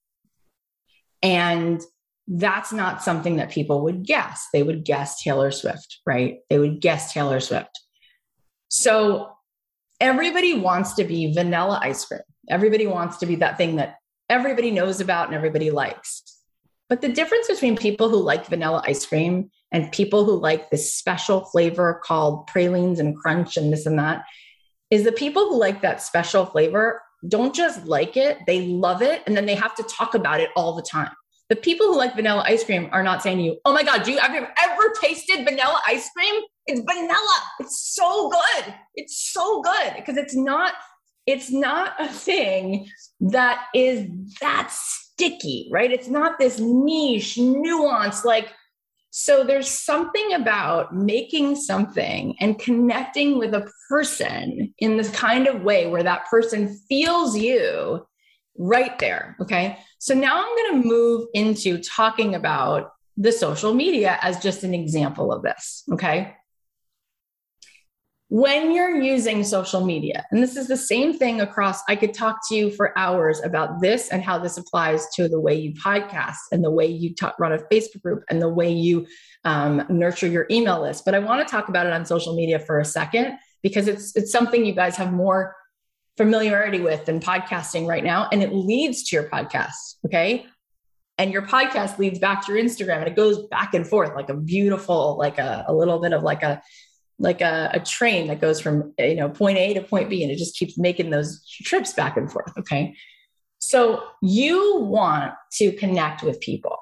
And 1.21 1.81
that's 2.27 2.73
not 2.73 3.03
something 3.03 3.36
that 3.36 3.51
people 3.51 3.81
would 3.81 4.05
guess. 4.05 4.47
They 4.51 4.63
would 4.63 4.84
guess 4.84 5.21
Taylor 5.21 5.51
Swift, 5.51 5.99
right? 6.05 6.39
They 6.49 6.58
would 6.58 6.81
guess 6.81 7.13
Taylor 7.13 7.39
Swift. 7.39 7.79
So 8.69 9.31
everybody 9.99 10.53
wants 10.55 10.95
to 10.95 11.03
be 11.03 11.34
vanilla 11.34 11.79
ice 11.81 12.05
cream. 12.05 12.21
Everybody 12.49 12.88
wants 12.88 13.17
to 13.17 13.25
be 13.25 13.36
that 13.38 13.58
thing 13.58 13.75
that 13.77 13.97
everybody 14.29 14.71
knows 14.71 15.01
about 15.01 15.27
and 15.27 15.35
everybody 15.35 15.71
likes. 15.71 16.23
But 16.89 17.01
the 17.01 17.09
difference 17.09 17.47
between 17.47 17.77
people 17.77 18.09
who 18.09 18.21
like 18.21 18.45
vanilla 18.45 18.83
ice 18.85 19.05
cream 19.05 19.49
and 19.71 19.91
people 19.91 20.23
who 20.23 20.39
like 20.39 20.69
this 20.69 20.93
special 20.93 21.45
flavor 21.45 22.01
called 22.03 22.47
pralines 22.47 22.99
and 22.99 23.17
crunch 23.17 23.57
and 23.57 23.73
this 23.73 23.85
and 23.85 23.97
that 23.97 24.23
is 24.91 25.03
the 25.03 25.11
people 25.11 25.49
who 25.49 25.59
like 25.59 25.81
that 25.81 26.01
special 26.01 26.45
flavor 26.45 27.01
don't 27.27 27.55
just 27.55 27.85
like 27.85 28.17
it, 28.17 28.38
they 28.45 28.67
love 28.67 29.01
it. 29.01 29.23
And 29.25 29.35
then 29.35 29.45
they 29.45 29.55
have 29.55 29.75
to 29.75 29.83
talk 29.83 30.13
about 30.13 30.41
it 30.41 30.49
all 30.55 30.75
the 30.75 30.83
time. 30.83 31.11
The 31.49 31.55
people 31.55 31.88
who 31.88 31.97
like 31.97 32.15
vanilla 32.15 32.43
ice 32.45 32.63
cream 32.63 32.89
are 32.91 33.03
not 33.03 33.21
saying 33.21 33.38
to 33.38 33.43
you, 33.43 33.57
oh 33.65 33.73
my 33.73 33.83
God, 33.83 34.03
do 34.03 34.11
you 34.11 34.19
have 34.19 34.31
ever 34.33 34.93
tasted 35.01 35.43
vanilla 35.43 35.79
ice 35.88 36.09
cream? 36.15 36.41
It's 36.67 36.81
vanilla. 36.81 37.39
It's 37.59 37.93
so 37.95 38.29
good. 38.29 38.73
It's 38.95 39.31
so 39.31 39.61
good 39.61 39.93
because 39.95 40.17
it's 40.17 40.35
not 40.35 40.73
it's 41.25 41.51
not 41.51 41.93
a 41.99 42.07
thing 42.07 42.89
that 43.19 43.65
is 43.73 44.07
that 44.41 44.71
sticky, 44.71 45.69
right? 45.71 45.91
It's 45.91 46.07
not 46.07 46.39
this 46.39 46.59
niche, 46.59 47.38
nuance 47.38 48.23
like 48.25 48.53
so 49.17 49.45
there's 49.45 49.69
something 49.69 50.33
about 50.33 50.93
making 50.93 51.55
something 51.55 52.35
and 52.41 52.59
connecting 52.59 53.38
with 53.38 53.53
a 53.53 53.65
person 53.88 54.73
in 54.79 54.97
this 54.97 55.09
kind 55.11 55.47
of 55.47 55.61
way 55.61 55.88
where 55.88 56.03
that 56.03 56.25
person 56.29 56.77
feels 56.89 57.38
you 57.38 58.05
right 58.57 58.99
there, 58.99 59.38
okay? 59.39 59.79
So 59.99 60.15
now 60.15 60.39
I'm 60.39 60.55
going 60.57 60.81
to 60.81 60.88
move 60.89 61.27
into 61.33 61.81
talking 61.81 62.35
about 62.35 62.91
the 63.15 63.31
social 63.31 63.73
media 63.73 64.19
as 64.21 64.43
just 64.43 64.65
an 64.65 64.73
example 64.73 65.31
of 65.31 65.43
this, 65.43 65.83
okay? 65.93 66.35
When 68.29 68.71
you're 68.71 68.99
using 69.01 69.43
social 69.43 69.85
media, 69.85 70.25
and 70.31 70.41
this 70.41 70.57
is 70.57 70.67
the 70.67 70.77
same 70.77 71.17
thing 71.17 71.41
across, 71.41 71.81
I 71.88 71.95
could 71.95 72.13
talk 72.13 72.39
to 72.49 72.55
you 72.55 72.71
for 72.71 72.97
hours 72.97 73.39
about 73.43 73.81
this 73.81 74.09
and 74.09 74.23
how 74.23 74.39
this 74.39 74.57
applies 74.57 75.07
to 75.15 75.29
the 75.29 75.39
way 75.39 75.53
you 75.53 75.73
podcast 75.73 76.38
and 76.51 76.63
the 76.63 76.71
way 76.71 76.88
you 76.88 77.13
talk, 77.13 77.39
run 77.39 77.53
a 77.53 77.59
Facebook 77.71 78.01
group 78.01 78.23
and 78.29 78.41
the 78.41 78.49
way 78.49 78.71
you 78.71 79.05
um, 79.43 79.85
nurture 79.89 80.27
your 80.27 80.47
email 80.49 80.81
list. 80.81 81.05
But 81.05 81.13
I 81.13 81.19
want 81.19 81.47
to 81.47 81.51
talk 81.51 81.69
about 81.69 81.85
it 81.85 81.93
on 81.93 82.03
social 82.03 82.36
media 82.36 82.57
for 82.57 82.80
a 82.80 82.86
second 82.86 83.38
because 83.61 83.88
it's 83.88 84.15
it's 84.15 84.32
something 84.32 84.65
you 84.65 84.73
guys 84.73 84.95
have 84.95 85.13
more 85.13 85.55
familiarity 86.17 86.82
with 86.82 87.05
than 87.05 87.19
podcasting 87.19 87.86
right 87.86 88.03
now, 88.03 88.28
and 88.32 88.41
it 88.41 88.53
leads 88.53 89.03
to 89.03 89.15
your 89.15 89.30
podcast. 89.30 89.97
Okay. 90.05 90.47
And 91.17 91.32
your 91.32 91.43
podcast 91.43 91.97
leads 91.97 92.19
back 92.19 92.45
to 92.45 92.53
your 92.53 92.61
Instagram 92.61 92.97
and 92.97 93.07
it 93.07 93.15
goes 93.15 93.47
back 93.47 93.73
and 93.73 93.88
forth 93.88 94.13
like 94.15 94.28
a 94.28 94.34
beautiful, 94.34 95.17
like 95.17 95.38
a, 95.38 95.63
a 95.65 95.73
little 95.73 96.01
bit 96.01 96.11
of 96.11 96.23
like 96.23 96.43
a 96.43 96.61
like 97.18 97.41
a, 97.41 97.72
a, 97.74 97.80
train 97.80 98.28
that 98.28 98.41
goes 98.41 98.59
from 98.59 98.93
you 98.99 99.16
know 99.16 99.30
point 99.30 99.57
A 99.57 99.74
to 99.74 99.82
point 99.82 100.09
B 100.09 100.22
and 100.22 100.32
it 100.32 100.38
just 100.38 100.57
keeps 100.57 100.78
making 100.78 101.11
those 101.11 101.45
trips 101.63 101.93
back 101.93 102.18
and 102.18 102.32
forth. 102.32 102.51
Okay. 102.57 102.95
So 103.59 104.03
you 104.22 104.80
want 104.82 105.34
to 105.53 105.72
connect 105.74 106.24
with 106.24 106.39
people. 106.41 106.78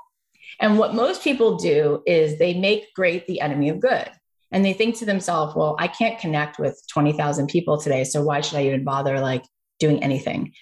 And 0.59 0.77
what 0.77 0.95
most 0.95 1.23
people 1.23 1.55
do 1.57 2.03
is 2.05 2.37
they 2.37 2.53
make 2.53 2.93
great 2.93 3.27
the 3.27 3.41
enemy 3.41 3.69
of 3.69 3.79
good. 3.79 4.09
And 4.51 4.63
they 4.63 4.73
think 4.73 4.97
to 4.97 5.05
themselves, 5.05 5.55
well, 5.55 5.75
I 5.79 5.87
can't 5.87 6.19
connect 6.19 6.59
with 6.59 6.79
20,000 6.91 7.47
people 7.47 7.79
today. 7.79 8.03
So 8.03 8.21
why 8.21 8.41
should 8.41 8.57
I 8.57 8.65
even 8.65 8.83
bother 8.83 9.19
like 9.19 9.43
doing 9.79 10.03
anything? 10.03 10.53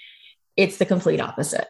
it's 0.58 0.78
the 0.78 0.86
complete 0.86 1.20
opposite. 1.20 1.68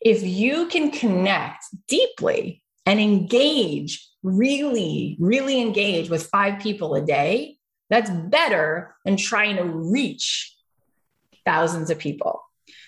If 0.00 0.22
you 0.22 0.66
can 0.68 0.90
connect 0.90 1.64
deeply 1.88 2.62
and 2.86 3.00
engage, 3.00 4.08
really, 4.24 5.16
really 5.20 5.60
engage 5.60 6.10
with 6.10 6.26
five 6.26 6.60
people 6.60 6.96
a 6.96 7.02
day, 7.02 7.58
that's 7.90 8.10
better 8.10 8.96
than 9.04 9.16
trying 9.16 9.56
to 9.56 9.64
reach 9.64 10.56
thousands 11.44 11.90
of 11.90 11.98
people. 11.98 12.40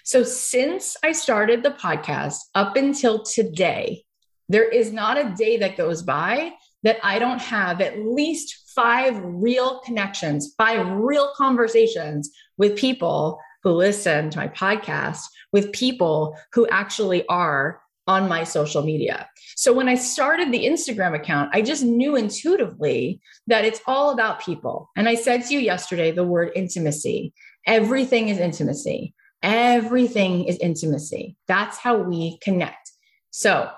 So, 0.03 0.25
since 0.25 0.97
I 1.05 1.13
started 1.13 1.63
the 1.63 1.71
podcast 1.71 2.39
up 2.55 2.77
until 2.77 3.23
today, 3.23 4.05
there 4.49 4.69
is 4.69 4.93
not 4.93 5.19
a 5.19 5.35
day 5.37 5.59
that 5.59 5.77
goes 5.77 6.03
by 6.03 6.53
that 6.83 6.99
I 7.03 7.19
don't 7.19 7.41
have 7.41 7.81
at 7.81 7.99
least 7.99 8.71
five 8.75 9.21
real 9.23 9.81
connections, 9.81 10.55
five 10.57 10.87
real 10.89 11.33
conversations 11.37 12.31
with 12.57 12.77
people 12.77 13.41
who 13.63 13.73
listen 13.73 14.31
to 14.31 14.39
my 14.39 14.49
podcast, 14.49 15.23
with 15.53 15.73
people 15.73 16.37
who 16.53 16.69
actually 16.69 17.27
are 17.27 17.81
on 18.07 18.29
my 18.29 18.45
social 18.45 18.83
media. 18.83 19.29
So 19.57 19.73
when 19.73 19.89
I 19.89 19.95
started 19.95 20.53
the 20.53 20.67
Instagram 20.67 21.15
account, 21.15 21.51
I 21.55 21.63
just 21.63 21.83
knew 21.83 22.15
intuitively 22.15 23.23
that 23.47 23.65
it's 23.65 23.81
all 23.87 24.11
about 24.11 24.45
people. 24.45 24.91
And 24.97 25.09
I 25.09 25.15
said 25.15 25.47
to 25.47 25.55
you 25.55 25.61
yesterday 25.61 26.11
the 26.13 26.27
word 26.27 26.53
intimacy. 26.55 27.33
Everything 27.67 28.29
is 28.29 28.39
intimacy. 28.39 29.15
Everything 29.43 30.45
is 30.45 30.59
intimacy. 30.59 31.37
That's 31.49 31.79
how 31.79 31.97
we 31.97 32.39
connect. 32.43 32.93
So, 33.31 33.71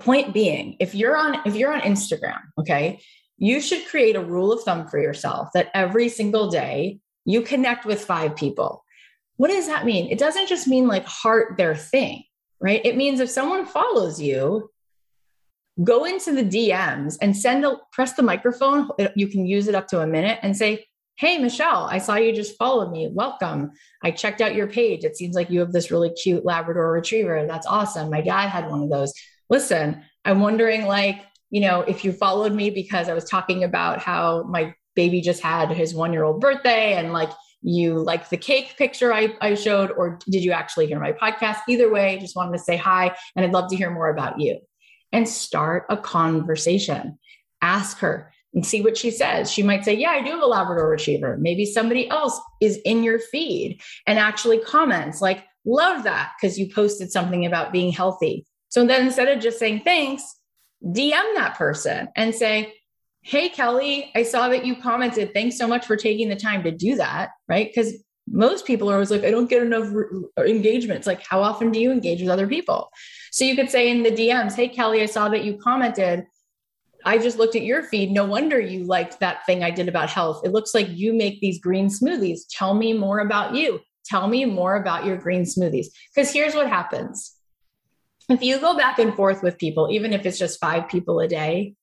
point 0.00 0.34
being, 0.34 0.76
if 0.80 0.92
you're 0.92 1.16
on 1.16 1.40
if 1.46 1.54
you're 1.54 1.72
on 1.72 1.80
Instagram, 1.82 2.40
okay, 2.58 3.00
you 3.36 3.60
should 3.60 3.86
create 3.86 4.16
a 4.16 4.24
rule 4.24 4.52
of 4.52 4.64
thumb 4.64 4.88
for 4.88 4.98
yourself 4.98 5.50
that 5.54 5.70
every 5.72 6.08
single 6.08 6.50
day 6.50 6.98
you 7.24 7.42
connect 7.42 7.86
with 7.86 8.04
five 8.04 8.34
people. 8.34 8.84
What 9.36 9.48
does 9.52 9.68
that 9.68 9.86
mean? 9.86 10.10
It 10.10 10.18
doesn't 10.18 10.48
just 10.48 10.66
mean 10.66 10.88
like 10.88 11.04
heart 11.04 11.56
their 11.56 11.76
thing, 11.76 12.24
right? 12.60 12.80
It 12.84 12.96
means 12.96 13.20
if 13.20 13.30
someone 13.30 13.66
follows 13.66 14.20
you, 14.20 14.70
go 15.82 16.04
into 16.04 16.32
the 16.32 16.42
DMs 16.42 17.16
and 17.20 17.36
send 17.36 17.64
a 17.64 17.76
press 17.92 18.14
the 18.14 18.22
microphone. 18.22 18.88
You 19.14 19.28
can 19.28 19.46
use 19.46 19.68
it 19.68 19.74
up 19.74 19.88
to 19.88 20.00
a 20.00 20.06
minute 20.06 20.38
and 20.42 20.56
say, 20.56 20.86
Hey, 21.16 21.38
Michelle, 21.38 21.88
I 21.90 21.98
saw 21.98 22.14
you 22.14 22.32
just 22.32 22.56
followed 22.56 22.92
me. 22.92 23.08
Welcome. 23.12 23.72
I 24.04 24.12
checked 24.12 24.40
out 24.40 24.54
your 24.54 24.68
page. 24.68 25.04
It 25.04 25.16
seems 25.16 25.34
like 25.34 25.50
you 25.50 25.58
have 25.60 25.72
this 25.72 25.90
really 25.90 26.10
cute 26.10 26.44
Labrador 26.44 26.92
retriever. 26.92 27.44
That's 27.46 27.66
awesome. 27.66 28.08
My 28.08 28.20
dad 28.20 28.48
had 28.48 28.70
one 28.70 28.84
of 28.84 28.90
those. 28.90 29.12
Listen, 29.50 30.04
I'm 30.24 30.40
wondering, 30.40 30.86
like, 30.86 31.20
you 31.50 31.60
know, 31.60 31.80
if 31.80 32.04
you 32.04 32.12
followed 32.12 32.52
me 32.52 32.70
because 32.70 33.08
I 33.08 33.14
was 33.14 33.24
talking 33.24 33.64
about 33.64 33.98
how 33.98 34.44
my 34.44 34.74
baby 34.94 35.20
just 35.20 35.42
had 35.42 35.70
his 35.70 35.94
one 35.94 36.12
year 36.12 36.24
old 36.24 36.40
birthday 36.40 36.94
and 36.94 37.12
like 37.12 37.30
you 37.62 37.98
like 37.98 38.28
the 38.28 38.36
cake 38.36 38.76
picture 38.76 39.12
I, 39.12 39.34
I 39.40 39.54
showed, 39.54 39.90
or 39.90 40.18
did 40.28 40.44
you 40.44 40.52
actually 40.52 40.86
hear 40.86 41.00
my 41.00 41.12
podcast? 41.12 41.58
Either 41.68 41.90
way, 41.90 42.18
just 42.20 42.36
wanted 42.36 42.52
to 42.52 42.62
say 42.62 42.76
hi 42.76 43.14
and 43.34 43.44
I'd 43.44 43.52
love 43.52 43.70
to 43.70 43.76
hear 43.76 43.90
more 43.90 44.08
about 44.08 44.40
you 44.40 44.60
and 45.12 45.28
start 45.28 45.86
a 45.88 45.96
conversation. 45.96 47.18
Ask 47.60 47.98
her, 47.98 48.32
and 48.54 48.66
see 48.66 48.82
what 48.82 48.96
she 48.96 49.10
says. 49.10 49.50
She 49.50 49.62
might 49.62 49.84
say, 49.84 49.94
Yeah, 49.94 50.10
I 50.10 50.22
do 50.22 50.30
have 50.30 50.42
a 50.42 50.46
Labrador 50.46 50.88
retriever. 50.88 51.36
Maybe 51.38 51.64
somebody 51.64 52.08
else 52.08 52.38
is 52.60 52.78
in 52.84 53.02
your 53.02 53.18
feed 53.18 53.80
and 54.06 54.18
actually 54.18 54.58
comments, 54.58 55.20
like, 55.20 55.44
Love 55.64 56.04
that 56.04 56.32
because 56.40 56.58
you 56.58 56.72
posted 56.72 57.12
something 57.12 57.44
about 57.44 57.72
being 57.72 57.92
healthy. 57.92 58.46
So 58.68 58.86
then 58.86 59.06
instead 59.06 59.28
of 59.28 59.42
just 59.42 59.58
saying 59.58 59.82
thanks, 59.84 60.22
DM 60.82 61.34
that 61.34 61.56
person 61.56 62.08
and 62.16 62.34
say, 62.34 62.72
Hey, 63.28 63.50
Kelly, 63.50 64.10
I 64.14 64.22
saw 64.22 64.48
that 64.48 64.64
you 64.64 64.74
commented. 64.74 65.34
Thanks 65.34 65.58
so 65.58 65.68
much 65.68 65.84
for 65.84 65.98
taking 65.98 66.30
the 66.30 66.34
time 66.34 66.62
to 66.62 66.70
do 66.70 66.96
that. 66.96 67.32
Right. 67.46 67.68
Because 67.68 67.92
most 68.26 68.64
people 68.64 68.90
are 68.90 68.94
always 68.94 69.10
like, 69.10 69.22
I 69.22 69.30
don't 69.30 69.50
get 69.50 69.60
enough 69.60 69.90
re- 69.92 70.50
engagement. 70.50 70.96
It's 70.96 71.06
like, 71.06 71.22
how 71.22 71.42
often 71.42 71.70
do 71.70 71.78
you 71.78 71.92
engage 71.92 72.22
with 72.22 72.30
other 72.30 72.46
people? 72.46 72.88
So 73.30 73.44
you 73.44 73.54
could 73.54 73.68
say 73.68 73.90
in 73.90 74.02
the 74.02 74.10
DMs, 74.10 74.54
Hey, 74.54 74.66
Kelly, 74.68 75.02
I 75.02 75.06
saw 75.06 75.28
that 75.28 75.44
you 75.44 75.58
commented. 75.58 76.24
I 77.04 77.18
just 77.18 77.36
looked 77.36 77.54
at 77.54 77.64
your 77.64 77.82
feed. 77.82 78.12
No 78.12 78.24
wonder 78.24 78.58
you 78.58 78.84
liked 78.84 79.20
that 79.20 79.44
thing 79.44 79.62
I 79.62 79.72
did 79.72 79.88
about 79.88 80.08
health. 80.08 80.40
It 80.46 80.52
looks 80.52 80.72
like 80.72 80.88
you 80.88 81.12
make 81.12 81.38
these 81.42 81.60
green 81.60 81.88
smoothies. 81.88 82.40
Tell 82.50 82.72
me 82.72 82.94
more 82.94 83.18
about 83.18 83.54
you. 83.54 83.80
Tell 84.06 84.26
me 84.26 84.46
more 84.46 84.76
about 84.76 85.04
your 85.04 85.18
green 85.18 85.42
smoothies. 85.42 85.88
Because 86.14 86.32
here's 86.32 86.54
what 86.54 86.66
happens 86.66 87.34
if 88.30 88.42
you 88.42 88.58
go 88.58 88.74
back 88.74 88.98
and 88.98 89.14
forth 89.14 89.42
with 89.42 89.58
people, 89.58 89.88
even 89.90 90.14
if 90.14 90.24
it's 90.24 90.38
just 90.38 90.60
five 90.60 90.88
people 90.88 91.20
a 91.20 91.28
day, 91.28 91.74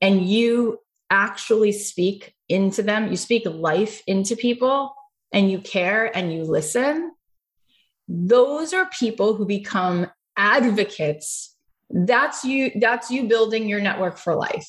and 0.00 0.26
you 0.26 0.78
actually 1.10 1.72
speak 1.72 2.34
into 2.48 2.82
them, 2.82 3.10
you 3.10 3.16
speak 3.16 3.44
life 3.46 4.02
into 4.06 4.36
people, 4.36 4.94
and 5.32 5.50
you 5.50 5.60
care 5.60 6.16
and 6.16 6.32
you 6.32 6.42
listen, 6.42 7.12
those 8.08 8.72
are 8.72 8.88
people 8.98 9.34
who 9.34 9.46
become 9.46 10.06
advocates 10.36 11.56
that's 11.90 12.44
you 12.44 12.70
that's 12.76 13.10
you 13.10 13.24
building 13.28 13.68
your 13.68 13.80
network 13.80 14.16
for 14.16 14.34
life 14.34 14.68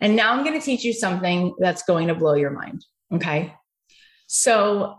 and 0.00 0.16
now 0.16 0.32
i'm 0.32 0.44
going 0.44 0.58
to 0.58 0.64
teach 0.64 0.84
you 0.84 0.92
something 0.92 1.54
that's 1.58 1.82
going 1.84 2.08
to 2.08 2.14
blow 2.14 2.34
your 2.34 2.50
mind 2.50 2.84
okay 3.12 3.54
so 4.26 4.98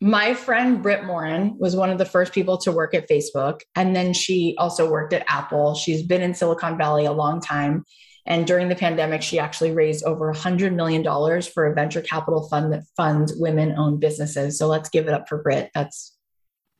my 0.00 0.34
friend 0.34 0.82
Britt 0.82 1.04
Morin 1.04 1.56
was 1.58 1.76
one 1.76 1.88
of 1.88 1.98
the 1.98 2.04
first 2.04 2.32
people 2.32 2.58
to 2.58 2.72
work 2.72 2.92
at 2.92 3.08
Facebook. 3.08 3.60
And 3.76 3.94
then 3.94 4.12
she 4.12 4.56
also 4.58 4.90
worked 4.90 5.12
at 5.12 5.24
Apple. 5.28 5.76
She's 5.76 6.02
been 6.02 6.22
in 6.22 6.34
Silicon 6.34 6.76
Valley 6.76 7.04
a 7.04 7.12
long 7.12 7.40
time. 7.40 7.84
And 8.24 8.46
during 8.46 8.68
the 8.68 8.76
pandemic, 8.76 9.22
she 9.22 9.38
actually 9.38 9.72
raised 9.72 10.04
over 10.04 10.32
$100 10.32 10.74
million 10.74 11.02
for 11.42 11.66
a 11.66 11.74
venture 11.74 12.02
capital 12.02 12.48
fund 12.48 12.72
that 12.72 12.84
funds 12.96 13.34
women 13.34 13.74
owned 13.76 14.00
businesses. 14.00 14.58
So 14.58 14.68
let's 14.68 14.88
give 14.88 15.08
it 15.08 15.14
up 15.14 15.28
for 15.28 15.42
Britt. 15.42 15.70
That's 15.74 16.16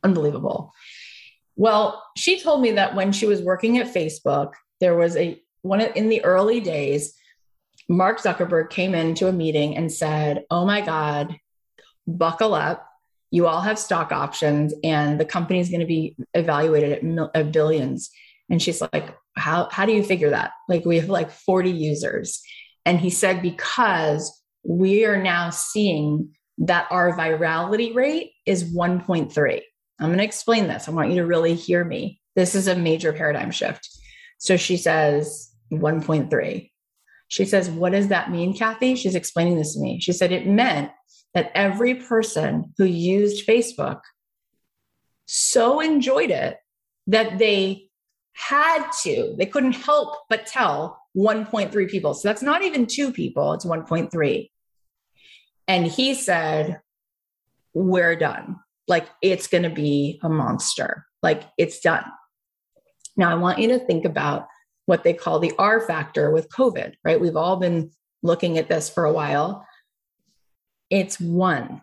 unbelievable. 0.04 0.72
Well, 1.56 2.02
she 2.16 2.40
told 2.40 2.62
me 2.62 2.72
that 2.72 2.94
when 2.94 3.12
she 3.12 3.26
was 3.26 3.42
working 3.42 3.78
at 3.78 3.92
Facebook, 3.92 4.52
there 4.80 4.96
was 4.96 5.16
a 5.16 5.40
one 5.62 5.80
in 5.80 6.08
the 6.08 6.24
early 6.24 6.60
days, 6.60 7.14
Mark 7.88 8.20
Zuckerberg 8.20 8.70
came 8.70 8.94
into 8.94 9.28
a 9.28 9.32
meeting 9.32 9.76
and 9.76 9.92
said, 9.92 10.44
Oh 10.50 10.64
my 10.64 10.80
God, 10.80 11.36
buckle 12.06 12.54
up. 12.54 12.88
You 13.30 13.46
all 13.46 13.60
have 13.60 13.78
stock 13.78 14.12
options, 14.12 14.74
and 14.84 15.18
the 15.18 15.24
company 15.24 15.58
is 15.58 15.70
going 15.70 15.80
to 15.80 15.86
be 15.86 16.16
evaluated 16.34 16.92
at, 16.92 17.02
mil- 17.02 17.30
at 17.34 17.50
billions. 17.50 18.10
And 18.50 18.60
she's 18.60 18.82
like, 18.82 19.16
how, 19.34 19.68
how 19.70 19.86
do 19.86 19.92
you 19.92 20.02
figure 20.02 20.30
that? 20.30 20.52
Like, 20.68 20.84
we 20.84 20.98
have 20.98 21.08
like 21.08 21.30
40 21.30 21.70
users. 21.70 22.42
And 22.84 22.98
he 22.98 23.10
said, 23.10 23.42
Because 23.42 24.42
we 24.64 25.04
are 25.04 25.22
now 25.22 25.50
seeing 25.50 26.34
that 26.58 26.86
our 26.90 27.16
virality 27.16 27.94
rate 27.94 28.32
is 28.46 28.74
1.3. 28.74 29.60
I'm 29.98 30.08
going 30.08 30.18
to 30.18 30.24
explain 30.24 30.66
this. 30.66 30.88
I 30.88 30.92
want 30.92 31.10
you 31.10 31.16
to 31.16 31.26
really 31.26 31.54
hear 31.54 31.84
me. 31.84 32.20
This 32.34 32.54
is 32.54 32.68
a 32.68 32.76
major 32.76 33.12
paradigm 33.12 33.50
shift. 33.50 33.88
So 34.38 34.56
she 34.56 34.76
says 34.76 35.52
1.3. 35.72 36.70
She 37.28 37.44
says, 37.44 37.70
What 37.70 37.92
does 37.92 38.08
that 38.08 38.30
mean, 38.30 38.54
Cathy? 38.54 38.94
She's 38.94 39.14
explaining 39.14 39.56
this 39.56 39.74
to 39.74 39.80
me. 39.80 40.00
She 40.00 40.12
said, 40.12 40.32
It 40.32 40.46
meant 40.46 40.90
that 41.34 41.50
every 41.54 41.94
person 41.94 42.74
who 42.76 42.84
used 42.84 43.46
Facebook 43.46 44.00
so 45.26 45.80
enjoyed 45.80 46.30
it 46.30 46.58
that 47.06 47.38
they 47.38 47.88
had 48.32 48.90
to, 49.02 49.34
they 49.38 49.46
couldn't 49.46 49.72
help 49.72 50.16
but 50.28 50.46
tell 50.46 51.00
1.3 51.16 51.90
people. 51.90 52.14
So 52.14 52.28
that's 52.28 52.42
not 52.42 52.62
even 52.62 52.86
two 52.86 53.12
people, 53.12 53.52
it's 53.52 53.66
1.3. 53.66 54.50
And 55.68 55.86
he 55.86 56.14
said, 56.14 56.80
We're 57.74 58.16
done 58.16 58.56
like 58.88 59.08
it's 59.22 59.46
going 59.46 59.62
to 59.62 59.70
be 59.70 60.20
a 60.22 60.28
monster. 60.28 61.06
Like 61.22 61.44
it's 61.56 61.80
done. 61.80 62.04
Now, 63.16 63.30
I 63.30 63.34
want 63.34 63.58
you 63.58 63.68
to 63.68 63.78
think 63.78 64.04
about 64.04 64.48
what 64.86 65.04
they 65.04 65.12
call 65.12 65.38
the 65.38 65.52
R 65.58 65.80
factor 65.80 66.30
with 66.30 66.48
COVID, 66.48 66.94
right? 67.04 67.20
We've 67.20 67.36
all 67.36 67.56
been 67.56 67.90
looking 68.22 68.58
at 68.58 68.68
this 68.68 68.90
for 68.90 69.04
a 69.04 69.12
while. 69.12 69.66
It's 70.90 71.20
one. 71.20 71.82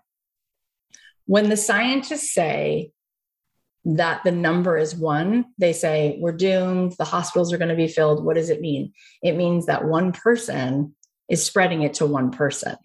When 1.26 1.50
the 1.50 1.58
scientists 1.58 2.34
say 2.34 2.92
that 3.86 4.24
the 4.24 4.32
number 4.32 4.78
is 4.78 4.96
one, 4.96 5.46
they 5.58 5.74
say 5.74 6.18
we're 6.20 6.32
doomed, 6.34 6.96
the 6.98 7.06
hospitals 7.06 7.54
are 7.54 7.58
going 7.58 7.70
to 7.70 7.76
be 7.76 7.88
filled. 7.88 8.24
What 8.24 8.36
does 8.36 8.50
it 8.50 8.62
mean? 8.62 8.94
It 9.24 9.36
means 9.36 9.66
that 9.66 9.86
one 9.86 10.12
person 10.12 10.96
is 11.30 11.46
spreading 11.46 11.84
it 11.84 11.96
to 11.96 12.06
one 12.06 12.32
person. 12.32 12.76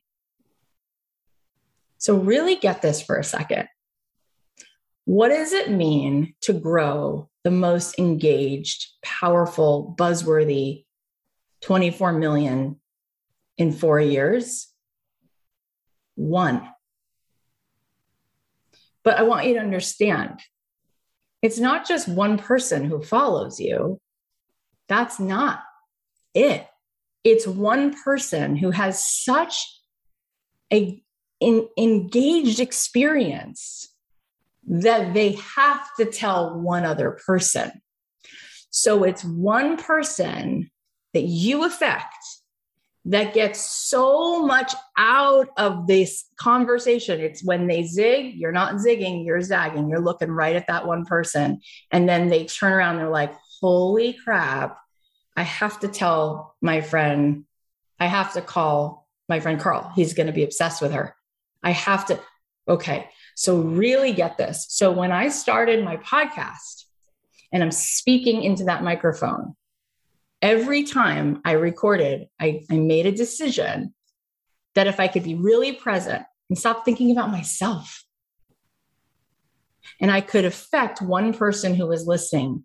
So, 1.99 2.17
really 2.17 2.57
get 2.57 2.83
this 2.83 3.03
for 3.03 3.17
a 3.17 3.25
second. 3.25 3.69
What 5.07 5.29
does 5.29 5.53
it 5.53 5.71
mean 5.71 6.35
to 6.43 6.53
grow 6.53 7.29
the 7.43 7.51
most 7.51 7.99
engaged, 7.99 8.87
powerful, 9.03 9.95
buzzworthy 9.99 10.85
24 11.63 12.13
million 12.13 12.81
in 13.59 13.73
four 13.73 14.01
years? 14.01 14.69
One. 16.15 16.69
But 19.03 19.19
I 19.19 19.23
want 19.23 19.47
you 19.47 19.55
to 19.55 19.61
understand 19.61 20.41
it's 21.45 21.59
not 21.59 21.87
just 21.87 22.09
one 22.09 22.39
person 22.39 22.87
who 22.87 23.03
follows 23.03 23.61
you. 23.61 24.01
That's 24.89 25.21
not 25.21 25.61
it. 26.33 26.67
It's 27.23 27.47
one 27.47 27.95
person 28.03 28.57
who 28.57 28.71
has 28.71 29.07
such 29.07 29.63
a 30.73 31.03
in, 31.41 31.69
engaged 31.77 32.61
experience 32.61 33.91
that 34.67 35.13
they 35.13 35.33
have 35.57 35.87
to 35.99 36.07
tell 36.07 36.59
one 36.59 36.87
other 36.87 37.21
person. 37.27 37.83
So 38.71 39.05
it's 39.05 39.23
one 39.23 39.77
person 39.77 40.71
that 41.13 41.25
you 41.25 41.67
affect 41.67 42.25
that 43.07 43.35
gets 43.35 43.61
so 43.61 44.47
much 44.47 44.73
out 44.97 45.49
of 45.59 45.87
this 45.87 46.25
conversation. 46.37 47.21
It's 47.21 47.45
when 47.45 47.67
they 47.67 47.85
zig, 47.85 48.35
you're 48.35 48.53
not 48.53 48.77
zigging, 48.77 49.27
you're 49.27 49.43
zagging. 49.43 49.91
You're 49.91 50.01
looking 50.01 50.31
right 50.31 50.57
at 50.57 50.69
that 50.69 50.87
one 50.87 51.05
person. 51.05 51.61
And 51.91 52.09
then 52.09 52.29
they 52.29 52.47
turn 52.47 52.73
around, 52.73 52.97
they're 52.97 53.11
like, 53.11 53.35
holy 53.61 54.15
crap, 54.15 54.79
I 55.37 55.43
have 55.43 55.81
to 55.81 55.89
tell 55.89 56.57
my 56.63 56.81
friend, 56.81 57.45
I 58.01 58.07
have 58.07 58.33
to 58.35 58.41
call 58.41 59.07
my 59.29 59.41
friend 59.41 59.61
Carl. 59.61 59.93
He's 59.95 60.15
going 60.15 60.29
to 60.29 60.33
be 60.33 60.45
obsessed 60.45 60.81
with 60.81 60.93
her. 60.93 61.15
I 61.63 61.73
have 61.73 62.07
to, 62.07 62.21
okay. 62.69 63.09
So, 63.37 63.59
really 63.59 64.13
get 64.13 64.39
this. 64.39 64.67
So, 64.69 64.93
when 64.93 65.11
I 65.11 65.29
started 65.29 65.85
my 65.85 65.97
podcast 65.97 66.85
and 67.53 67.63
I'm 67.63 67.73
speaking 67.73 68.43
into 68.43 68.65
that 68.65 68.85
microphone, 68.85 69.57
every 70.45 70.85
time 70.85 71.41
I 71.43 71.53
recorded, 71.53 72.29
I, 72.39 72.61
I 72.71 72.77
made 72.77 73.07
a 73.07 73.13
decision 73.13 73.95
that 74.75 74.87
if 74.87 75.01
I 75.01 75.09
could 75.09 75.25
be 75.25 75.35
really 75.35 75.73
present 75.73 76.23
and 76.51 76.59
stop 76.59 76.85
thinking 76.85 77.11
about 77.11 77.31
myself, 77.31 78.05
and 80.01 80.11
I 80.11 80.21
could 80.21 80.45
affect 80.45 81.01
one 81.01 81.33
person 81.33 81.75
who 81.75 81.87
was 81.87 82.07
listening 82.07 82.65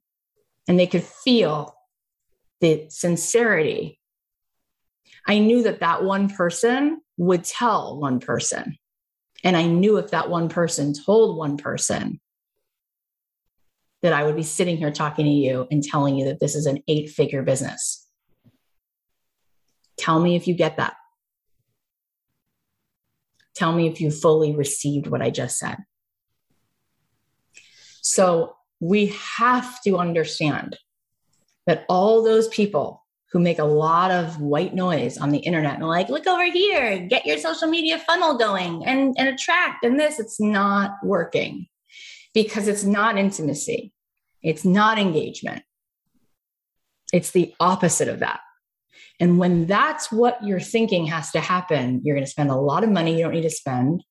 and 0.68 0.78
they 0.78 0.88
could 0.88 1.04
feel 1.04 1.74
the 2.60 2.88
sincerity, 2.90 4.00
I 5.26 5.40
knew 5.40 5.64
that 5.64 5.80
that 5.80 6.04
one 6.04 6.30
person 6.30 7.00
would 7.16 7.46
tell 7.46 7.98
one 7.98 8.20
person. 8.20 8.78
And 9.42 9.56
I 9.56 9.68
knew 9.68 9.98
if 9.98 10.12
that 10.12 10.30
one 10.30 10.50
person 10.50 10.94
told 10.94 11.38
one 11.38 11.56
person, 11.56 12.20
that 14.02 14.14
I 14.14 14.24
would 14.24 14.36
be 14.36 14.44
sitting 14.44 14.78
here 14.78 14.92
talking 14.92 15.26
to 15.26 15.32
you 15.32 15.68
and 15.72 15.84
telling 15.84 16.16
you 16.16 16.26
that 16.26 16.40
this 16.40 16.56
is 16.56 16.66
an 16.66 16.82
eight 16.88 17.10
figure 17.10 17.44
business. 17.44 18.08
Tell 19.98 20.20
me 20.20 20.36
if 20.36 20.48
you 20.48 20.54
get 20.54 20.78
that. 20.78 20.96
Tell 23.56 23.74
me 23.74 23.88
if 23.88 24.00
you 24.00 24.10
fully 24.10 24.56
received 24.56 25.08
what 25.08 25.22
I 25.22 25.30
just 25.30 25.58
said. 25.58 25.78
So 28.02 28.56
we 28.80 29.08
have 29.38 29.82
to 29.84 29.98
understand 29.98 30.78
that 31.68 31.84
all 31.90 32.24
those 32.24 32.48
people 32.48 33.06
who 33.32 33.40
make 33.40 33.60
a 33.60 33.66
lot 33.66 34.12
of 34.12 34.40
white 34.40 34.74
noise 34.74 35.18
on 35.18 35.30
the 35.30 35.40
internet 35.40 35.76
and 35.76 35.88
like, 35.88 36.10
look 36.10 36.26
over 36.26 36.46
here, 36.46 37.00
get 37.00 37.26
your 37.26 37.38
social 37.38 37.68
media 37.68 38.00
funnel 38.00 38.38
going 38.38 38.84
and, 38.86 39.14
and 39.20 39.28
attract 39.28 39.84
and 39.84 40.00
this, 40.00 40.20
it's 40.20 40.40
not 40.40 40.96
working 41.04 41.68
because 42.34 42.68
it's 42.68 42.84
not 42.84 43.18
intimacy, 43.18 43.94
it's 44.42 44.66
not 44.66 44.98
engagement. 45.00 45.64
It's 47.12 47.32
the 47.32 47.54
opposite 47.60 48.08
of 48.08 48.20
that. 48.20 48.40
And 49.20 49.38
when 49.38 49.66
that's 49.66 50.12
what 50.12 50.44
you're 50.44 50.60
thinking 50.60 51.08
has 51.08 51.32
to 51.32 51.40
happen, 51.40 52.02
you're 52.04 52.16
going 52.16 52.26
to 52.26 52.32
spend 52.32 52.52
a 52.52 52.56
lot 52.56 52.84
of 52.84 52.90
money 52.90 53.18
you 53.18 53.24
don't 53.24 53.34
need 53.34 53.42
to 53.42 53.50
spend. 53.50 54.04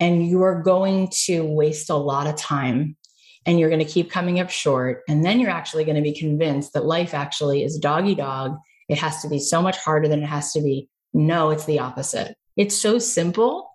And 0.00 0.28
you're 0.28 0.62
going 0.62 1.10
to 1.24 1.44
waste 1.44 1.90
a 1.90 1.96
lot 1.96 2.28
of 2.28 2.36
time 2.36 2.96
and 3.44 3.58
you're 3.58 3.70
going 3.70 3.84
to 3.84 3.92
keep 3.92 4.10
coming 4.10 4.38
up 4.38 4.50
short. 4.50 5.02
And 5.08 5.24
then 5.24 5.40
you're 5.40 5.50
actually 5.50 5.84
going 5.84 5.96
to 5.96 6.02
be 6.02 6.12
convinced 6.12 6.74
that 6.74 6.84
life 6.84 7.14
actually 7.14 7.64
is 7.64 7.78
doggy 7.78 8.14
dog. 8.14 8.56
It 8.88 8.98
has 8.98 9.22
to 9.22 9.28
be 9.28 9.40
so 9.40 9.60
much 9.60 9.76
harder 9.78 10.06
than 10.06 10.22
it 10.22 10.26
has 10.26 10.52
to 10.52 10.60
be. 10.60 10.88
No, 11.12 11.50
it's 11.50 11.64
the 11.64 11.80
opposite. 11.80 12.36
It's 12.56 12.76
so 12.76 12.98
simple 12.98 13.68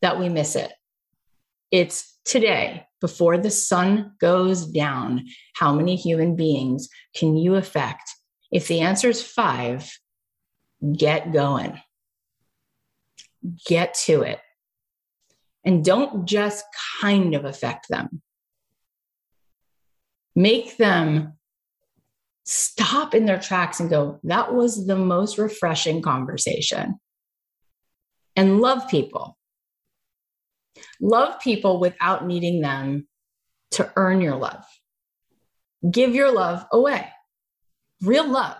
that 0.00 0.18
we 0.18 0.30
miss 0.30 0.56
it. 0.56 0.72
It's 1.70 2.18
today, 2.24 2.86
before 3.00 3.38
the 3.38 3.50
sun 3.50 4.12
goes 4.20 4.66
down, 4.66 5.26
how 5.54 5.72
many 5.74 5.96
human 5.96 6.34
beings 6.36 6.88
can 7.14 7.36
you 7.36 7.54
affect? 7.54 8.10
If 8.50 8.68
the 8.68 8.80
answer 8.80 9.08
is 9.08 9.22
five, 9.22 9.90
get 10.96 11.32
going, 11.32 11.80
get 13.66 13.94
to 14.06 14.22
it. 14.22 14.40
And 15.64 15.84
don't 15.84 16.24
just 16.26 16.64
kind 17.00 17.34
of 17.34 17.44
affect 17.44 17.88
them. 17.88 18.22
Make 20.34 20.76
them 20.76 21.34
stop 22.44 23.14
in 23.14 23.26
their 23.26 23.38
tracks 23.38 23.78
and 23.78 23.90
go, 23.90 24.20
that 24.24 24.54
was 24.54 24.86
the 24.86 24.96
most 24.96 25.36
refreshing 25.36 26.00
conversation. 26.00 26.98
And 28.34 28.60
love 28.60 28.88
people 28.88 29.37
Love 31.00 31.40
people 31.40 31.80
without 31.80 32.26
needing 32.26 32.60
them 32.60 33.06
to 33.72 33.90
earn 33.96 34.20
your 34.20 34.36
love. 34.36 34.64
Give 35.88 36.14
your 36.14 36.32
love 36.32 36.66
away. 36.72 37.08
Real 38.02 38.28
love. 38.28 38.58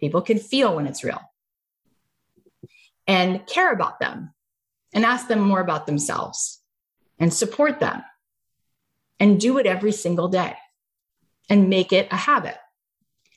People 0.00 0.22
can 0.22 0.38
feel 0.38 0.74
when 0.74 0.86
it's 0.86 1.04
real. 1.04 1.20
And 3.06 3.46
care 3.46 3.72
about 3.72 4.00
them 4.00 4.32
and 4.92 5.04
ask 5.04 5.28
them 5.28 5.40
more 5.40 5.60
about 5.60 5.86
themselves 5.86 6.60
and 7.18 7.32
support 7.32 7.80
them 7.80 8.02
and 9.20 9.40
do 9.40 9.58
it 9.58 9.66
every 9.66 9.92
single 9.92 10.28
day 10.28 10.56
and 11.50 11.68
make 11.68 11.92
it 11.92 12.08
a 12.10 12.16
habit. 12.16 12.56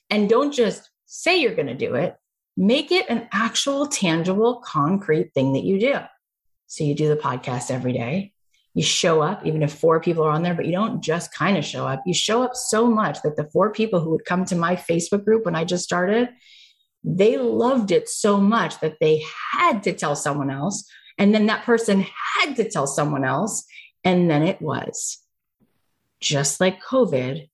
And 0.10 0.30
don't 0.30 0.54
just 0.54 0.90
say 1.06 1.38
you're 1.38 1.56
going 1.56 1.68
to 1.68 1.74
do 1.74 1.96
it, 1.96 2.16
make 2.56 2.92
it 2.92 3.10
an 3.10 3.28
actual, 3.32 3.88
tangible, 3.88 4.62
concrete 4.66 5.34
thing 5.34 5.54
that 5.54 5.64
you 5.64 5.80
do. 5.80 5.96
So 6.68 6.84
you 6.84 6.94
do 6.94 7.08
the 7.08 7.16
podcast 7.16 7.72
every 7.72 7.94
day. 7.94 8.34
You 8.74 8.84
show 8.84 9.22
up, 9.22 9.46
even 9.46 9.64
if 9.64 9.74
four 9.74 10.00
people 10.00 10.24
are 10.24 10.32
on 10.32 10.44
there, 10.44 10.54
but 10.54 10.66
you 10.66 10.72
don't 10.72 11.02
just 11.02 11.34
kind 11.34 11.58
of 11.58 11.66
show 11.66 11.88
up. 11.88 12.04
You 12.06 12.14
show 12.14 12.44
up 12.44 12.56
so 12.56 12.86
much 12.86 13.22
that 13.24 13.36
the 13.36 13.50
four 13.52 13.72
people 13.72 14.00
who 14.00 14.12
would 14.12 14.26
come 14.26 14.46
to 14.46 14.56
my 14.56 14.76
Facebook 14.76 15.26
group 15.26 15.46
when 15.46 15.56
I 15.56 15.64
just 15.64 15.84
started, 15.84 16.30
they 17.04 17.38
loved 17.38 17.92
it 17.92 18.08
so 18.08 18.38
much 18.38 18.80
that 18.82 18.98
they 19.00 19.24
had 19.52 19.82
to 19.84 19.94
tell 19.94 20.16
someone 20.16 20.52
else. 20.52 20.88
And 21.18 21.34
then 21.34 21.48
that 21.48 21.64
person 21.64 22.06
had 22.36 22.56
to 22.58 22.70
tell 22.70 22.86
someone 22.86 23.24
else. 23.24 23.66
And 24.04 24.30
then 24.30 24.44
it 24.44 24.62
was 24.62 25.24
just 26.20 26.60
like 26.60 26.84
COVID 26.84 27.50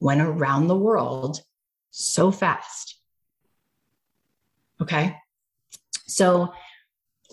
went 0.00 0.20
around 0.20 0.66
the 0.68 0.76
world 0.76 1.42
so 1.90 2.30
fast. 2.30 2.98
Okay. 4.80 5.16
So 6.06 6.52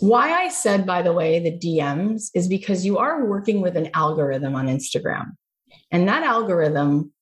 why 0.00 0.32
I 0.32 0.48
said, 0.48 0.86
by 0.86 1.02
the 1.02 1.12
way, 1.12 1.38
the 1.38 1.56
DMs 1.56 2.30
is 2.34 2.48
because 2.48 2.84
you 2.84 2.98
are 2.98 3.26
working 3.26 3.60
with 3.60 3.76
an 3.76 3.90
algorithm 3.94 4.54
on 4.54 4.66
Instagram. 4.66 5.32
And 5.90 6.08
that 6.08 6.22
algorithm 6.22 7.12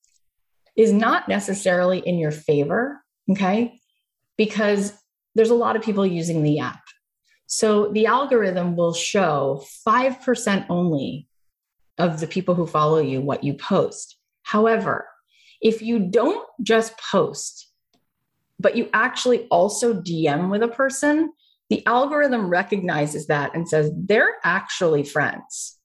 is 0.77 0.93
not 0.93 1.29
necessarily 1.29 1.99
in 1.99 2.19
your 2.19 2.31
favor, 2.31 3.03
okay? 3.31 3.81
Because 4.37 4.93
there's 5.35 5.51
a 5.51 5.55
lot 5.55 5.77
of 5.77 5.83
people 5.83 6.07
using 6.07 6.43
the 6.43 6.61
app. 6.61 6.81
So 7.47 7.91
the 7.93 8.07
algorithm 8.07 8.77
will 8.77 8.95
show 8.95 9.65
5% 9.87 10.67
only 10.69 11.29
of 11.97 12.21
the 12.21 12.27
people 12.27 12.55
who 12.55 12.67
follow 12.67 13.01
you 13.01 13.21
what 13.21 13.43
you 13.43 13.55
post. 13.55 14.19
However, 14.43 15.09
if 15.61 15.83
you 15.83 15.99
don't 15.99 16.47
just 16.63 16.97
post, 16.99 17.73
but 18.61 18.77
you 18.77 18.89
actually 18.93 19.47
also 19.49 19.95
DM 19.95 20.51
with 20.51 20.63
a 20.63 20.69
person, 20.69 21.33
the 21.71 21.85
algorithm 21.87 22.49
recognizes 22.49 23.27
that 23.27 23.55
and 23.55 23.69
says 23.69 23.91
they're 23.95 24.37
actually 24.43 25.05
friends. 25.05 25.79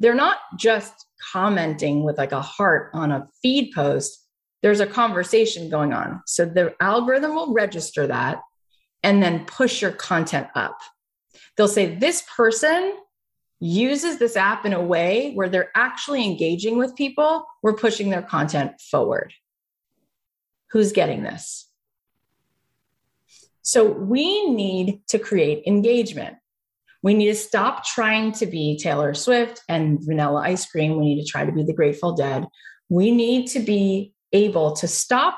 They're 0.00 0.14
not 0.14 0.38
just 0.56 1.06
commenting 1.32 2.04
with 2.04 2.18
like 2.18 2.32
a 2.32 2.40
heart 2.40 2.90
on 2.94 3.10
a 3.10 3.26
feed 3.42 3.72
post. 3.74 4.24
There's 4.62 4.80
a 4.80 4.86
conversation 4.86 5.70
going 5.70 5.92
on. 5.92 6.22
So 6.26 6.44
the 6.44 6.74
algorithm 6.80 7.34
will 7.34 7.52
register 7.52 8.06
that 8.06 8.40
and 9.02 9.22
then 9.22 9.44
push 9.44 9.82
your 9.82 9.92
content 9.92 10.48
up. 10.54 10.78
They'll 11.56 11.68
say 11.68 11.94
this 11.94 12.24
person 12.36 12.94
uses 13.60 14.18
this 14.18 14.36
app 14.36 14.64
in 14.64 14.72
a 14.72 14.82
way 14.82 15.32
where 15.34 15.48
they're 15.48 15.72
actually 15.74 16.24
engaging 16.24 16.78
with 16.78 16.96
people. 16.96 17.44
We're 17.62 17.74
pushing 17.74 18.10
their 18.10 18.22
content 18.22 18.80
forward. 18.80 19.34
Who's 20.70 20.92
getting 20.92 21.22
this? 21.22 21.67
So 23.68 23.84
we 23.84 24.48
need 24.48 25.02
to 25.08 25.18
create 25.18 25.66
engagement. 25.66 26.38
We 27.02 27.12
need 27.12 27.26
to 27.26 27.34
stop 27.34 27.84
trying 27.84 28.32
to 28.32 28.46
be 28.46 28.78
Taylor 28.78 29.12
Swift 29.12 29.60
and 29.68 29.98
vanilla 30.02 30.40
ice 30.40 30.64
cream. 30.64 30.96
We 30.96 31.04
need 31.04 31.22
to 31.22 31.30
try 31.30 31.44
to 31.44 31.52
be 31.52 31.64
the 31.64 31.74
Grateful 31.74 32.14
Dead. 32.14 32.46
We 32.88 33.10
need 33.10 33.48
to 33.48 33.60
be 33.60 34.14
able 34.32 34.72
to 34.76 34.88
stop 34.88 35.36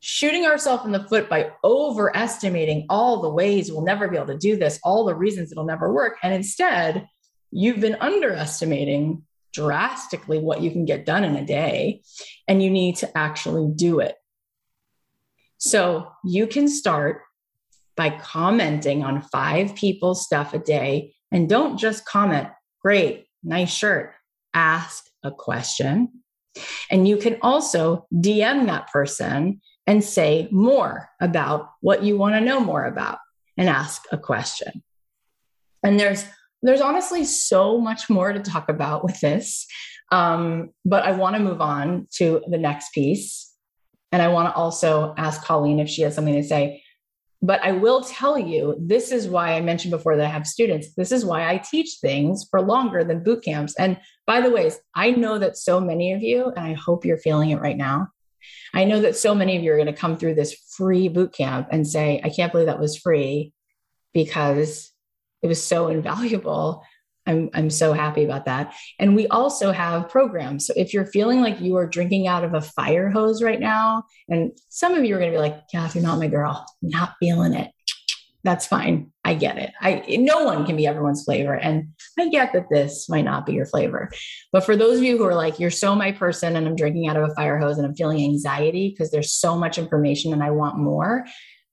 shooting 0.00 0.44
ourselves 0.44 0.84
in 0.84 0.92
the 0.92 1.08
foot 1.08 1.30
by 1.30 1.52
overestimating 1.64 2.84
all 2.90 3.22
the 3.22 3.30
ways 3.30 3.72
we'll 3.72 3.86
never 3.86 4.06
be 4.06 4.18
able 4.18 4.26
to 4.26 4.36
do 4.36 4.58
this, 4.58 4.78
all 4.84 5.06
the 5.06 5.14
reasons 5.14 5.50
it'll 5.50 5.64
never 5.64 5.90
work. 5.90 6.18
And 6.22 6.34
instead, 6.34 7.06
you've 7.50 7.80
been 7.80 7.96
underestimating 8.02 9.22
drastically 9.54 10.40
what 10.40 10.60
you 10.60 10.70
can 10.70 10.84
get 10.84 11.06
done 11.06 11.24
in 11.24 11.36
a 11.36 11.46
day, 11.46 12.02
and 12.46 12.62
you 12.62 12.68
need 12.68 12.96
to 12.96 13.16
actually 13.16 13.66
do 13.74 14.00
it. 14.00 14.14
So 15.56 16.06
you 16.22 16.46
can 16.46 16.68
start 16.68 17.22
by 18.00 18.08
commenting 18.08 19.04
on 19.04 19.20
five 19.20 19.74
people's 19.74 20.24
stuff 20.24 20.54
a 20.54 20.58
day. 20.58 21.12
And 21.30 21.50
don't 21.50 21.76
just 21.76 22.06
comment, 22.06 22.48
great, 22.80 23.26
nice 23.44 23.70
shirt. 23.70 24.14
Ask 24.54 25.04
a 25.22 25.30
question. 25.30 26.08
And 26.90 27.06
you 27.06 27.18
can 27.18 27.36
also 27.42 28.06
DM 28.10 28.68
that 28.68 28.90
person 28.90 29.60
and 29.86 30.02
say 30.02 30.48
more 30.50 31.10
about 31.20 31.72
what 31.82 32.02
you 32.02 32.16
want 32.16 32.36
to 32.36 32.40
know 32.40 32.58
more 32.58 32.86
about 32.86 33.18
and 33.58 33.68
ask 33.68 34.06
a 34.10 34.16
question. 34.16 34.82
And 35.82 36.00
there's 36.00 36.24
there's 36.62 36.80
honestly 36.80 37.26
so 37.26 37.78
much 37.78 38.08
more 38.08 38.32
to 38.32 38.40
talk 38.40 38.70
about 38.70 39.04
with 39.04 39.20
this. 39.20 39.66
Um, 40.10 40.70
but 40.86 41.04
I 41.04 41.12
want 41.12 41.36
to 41.36 41.42
move 41.42 41.60
on 41.60 42.08
to 42.14 42.40
the 42.48 42.56
next 42.56 42.94
piece. 42.94 43.54
And 44.10 44.22
I 44.22 44.28
want 44.28 44.48
to 44.48 44.54
also 44.54 45.12
ask 45.18 45.44
Colleen 45.44 45.80
if 45.80 45.90
she 45.90 46.00
has 46.00 46.14
something 46.14 46.34
to 46.34 46.42
say. 46.42 46.82
But 47.42 47.62
I 47.62 47.72
will 47.72 48.02
tell 48.02 48.38
you, 48.38 48.76
this 48.78 49.12
is 49.12 49.26
why 49.26 49.54
I 49.54 49.60
mentioned 49.60 49.92
before 49.92 50.16
that 50.16 50.26
I 50.26 50.30
have 50.30 50.46
students. 50.46 50.94
This 50.94 51.10
is 51.10 51.24
why 51.24 51.48
I 51.48 51.56
teach 51.56 51.98
things 52.00 52.46
for 52.50 52.60
longer 52.60 53.02
than 53.02 53.22
boot 53.22 53.42
camps. 53.42 53.74
And 53.78 53.98
by 54.26 54.42
the 54.42 54.50
way, 54.50 54.70
I 54.94 55.12
know 55.12 55.38
that 55.38 55.56
so 55.56 55.80
many 55.80 56.12
of 56.12 56.22
you, 56.22 56.52
and 56.54 56.66
I 56.66 56.74
hope 56.74 57.04
you're 57.04 57.18
feeling 57.18 57.50
it 57.50 57.60
right 57.60 57.76
now. 57.76 58.08
I 58.74 58.84
know 58.84 59.00
that 59.00 59.16
so 59.16 59.34
many 59.34 59.56
of 59.56 59.62
you 59.62 59.72
are 59.72 59.76
going 59.76 59.86
to 59.86 59.92
come 59.92 60.18
through 60.18 60.34
this 60.34 60.54
free 60.76 61.08
boot 61.08 61.32
camp 61.32 61.68
and 61.70 61.86
say, 61.86 62.20
I 62.22 62.28
can't 62.28 62.52
believe 62.52 62.66
that 62.66 62.78
was 62.78 62.96
free 62.96 63.52
because 64.12 64.90
it 65.42 65.46
was 65.46 65.62
so 65.62 65.88
invaluable. 65.88 66.82
I'm, 67.26 67.50
I'm 67.54 67.70
so 67.70 67.92
happy 67.92 68.24
about 68.24 68.46
that. 68.46 68.74
And 68.98 69.14
we 69.14 69.26
also 69.28 69.72
have 69.72 70.08
programs. 70.08 70.66
So 70.66 70.72
if 70.76 70.94
you're 70.94 71.06
feeling 71.06 71.40
like 71.40 71.60
you 71.60 71.76
are 71.76 71.86
drinking 71.86 72.26
out 72.26 72.44
of 72.44 72.54
a 72.54 72.60
fire 72.60 73.10
hose 73.10 73.42
right 73.42 73.60
now, 73.60 74.04
and 74.28 74.52
some 74.68 74.94
of 74.94 75.04
you 75.04 75.14
are 75.14 75.18
going 75.18 75.30
to 75.30 75.36
be 75.36 75.40
like, 75.40 75.68
Cath, 75.68 75.94
you're 75.94 76.04
not 76.04 76.18
my 76.18 76.28
girl, 76.28 76.64
not 76.82 77.14
feeling 77.20 77.54
it. 77.54 77.70
That's 78.42 78.66
fine. 78.66 79.12
I 79.22 79.34
get 79.34 79.58
it. 79.58 79.70
I 79.82 80.02
no 80.18 80.44
one 80.44 80.64
can 80.64 80.74
be 80.74 80.86
everyone's 80.86 81.24
flavor. 81.24 81.52
And 81.52 81.92
I 82.18 82.30
get 82.30 82.54
that 82.54 82.70
this 82.70 83.06
might 83.08 83.26
not 83.26 83.44
be 83.44 83.52
your 83.52 83.66
flavor. 83.66 84.10
But 84.50 84.64
for 84.64 84.76
those 84.76 84.96
of 84.96 85.04
you 85.04 85.18
who 85.18 85.24
are 85.24 85.34
like, 85.34 85.60
you're 85.60 85.70
so 85.70 85.94
my 85.94 86.12
person 86.12 86.56
and 86.56 86.66
I'm 86.66 86.74
drinking 86.74 87.08
out 87.08 87.16
of 87.16 87.28
a 87.28 87.34
fire 87.34 87.58
hose 87.58 87.76
and 87.76 87.86
I'm 87.86 87.94
feeling 87.94 88.24
anxiety 88.24 88.88
because 88.88 89.10
there's 89.10 89.32
so 89.32 89.56
much 89.56 89.76
information 89.76 90.32
and 90.32 90.42
I 90.42 90.52
want 90.52 90.78
more, 90.78 91.26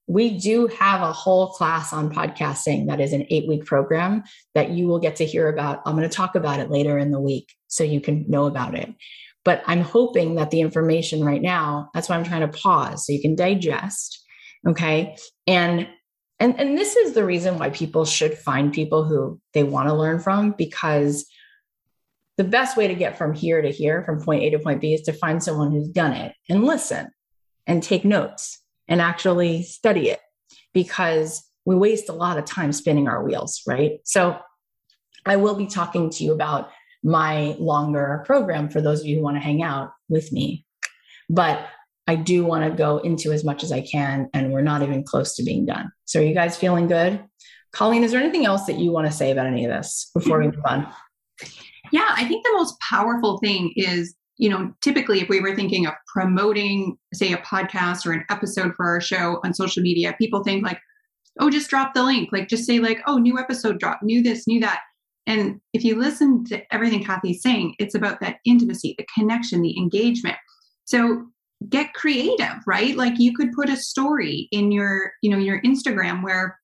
we 0.08 0.38
do 0.38 0.68
have 0.68 1.02
a 1.02 1.12
whole 1.12 1.50
class 1.50 1.92
on 1.92 2.14
podcasting 2.14 2.88
that 2.88 3.02
is 3.02 3.12
an 3.12 3.26
eight 3.30 3.48
week 3.48 3.66
program 3.66 4.24
that 4.56 4.70
you 4.70 4.88
will 4.88 5.00
get 5.00 5.18
to 5.18 5.26
hear 5.26 5.50
about. 5.50 5.82
I'm 5.86 5.98
going 5.98 6.10
to 6.10 6.16
talk 6.16 6.36
about 6.36 6.62
it 6.62 6.72
later 6.72 6.98
in 6.98 7.12
the 7.12 7.20
week 7.20 7.54
so 7.68 7.84
you 7.84 8.00
can 8.00 8.26
know 8.30 8.46
about 8.46 8.74
it. 8.74 8.94
But 9.44 9.64
I'm 9.68 9.82
hoping 9.82 10.36
that 10.36 10.50
the 10.50 10.62
information 10.62 11.24
right 11.24 11.42
now, 11.42 11.90
that's 11.94 12.08
why 12.08 12.16
I'm 12.16 12.24
trying 12.24 12.50
to 12.50 12.58
pause 12.58 13.06
so 13.06 13.14
you 13.14 13.22
can 13.22 13.36
digest. 13.36 14.24
Okay. 14.66 15.18
And 15.46 15.88
and 16.40 16.58
and 16.60 16.78
this 16.78 16.96
is 16.96 17.14
the 17.14 17.26
reason 17.26 17.58
why 17.58 17.70
people 17.70 18.06
should 18.06 18.38
find 18.38 18.72
people 18.72 19.04
who 19.04 19.42
they 19.54 19.64
want 19.64 19.90
to 19.90 19.94
learn 19.94 20.20
from 20.20 20.52
because 20.52 21.26
the 22.38 22.44
best 22.44 22.78
way 22.78 22.88
to 22.88 22.96
get 22.96 23.18
from 23.18 23.34
here 23.34 23.62
to 23.62 23.72
here 23.72 24.04
from 24.04 24.22
point 24.22 24.44
A 24.44 24.52
to 24.52 24.60
point 24.60 24.80
B 24.80 24.94
is 24.94 25.02
to 25.02 25.14
find 25.14 25.44
someone 25.44 25.72
who's 25.72 25.90
done 25.90 26.14
it 26.14 26.34
and 26.48 26.64
listen 26.64 27.10
and 27.66 27.82
take 27.82 28.06
notes 28.06 28.62
and 28.88 29.02
actually 29.02 29.64
study 29.64 30.10
it 30.10 30.20
because 30.74 31.44
we 31.66 31.76
waste 31.76 32.10
a 32.10 32.14
lot 32.14 32.38
of 32.38 32.46
time 32.46 32.72
spinning 32.72 33.08
our 33.08 33.24
wheels, 33.24 33.62
right? 33.68 34.00
So 34.06 34.38
I 35.26 35.36
will 35.36 35.56
be 35.56 35.68
talking 35.68 36.10
to 36.12 36.24
you 36.24 36.34
about 36.34 36.70
my 37.04 37.56
longer 37.60 38.24
program 38.26 38.70
for 38.70 38.82
those 38.82 39.02
of 39.02 39.06
you 39.06 39.18
who 39.18 39.22
want 39.22 39.36
to 39.38 39.42
hang 39.42 39.62
out 39.62 39.92
with 40.10 40.32
me. 40.32 40.66
But 41.30 41.68
I 42.08 42.16
do 42.16 42.46
want 42.46 42.64
to 42.64 42.76
go 42.76 43.00
into 43.00 43.34
as 43.34 43.44
much 43.44 43.64
as 43.64 43.72
I 43.72 43.82
can, 43.82 44.30
and 44.34 44.54
we're 44.54 44.62
not 44.62 44.82
even 44.82 45.04
close 45.04 45.36
to 45.36 45.44
being 45.44 45.66
done. 45.66 45.92
So, 46.06 46.22
are 46.22 46.24
you 46.24 46.34
guys 46.34 46.56
feeling 46.56 46.88
good? 46.88 47.22
Colleen, 47.74 48.04
is 48.04 48.12
there 48.12 48.22
anything 48.22 48.46
else 48.46 48.66
that 48.66 48.80
you 48.80 48.92
want 48.92 49.08
to 49.08 49.14
say 49.14 49.32
about 49.32 49.46
any 49.46 49.66
of 49.66 49.72
this 49.72 50.10
before 50.14 50.40
we 50.40 50.46
move 50.46 50.64
on? 50.66 50.88
Yeah, 51.92 52.08
I 52.10 52.26
think 52.26 52.46
the 52.46 52.54
most 52.54 52.80
powerful 52.80 53.40
thing 53.40 53.74
is 53.76 54.16
you 54.38 54.50
know, 54.50 54.72
typically 54.82 55.22
if 55.22 55.30
we 55.30 55.40
were 55.40 55.56
thinking 55.56 55.86
of 55.86 55.94
promoting, 56.14 56.98
say, 57.14 57.34
a 57.34 57.38
podcast 57.38 58.06
or 58.06 58.12
an 58.12 58.24
episode 58.30 58.74
for 58.76 58.86
our 58.86 59.02
show 59.02 59.40
on 59.44 59.54
social 59.54 59.82
media, 59.82 60.16
people 60.18 60.44
think 60.44 60.64
like, 60.64 60.80
oh, 61.40 61.50
just 61.50 61.70
drop 61.70 61.94
the 61.94 62.04
link. 62.04 62.30
Like, 62.32 62.48
just 62.48 62.66
say, 62.66 62.80
like, 62.80 63.02
oh, 63.08 63.18
new 63.18 63.38
episode 63.40 63.80
drop, 63.80 64.00
new 64.04 64.22
this, 64.22 64.48
new 64.48 64.60
that. 64.60 64.82
And 65.26 65.60
if 65.74 65.84
you 65.84 65.96
listen 65.96 66.46
to 66.46 66.62
everything 66.74 67.04
Cathy's 67.04 67.42
saying, 67.42 67.76
it's 67.80 67.96
about 67.96 68.22
that 68.22 68.38
intimacy, 68.46 68.96
the 68.98 69.06
connection, 69.14 69.62
the 69.62 69.78
engagement. 69.78 70.38
So 70.86 71.26
get 71.68 71.94
creative, 71.94 72.56
right? 72.66 72.96
Like 72.96 73.16
you 73.18 73.36
could 73.36 73.52
put 73.52 73.70
a 73.70 73.76
story 73.76 74.48
in 74.52 74.72
your, 74.72 75.12
you 75.22 75.30
know, 75.30 75.38
your 75.38 75.62
Instagram 75.64 76.24
where, 76.24 76.58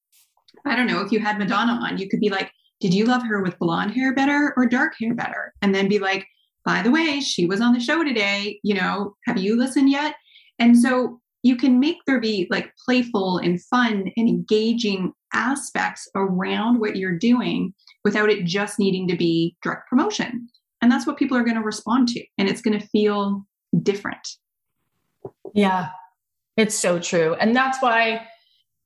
I 0.66 0.76
don't 0.76 0.88
know, 0.88 1.02
if 1.02 1.12
you 1.12 1.20
had 1.20 1.40
Madonna 1.40 1.74
on, 1.74 1.98
you 1.98 2.08
could 2.08 2.22
be 2.22 2.30
like, 2.30 2.52
did 2.80 2.94
you 2.94 3.06
love 3.06 3.24
her 3.24 3.42
with 3.42 3.60
blonde 3.60 3.94
hair 3.94 4.14
better 4.14 4.54
or 4.56 4.66
dark 4.66 4.94
hair 5.00 5.14
better? 5.14 5.54
And 5.62 5.76
then 5.76 5.90
be 5.90 6.00
like, 6.00 6.26
by 6.66 6.82
the 6.82 6.92
way, 6.92 7.20
she 7.20 7.46
was 7.46 7.62
on 7.62 7.74
the 7.74 7.80
show 7.80 8.04
today. 8.04 8.60
You 8.64 8.76
know, 8.76 9.16
have 9.26 9.38
you 9.38 9.58
listened 9.58 9.90
yet? 9.90 10.16
And 10.60 10.78
so 10.78 11.20
you 11.42 11.58
can 11.58 11.80
make 11.80 11.98
there 12.08 12.22
be 12.22 12.48
like 12.50 12.74
playful 12.86 13.38
and 13.38 13.62
fun 13.64 14.12
and 14.16 14.30
engaging 14.30 15.12
aspects 15.34 16.10
around 16.16 16.80
what 16.80 16.96
you're 16.96 17.18
doing 17.18 17.74
without 18.04 18.30
it 18.30 18.46
just 18.46 18.80
needing 18.80 19.08
to 19.10 19.18
be 19.18 19.56
direct 19.62 19.90
promotion. 19.90 20.48
And 20.82 20.92
that's 20.92 21.06
what 21.06 21.18
people 21.18 21.38
are 21.38 21.44
going 21.44 21.58
to 21.58 21.64
respond 21.64 22.08
to. 22.10 22.24
And 22.38 22.48
it's 22.48 22.62
going 22.62 22.80
to 22.80 22.88
feel 22.88 23.46
different. 23.82 24.28
Yeah, 25.54 25.90
it's 26.58 26.76
so 26.76 27.00
true. 27.00 27.36
And 27.36 27.56
that's 27.56 27.82
why, 27.82 28.28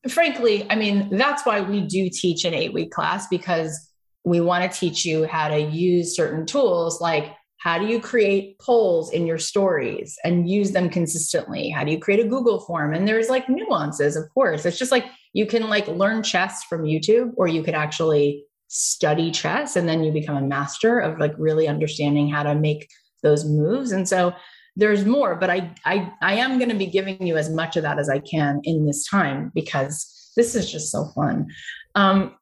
frankly, 0.07 0.65
I 0.69 0.75
mean, 0.75 1.09
that's 1.15 1.45
why 1.45 1.61
we 1.61 1.81
do 1.81 2.09
teach 2.11 2.45
an 2.45 2.53
eight 2.53 2.73
week 2.73 2.91
class 2.91 3.27
because 3.27 3.91
we 4.23 4.41
want 4.41 4.71
to 4.71 4.79
teach 4.79 5.05
you 5.05 5.25
how 5.25 5.47
to 5.47 5.59
use 5.59 6.15
certain 6.15 6.45
tools 6.45 6.99
like 6.99 7.33
how 7.59 7.79
do 7.79 7.85
you 7.85 7.99
create 7.99 8.59
polls 8.59 9.11
in 9.11 9.25
your 9.25 9.37
stories 9.37 10.17
and 10.23 10.49
use 10.49 10.71
them 10.71 10.89
consistently? 10.89 11.69
How 11.69 11.83
do 11.83 11.91
you 11.91 11.99
create 11.99 12.23
a 12.23 12.27
Google 12.27 12.59
form? 12.59 12.93
And 12.93 13.07
there's 13.07 13.29
like 13.29 13.49
nuances, 13.49 14.15
of 14.15 14.23
course. 14.33 14.65
It's 14.65 14.77
just 14.77 14.91
like 14.91 15.05
you 15.33 15.45
can 15.45 15.69
like 15.69 15.87
learn 15.87 16.23
chess 16.23 16.63
from 16.63 16.83
YouTube 16.83 17.31
or 17.35 17.47
you 17.47 17.63
could 17.63 17.73
actually 17.73 18.45
study 18.67 19.31
chess 19.31 19.75
and 19.75 19.87
then 19.87 20.03
you 20.03 20.11
become 20.11 20.37
a 20.37 20.41
master 20.41 20.99
of 20.99 21.19
like 21.19 21.33
really 21.37 21.67
understanding 21.67 22.29
how 22.29 22.43
to 22.43 22.53
make 22.53 22.87
those 23.23 23.45
moves. 23.45 23.91
And 23.91 24.07
so 24.07 24.33
there's 24.75 25.05
more, 25.05 25.35
but 25.35 25.49
I 25.49 25.73
I 25.85 26.11
I 26.21 26.33
am 26.35 26.59
going 26.59 26.69
to 26.69 26.75
be 26.75 26.85
giving 26.85 27.25
you 27.25 27.35
as 27.35 27.49
much 27.49 27.75
of 27.75 27.83
that 27.83 27.97
as 27.97 28.09
I 28.09 28.19
can 28.19 28.61
in 28.63 28.85
this 28.85 29.07
time 29.07 29.51
because 29.55 30.31
this 30.35 30.53
is 30.53 30.71
just 30.71 30.91
so 30.91 31.05
fun. 31.15 31.47
Um, 31.95 32.35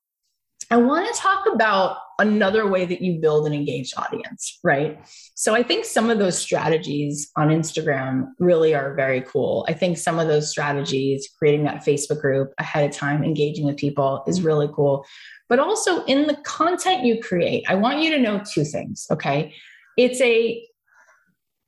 I 0.70 0.78
want 0.78 1.08
to 1.08 1.22
talk 1.22 1.46
about 1.52 1.98
another 2.20 2.68
way 2.68 2.86
that 2.86 3.02
you 3.02 3.20
build 3.20 3.46
an 3.46 3.54
engaged 3.54 3.94
audience, 3.98 4.60
right? 4.64 5.00
So 5.36 5.54
I 5.54 5.64
think 5.64 5.86
some 5.86 6.10
of 6.10 6.18
those 6.18 6.38
strategies 6.38 7.30
on 7.36 7.50
Instagram 7.50 8.28
really 8.40 8.74
are 8.74 8.94
very 8.96 9.22
cool. 9.22 9.66
I 9.68 9.74
think 9.74 9.98
some 9.98 10.20
of 10.20 10.28
those 10.28 10.50
strategies, 10.50 11.28
creating 11.38 11.66
that 11.66 11.86
Facebook 11.86 12.22
group 12.22 12.54
ahead 12.58 12.90
of 12.90 12.96
time, 12.96 13.24
engaging 13.24 13.66
with 13.66 13.78
people 13.78 14.24
is 14.28 14.42
really 14.42 14.70
cool. 14.74 15.06
But 15.50 15.60
also 15.60 16.04
in 16.06 16.28
the 16.28 16.38
content 16.44 17.06
you 17.06 17.22
create, 17.22 17.66
I 17.68 17.76
want 17.76 18.02
you 18.02 18.12
to 18.12 18.20
know 18.20 18.42
two 18.54 18.64
things, 18.64 19.06
okay? 19.12 19.54
It's 19.98 20.20
a 20.22 20.66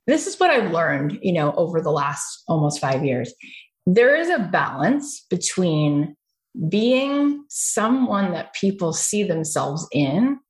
this 0.06 0.26
is 0.26 0.40
what 0.40 0.50
I've 0.50 0.72
learned, 0.72 1.18
you 1.20 1.34
know, 1.34 1.52
over 1.52 1.82
the 1.82 1.92
last 1.92 2.42
almost 2.48 2.80
5 2.80 3.04
years. 3.04 3.34
There 3.86 4.16
is 4.16 4.30
a 4.30 4.38
balance 4.38 5.26
between 5.28 6.16
being 6.68 7.44
someone 7.48 8.32
that 8.32 8.54
people 8.54 8.92
see 8.92 9.22
themselves 9.22 9.86
in, 9.92 10.40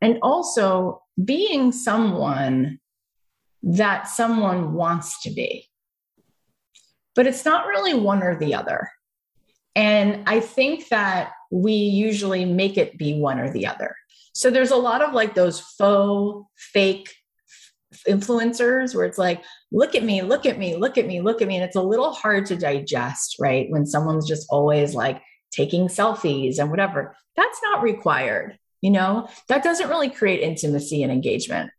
and 0.00 0.18
also 0.22 1.02
being 1.22 1.72
someone 1.72 2.78
that 3.62 4.08
someone 4.08 4.72
wants 4.72 5.22
to 5.22 5.30
be. 5.30 5.66
But 7.14 7.26
it's 7.26 7.44
not 7.44 7.66
really 7.66 7.94
one 7.94 8.22
or 8.22 8.38
the 8.38 8.54
other. 8.54 8.90
And 9.76 10.28
I 10.28 10.40
think 10.40 10.88
that 10.88 11.32
we 11.50 11.72
usually 11.72 12.44
make 12.44 12.76
it 12.76 12.98
be 12.98 13.18
one 13.18 13.40
or 13.40 13.50
the 13.50 13.66
other. 13.66 13.94
So 14.34 14.50
there's 14.50 14.70
a 14.70 14.76
lot 14.76 15.02
of 15.02 15.14
like 15.14 15.34
those 15.34 15.60
faux, 15.60 16.48
fake 16.56 17.14
influencers 18.08 18.94
where 18.94 19.06
it's 19.06 19.18
like, 19.18 19.44
look 19.74 19.96
at 19.96 20.04
me, 20.04 20.22
look 20.22 20.46
at 20.46 20.56
me, 20.56 20.76
look 20.76 20.96
at 20.96 21.06
me, 21.06 21.20
look 21.20 21.42
at 21.42 21.48
me. 21.48 21.56
And 21.56 21.64
it's 21.64 21.76
a 21.76 21.82
little 21.82 22.12
hard 22.12 22.46
to 22.46 22.56
digest, 22.56 23.36
right? 23.40 23.66
When 23.70 23.84
someone's 23.84 24.26
just 24.26 24.46
always 24.48 24.94
like 24.94 25.20
taking 25.50 25.88
selfies 25.88 26.58
and 26.58 26.70
whatever. 26.70 27.14
That's 27.36 27.60
not 27.62 27.82
required. 27.82 28.56
You 28.80 28.90
know, 28.90 29.28
that 29.48 29.64
doesn't 29.64 29.88
really 29.88 30.10
create 30.10 30.40
intimacy 30.40 31.02
and 31.02 31.10
engagement. 31.10 31.70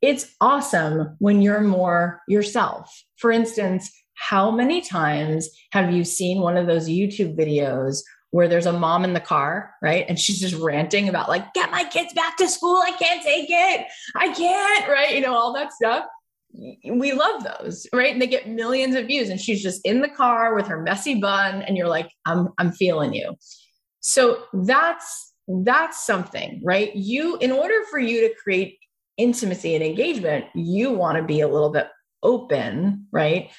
It's 0.00 0.32
awesome 0.40 1.16
when 1.18 1.42
you're 1.42 1.60
more 1.60 2.22
yourself. 2.28 3.02
For 3.16 3.32
instance, 3.32 3.90
how 4.14 4.50
many 4.50 4.80
times 4.80 5.48
have 5.72 5.90
you 5.90 6.04
seen 6.04 6.40
one 6.40 6.56
of 6.56 6.66
those 6.66 6.88
YouTube 6.88 7.36
videos 7.36 8.02
where 8.30 8.46
there's 8.46 8.66
a 8.66 8.72
mom 8.72 9.02
in 9.02 9.12
the 9.12 9.20
car, 9.20 9.74
right? 9.82 10.04
And 10.08 10.18
she's 10.18 10.38
just 10.38 10.54
ranting 10.54 11.08
about 11.08 11.28
like, 11.28 11.52
get 11.52 11.70
my 11.70 11.82
kids 11.84 12.12
back 12.12 12.36
to 12.36 12.46
school. 12.46 12.80
I 12.84 12.92
can't 12.92 13.22
take 13.24 13.48
it. 13.48 13.86
I 14.14 14.32
can't, 14.32 14.88
right? 14.88 15.14
You 15.14 15.22
know, 15.22 15.34
all 15.34 15.52
that 15.54 15.72
stuff. 15.72 16.04
We 16.52 17.12
love 17.12 17.44
those, 17.44 17.86
right? 17.92 18.12
And 18.12 18.20
they 18.20 18.26
get 18.26 18.48
millions 18.48 18.94
of 18.94 19.06
views. 19.06 19.28
And 19.28 19.40
she's 19.40 19.62
just 19.62 19.80
in 19.84 20.00
the 20.00 20.08
car 20.08 20.54
with 20.54 20.66
her 20.66 20.82
messy 20.82 21.20
bun, 21.20 21.62
and 21.62 21.76
you're 21.76 21.88
like, 21.88 22.10
I'm 22.26 22.48
I'm 22.58 22.72
feeling 22.72 23.14
you. 23.14 23.36
So 24.00 24.44
that's 24.52 25.34
that's 25.46 26.04
something, 26.04 26.60
right? 26.64 26.94
You, 26.94 27.36
in 27.38 27.52
order 27.52 27.74
for 27.90 27.98
you 27.98 28.28
to 28.28 28.34
create 28.34 28.78
intimacy 29.16 29.74
and 29.74 29.84
engagement, 29.84 30.46
you 30.54 30.92
want 30.92 31.18
to 31.18 31.24
be 31.24 31.40
a 31.40 31.48
little 31.48 31.70
bit 31.70 31.88
open, 32.22 33.06
right? 33.12 33.50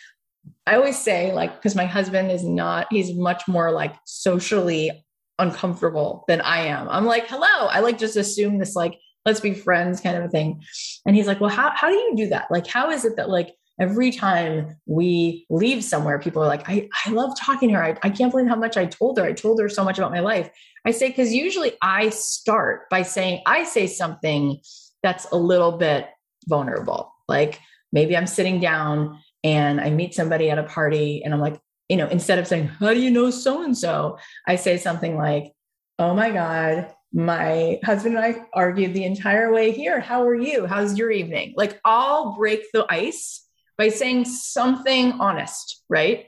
I 0.66 0.76
always 0.76 0.98
say, 0.98 1.34
like, 1.34 1.56
because 1.56 1.76
my 1.76 1.86
husband 1.86 2.32
is 2.32 2.44
not, 2.44 2.88
he's 2.90 3.14
much 3.14 3.48
more 3.48 3.72
like 3.72 3.96
socially 4.06 5.06
uncomfortable 5.38 6.24
than 6.28 6.42
I 6.42 6.68
am. 6.68 6.88
I'm 6.90 7.06
like, 7.06 7.28
hello. 7.28 7.68
I 7.68 7.82
like 7.82 7.98
just 7.98 8.16
assume 8.16 8.58
this, 8.58 8.76
like, 8.76 8.98
let's 9.26 9.40
be 9.40 9.54
friends 9.54 10.02
kind 10.02 10.18
of 10.18 10.26
a 10.26 10.30
thing. 10.30 10.62
And 11.06 11.16
he's 11.16 11.28
like, 11.28 11.40
well, 11.40 11.50
how, 11.50 11.72
how 11.76 11.90
do 11.90 11.96
you 11.96 12.14
do 12.16 12.30
that? 12.30 12.50
Like, 12.50 12.68
how 12.68 12.90
is 12.90 13.06
it 13.06 13.16
that, 13.18 13.30
like, 13.30 13.56
every 13.80 14.12
time 14.12 14.78
we 14.86 15.46
leave 15.50 15.84
somewhere, 15.84 16.20
people 16.20 16.44
are 16.44 16.48
like, 16.48 16.68
I, 16.70 16.90
I 17.06 17.12
love 17.12 17.38
talking 17.40 17.70
to 17.70 17.76
her. 17.76 17.84
I, 17.84 17.98
I 18.04 18.10
can't 18.10 18.32
believe 18.32 18.48
how 18.48 18.56
much 18.56 18.78
I 18.78 18.86
told 18.86 19.18
her. 19.18 19.26
I 19.26 19.34
told 19.34 19.60
her 19.60 19.70
so 19.70 19.84
much 19.84 19.98
about 19.98 20.12
my 20.12 20.20
life. 20.20 20.50
I 20.86 20.92
say, 20.92 21.10
because 21.10 21.34
usually 21.34 21.74
I 21.82 22.10
start 22.10 22.90
by 22.90 23.02
saying, 23.04 23.42
I 23.46 23.64
say 23.64 23.88
something 23.88 24.60
that's 25.04 25.26
a 25.32 25.38
little 25.38 25.74
bit 25.74 26.08
vulnerable. 26.48 27.14
Like 27.28 27.60
maybe 27.92 28.16
I'm 28.16 28.28
sitting 28.28 28.60
down 28.60 29.20
and 29.44 29.82
I 29.82 29.90
meet 29.90 30.14
somebody 30.14 30.50
at 30.50 30.60
a 30.60 30.64
party 30.64 31.24
and 31.24 31.34
I'm 31.34 31.40
like, 31.40 31.60
you 31.90 31.98
know, 31.98 32.08
instead 32.08 32.40
of 32.40 32.48
saying, 32.48 32.68
How 32.68 32.94
do 32.94 33.02
you 33.02 33.12
know 33.12 33.32
so 33.32 33.64
and 33.64 33.78
so? 33.78 34.18
I 34.48 34.56
say 34.56 34.78
something 34.78 35.18
like, 35.18 35.52
Oh 36.00 36.14
my 36.14 36.32
God, 36.32 36.94
my 37.14 37.80
husband 37.84 38.16
and 38.16 38.26
I 38.26 38.46
argued 38.54 38.94
the 38.94 39.04
entire 39.04 39.52
way 39.52 39.72
here. 39.72 40.00
How 40.00 40.24
are 40.26 40.36
you? 40.36 40.66
How's 40.66 40.98
your 40.98 41.12
evening? 41.12 41.54
Like, 41.58 41.80
I'll 41.84 42.36
break 42.36 42.64
the 42.74 42.86
ice 42.90 43.46
by 43.78 43.90
saying 43.90 44.26
something 44.26 45.14
honest, 45.14 45.84
right? 45.90 46.28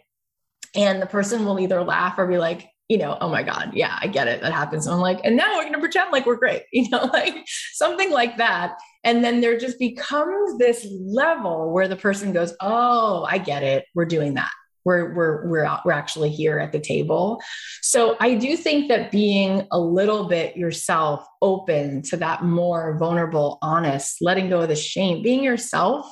And 0.75 1.01
the 1.01 1.05
person 1.05 1.45
will 1.45 1.59
either 1.59 1.83
laugh 1.83 2.15
or 2.17 2.27
be 2.27 2.37
like, 2.37 2.69
you 2.89 2.97
know, 2.97 3.17
oh 3.21 3.29
my 3.29 3.43
God, 3.43 3.71
yeah, 3.73 3.97
I 4.01 4.07
get 4.07 4.27
it. 4.27 4.41
That 4.41 4.51
happens. 4.51 4.87
I'm 4.87 4.99
like, 4.99 5.21
and 5.23 5.37
now 5.37 5.55
we're 5.55 5.63
going 5.63 5.73
to 5.73 5.79
pretend 5.79 6.11
like 6.11 6.25
we're 6.25 6.35
great, 6.35 6.63
you 6.73 6.89
know, 6.89 7.09
like 7.13 7.45
something 7.73 8.11
like 8.11 8.37
that. 8.37 8.77
And 9.03 9.23
then 9.23 9.41
there 9.41 9.57
just 9.57 9.79
becomes 9.79 10.57
this 10.57 10.85
level 10.89 11.71
where 11.71 11.87
the 11.87 11.95
person 11.95 12.33
goes, 12.33 12.53
oh, 12.61 13.25
I 13.27 13.37
get 13.37 13.63
it. 13.63 13.85
We're 13.95 14.05
doing 14.05 14.33
that. 14.35 14.51
We're, 14.85 15.13
we're, 15.13 15.47
we're, 15.47 15.79
we're 15.85 15.91
actually 15.91 16.29
here 16.29 16.59
at 16.59 16.71
the 16.71 16.79
table. 16.79 17.41
So 17.81 18.17
I 18.19 18.35
do 18.35 18.57
think 18.57 18.89
that 18.89 19.11
being 19.11 19.67
a 19.71 19.79
little 19.79 20.27
bit 20.27 20.57
yourself 20.57 21.25
open 21.41 22.01
to 22.03 22.17
that 22.17 22.43
more 22.43 22.97
vulnerable, 22.97 23.59
honest, 23.61 24.17
letting 24.21 24.49
go 24.49 24.61
of 24.61 24.69
the 24.69 24.75
shame, 24.75 25.23
being 25.23 25.43
yourself 25.43 26.11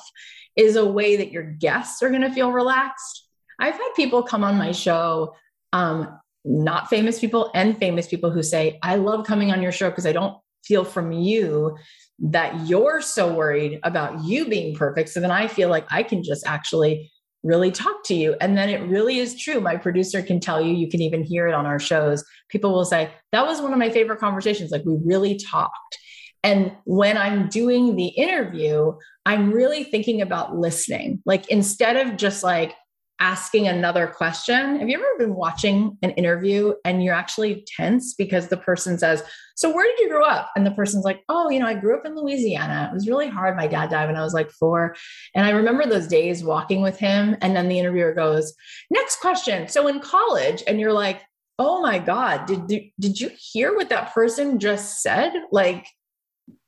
is 0.56 0.76
a 0.76 0.84
way 0.84 1.16
that 1.16 1.32
your 1.32 1.44
guests 1.44 2.02
are 2.02 2.10
going 2.10 2.22
to 2.22 2.32
feel 2.32 2.52
relaxed. 2.52 3.28
I've 3.58 3.74
had 3.74 3.90
people 3.94 4.22
come 4.22 4.44
on 4.44 4.56
my 4.56 4.72
show 4.72 5.34
um, 5.72 6.18
not 6.44 6.88
famous 6.88 7.18
people 7.18 7.50
and 7.54 7.78
famous 7.78 8.06
people 8.06 8.30
who 8.30 8.42
say, 8.42 8.78
I 8.82 8.96
love 8.96 9.26
coming 9.26 9.52
on 9.52 9.62
your 9.62 9.72
show 9.72 9.90
because 9.90 10.06
I 10.06 10.12
don't 10.12 10.36
feel 10.64 10.84
from 10.84 11.12
you 11.12 11.76
that 12.18 12.66
you're 12.66 13.00
so 13.00 13.32
worried 13.34 13.80
about 13.82 14.24
you 14.24 14.48
being 14.48 14.74
perfect. 14.76 15.08
So 15.08 15.20
then 15.20 15.30
I 15.30 15.48
feel 15.48 15.68
like 15.68 15.86
I 15.90 16.02
can 16.02 16.22
just 16.22 16.46
actually 16.46 17.10
really 17.42 17.70
talk 17.70 18.04
to 18.04 18.14
you. 18.14 18.36
And 18.40 18.56
then 18.56 18.68
it 18.68 18.88
really 18.88 19.18
is 19.18 19.40
true. 19.40 19.60
My 19.60 19.76
producer 19.76 20.22
can 20.22 20.40
tell 20.40 20.60
you, 20.60 20.74
you 20.74 20.88
can 20.88 21.00
even 21.00 21.22
hear 21.22 21.48
it 21.48 21.54
on 21.54 21.66
our 21.66 21.78
shows. 21.78 22.24
People 22.48 22.72
will 22.72 22.84
say, 22.84 23.10
That 23.32 23.46
was 23.46 23.60
one 23.60 23.72
of 23.72 23.78
my 23.78 23.90
favorite 23.90 24.20
conversations. 24.20 24.70
Like 24.70 24.84
we 24.84 24.98
really 25.04 25.36
talked. 25.36 25.98
And 26.44 26.72
when 26.84 27.16
I'm 27.16 27.48
doing 27.48 27.94
the 27.94 28.08
interview, 28.08 28.92
I'm 29.24 29.52
really 29.52 29.84
thinking 29.84 30.20
about 30.20 30.56
listening. 30.56 31.22
Like 31.24 31.48
instead 31.48 31.96
of 31.96 32.16
just 32.16 32.42
like, 32.42 32.74
asking 33.22 33.68
another 33.68 34.08
question. 34.08 34.80
Have 34.80 34.88
you 34.88 34.96
ever 34.96 35.06
been 35.16 35.36
watching 35.36 35.96
an 36.02 36.10
interview 36.10 36.74
and 36.84 37.04
you're 37.04 37.14
actually 37.14 37.64
tense 37.76 38.14
because 38.14 38.48
the 38.48 38.56
person 38.56 38.98
says, 38.98 39.22
So, 39.54 39.72
where 39.72 39.86
did 39.86 40.00
you 40.00 40.08
grow 40.08 40.24
up? 40.24 40.50
And 40.56 40.66
the 40.66 40.72
person's 40.72 41.04
like, 41.04 41.22
Oh, 41.28 41.48
you 41.48 41.60
know, 41.60 41.68
I 41.68 41.74
grew 41.74 41.96
up 41.96 42.04
in 42.04 42.16
Louisiana. 42.16 42.90
It 42.90 42.94
was 42.94 43.06
really 43.06 43.28
hard. 43.28 43.56
My 43.56 43.68
dad 43.68 43.90
died 43.90 44.08
when 44.08 44.16
I 44.16 44.24
was 44.24 44.34
like 44.34 44.50
four. 44.50 44.96
And 45.36 45.46
I 45.46 45.50
remember 45.50 45.86
those 45.86 46.08
days 46.08 46.42
walking 46.42 46.82
with 46.82 46.98
him. 46.98 47.36
And 47.40 47.54
then 47.54 47.68
the 47.68 47.78
interviewer 47.78 48.12
goes, 48.12 48.52
Next 48.90 49.20
question. 49.20 49.68
So, 49.68 49.86
in 49.86 50.00
college, 50.00 50.64
and 50.66 50.80
you're 50.80 50.92
like, 50.92 51.22
Oh 51.60 51.80
my 51.80 52.00
God, 52.00 52.46
did, 52.46 52.66
did, 52.66 52.82
did 52.98 53.20
you 53.20 53.30
hear 53.38 53.72
what 53.76 53.88
that 53.90 54.12
person 54.12 54.58
just 54.58 55.00
said? 55.00 55.32
Like, 55.52 55.86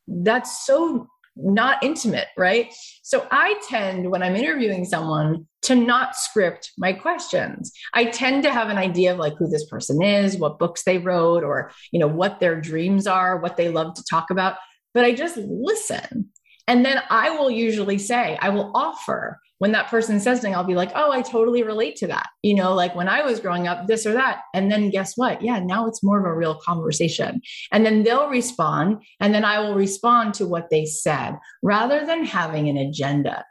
that's 0.06 0.64
so 0.64 1.08
not 1.36 1.82
intimate, 1.82 2.28
right? 2.36 2.72
So 3.02 3.26
I 3.30 3.60
tend, 3.68 4.10
when 4.10 4.22
I'm 4.22 4.36
interviewing 4.36 4.84
someone, 4.84 5.46
to 5.62 5.74
not 5.74 6.14
script 6.14 6.72
my 6.76 6.92
questions. 6.92 7.72
I 7.94 8.04
tend 8.04 8.42
to 8.42 8.52
have 8.52 8.68
an 8.68 8.76
idea 8.76 9.12
of 9.12 9.18
like 9.18 9.34
who 9.38 9.48
this 9.48 9.66
person 9.66 10.02
is, 10.02 10.36
what 10.36 10.58
books 10.58 10.84
they 10.84 10.98
wrote, 10.98 11.42
or 11.42 11.72
you 11.90 11.98
know 11.98 12.06
what 12.06 12.38
their 12.38 12.60
dreams 12.60 13.06
are, 13.06 13.38
what 13.38 13.56
they 13.56 13.70
love 13.70 13.94
to 13.94 14.04
talk 14.08 14.30
about. 14.30 14.56
But 14.92 15.04
I 15.04 15.12
just 15.12 15.36
listen. 15.36 16.30
And 16.68 16.84
then 16.84 17.00
I 17.10 17.30
will 17.30 17.50
usually 17.50 17.98
say, 17.98 18.38
I 18.40 18.50
will 18.50 18.70
offer 18.74 19.38
when 19.64 19.72
that 19.72 19.88
person 19.88 20.20
says 20.20 20.42
something, 20.42 20.54
I'll 20.54 20.62
be 20.62 20.74
like, 20.74 20.92
oh, 20.94 21.10
I 21.10 21.22
totally 21.22 21.62
relate 21.62 21.96
to 21.96 22.06
that. 22.08 22.28
You 22.42 22.54
know, 22.54 22.74
like 22.74 22.94
when 22.94 23.08
I 23.08 23.22
was 23.22 23.40
growing 23.40 23.66
up, 23.66 23.86
this 23.86 24.04
or 24.04 24.12
that. 24.12 24.40
And 24.52 24.70
then 24.70 24.90
guess 24.90 25.14
what? 25.16 25.40
Yeah, 25.40 25.58
now 25.58 25.86
it's 25.86 26.04
more 26.04 26.20
of 26.20 26.26
a 26.26 26.36
real 26.36 26.56
conversation. 26.56 27.40
And 27.72 27.86
then 27.86 28.02
they'll 28.02 28.28
respond, 28.28 28.98
and 29.20 29.34
then 29.34 29.42
I 29.42 29.60
will 29.60 29.74
respond 29.74 30.34
to 30.34 30.46
what 30.46 30.68
they 30.68 30.84
said 30.84 31.38
rather 31.62 32.04
than 32.04 32.26
having 32.26 32.68
an 32.68 32.76
agenda. 32.76 33.42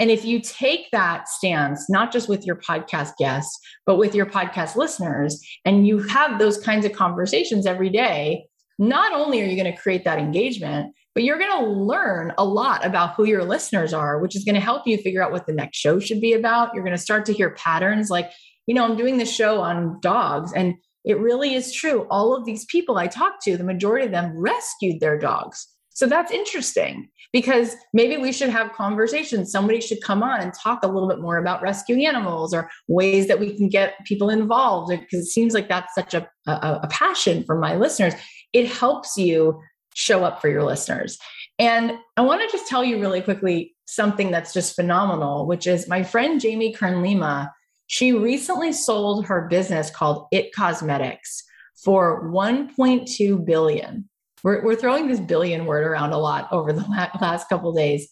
And 0.00 0.10
if 0.10 0.24
you 0.24 0.40
take 0.40 0.90
that 0.90 1.28
stance, 1.28 1.88
not 1.88 2.10
just 2.10 2.28
with 2.28 2.44
your 2.44 2.56
podcast 2.56 3.12
guests, 3.16 3.56
but 3.86 3.96
with 3.96 4.12
your 4.12 4.26
podcast 4.26 4.74
listeners, 4.74 5.40
and 5.64 5.86
you 5.86 6.00
have 6.00 6.40
those 6.40 6.58
kinds 6.58 6.84
of 6.84 6.94
conversations 6.94 7.64
every 7.64 7.90
day, 7.90 8.44
not 8.80 9.12
only 9.12 9.40
are 9.40 9.46
you 9.46 9.62
going 9.62 9.72
to 9.72 9.80
create 9.80 10.04
that 10.04 10.18
engagement, 10.18 10.92
but 11.14 11.24
you're 11.24 11.38
going 11.38 11.64
to 11.64 11.70
learn 11.70 12.32
a 12.38 12.44
lot 12.44 12.84
about 12.84 13.14
who 13.14 13.24
your 13.24 13.44
listeners 13.44 13.92
are, 13.92 14.20
which 14.20 14.36
is 14.36 14.44
going 14.44 14.54
to 14.54 14.60
help 14.60 14.86
you 14.86 14.96
figure 14.98 15.22
out 15.22 15.32
what 15.32 15.46
the 15.46 15.52
next 15.52 15.78
show 15.78 15.98
should 15.98 16.20
be 16.20 16.32
about. 16.32 16.74
You're 16.74 16.84
going 16.84 16.96
to 16.96 17.02
start 17.02 17.24
to 17.26 17.32
hear 17.32 17.50
patterns 17.50 18.10
like, 18.10 18.30
you 18.66 18.74
know, 18.74 18.84
I'm 18.84 18.96
doing 18.96 19.18
this 19.18 19.34
show 19.34 19.60
on 19.60 19.98
dogs, 20.00 20.52
and 20.52 20.74
it 21.04 21.18
really 21.18 21.54
is 21.54 21.72
true. 21.72 22.06
All 22.10 22.36
of 22.36 22.44
these 22.44 22.64
people 22.66 22.98
I 22.98 23.06
talked 23.06 23.42
to, 23.44 23.56
the 23.56 23.64
majority 23.64 24.06
of 24.06 24.12
them 24.12 24.36
rescued 24.36 25.00
their 25.00 25.18
dogs. 25.18 25.66
So 25.92 26.06
that's 26.06 26.30
interesting 26.30 27.08
because 27.32 27.76
maybe 27.92 28.16
we 28.16 28.32
should 28.32 28.48
have 28.48 28.72
conversations. 28.72 29.50
Somebody 29.50 29.80
should 29.80 30.02
come 30.02 30.22
on 30.22 30.40
and 30.40 30.52
talk 30.54 30.82
a 30.82 30.88
little 30.88 31.08
bit 31.08 31.20
more 31.20 31.36
about 31.36 31.62
rescuing 31.62 32.06
animals 32.06 32.54
or 32.54 32.70
ways 32.88 33.26
that 33.28 33.40
we 33.40 33.56
can 33.56 33.68
get 33.68 33.94
people 34.06 34.30
involved 34.30 34.90
because 34.90 35.26
it 35.26 35.30
seems 35.30 35.52
like 35.52 35.68
that's 35.68 35.94
such 35.94 36.14
a, 36.14 36.28
a, 36.46 36.80
a 36.82 36.88
passion 36.90 37.44
for 37.44 37.58
my 37.58 37.76
listeners. 37.76 38.14
It 38.52 38.66
helps 38.66 39.16
you 39.16 39.60
show 39.94 40.24
up 40.24 40.40
for 40.40 40.48
your 40.48 40.62
listeners. 40.62 41.18
And 41.58 41.92
I 42.16 42.22
want 42.22 42.40
to 42.42 42.56
just 42.56 42.68
tell 42.68 42.84
you 42.84 43.00
really 43.00 43.20
quickly 43.20 43.74
something 43.86 44.30
that's 44.30 44.52
just 44.52 44.74
phenomenal, 44.74 45.46
which 45.46 45.66
is 45.66 45.88
my 45.88 46.02
friend 46.02 46.40
Jamie 46.40 46.72
Kern 46.72 47.02
Lima. 47.02 47.52
She 47.86 48.12
recently 48.12 48.72
sold 48.72 49.26
her 49.26 49.48
business 49.48 49.90
called 49.90 50.26
It 50.30 50.54
Cosmetics 50.54 51.42
for 51.84 52.30
1.2 52.30 53.44
billion. 53.44 54.08
We're, 54.42 54.64
we're 54.64 54.76
throwing 54.76 55.08
this 55.08 55.20
billion 55.20 55.66
word 55.66 55.84
around 55.84 56.12
a 56.12 56.18
lot 56.18 56.48
over 56.52 56.72
the 56.72 56.86
last 57.20 57.48
couple 57.48 57.72
days. 57.72 58.08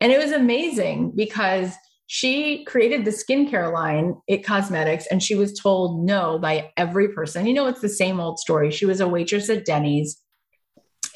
And 0.00 0.10
it 0.10 0.18
was 0.18 0.32
amazing 0.32 1.12
because 1.14 1.74
she 2.06 2.64
created 2.64 3.04
the 3.04 3.12
skincare 3.12 3.72
line, 3.72 4.16
It 4.26 4.44
Cosmetics, 4.44 5.06
and 5.12 5.22
she 5.22 5.36
was 5.36 5.56
told 5.56 6.04
no 6.04 6.40
by 6.40 6.72
every 6.76 7.08
person. 7.08 7.46
You 7.46 7.54
know, 7.54 7.68
it's 7.68 7.82
the 7.82 7.88
same 7.88 8.18
old 8.18 8.40
story. 8.40 8.72
She 8.72 8.86
was 8.86 9.00
a 9.00 9.06
waitress 9.06 9.48
at 9.48 9.64
Denny's 9.64 10.20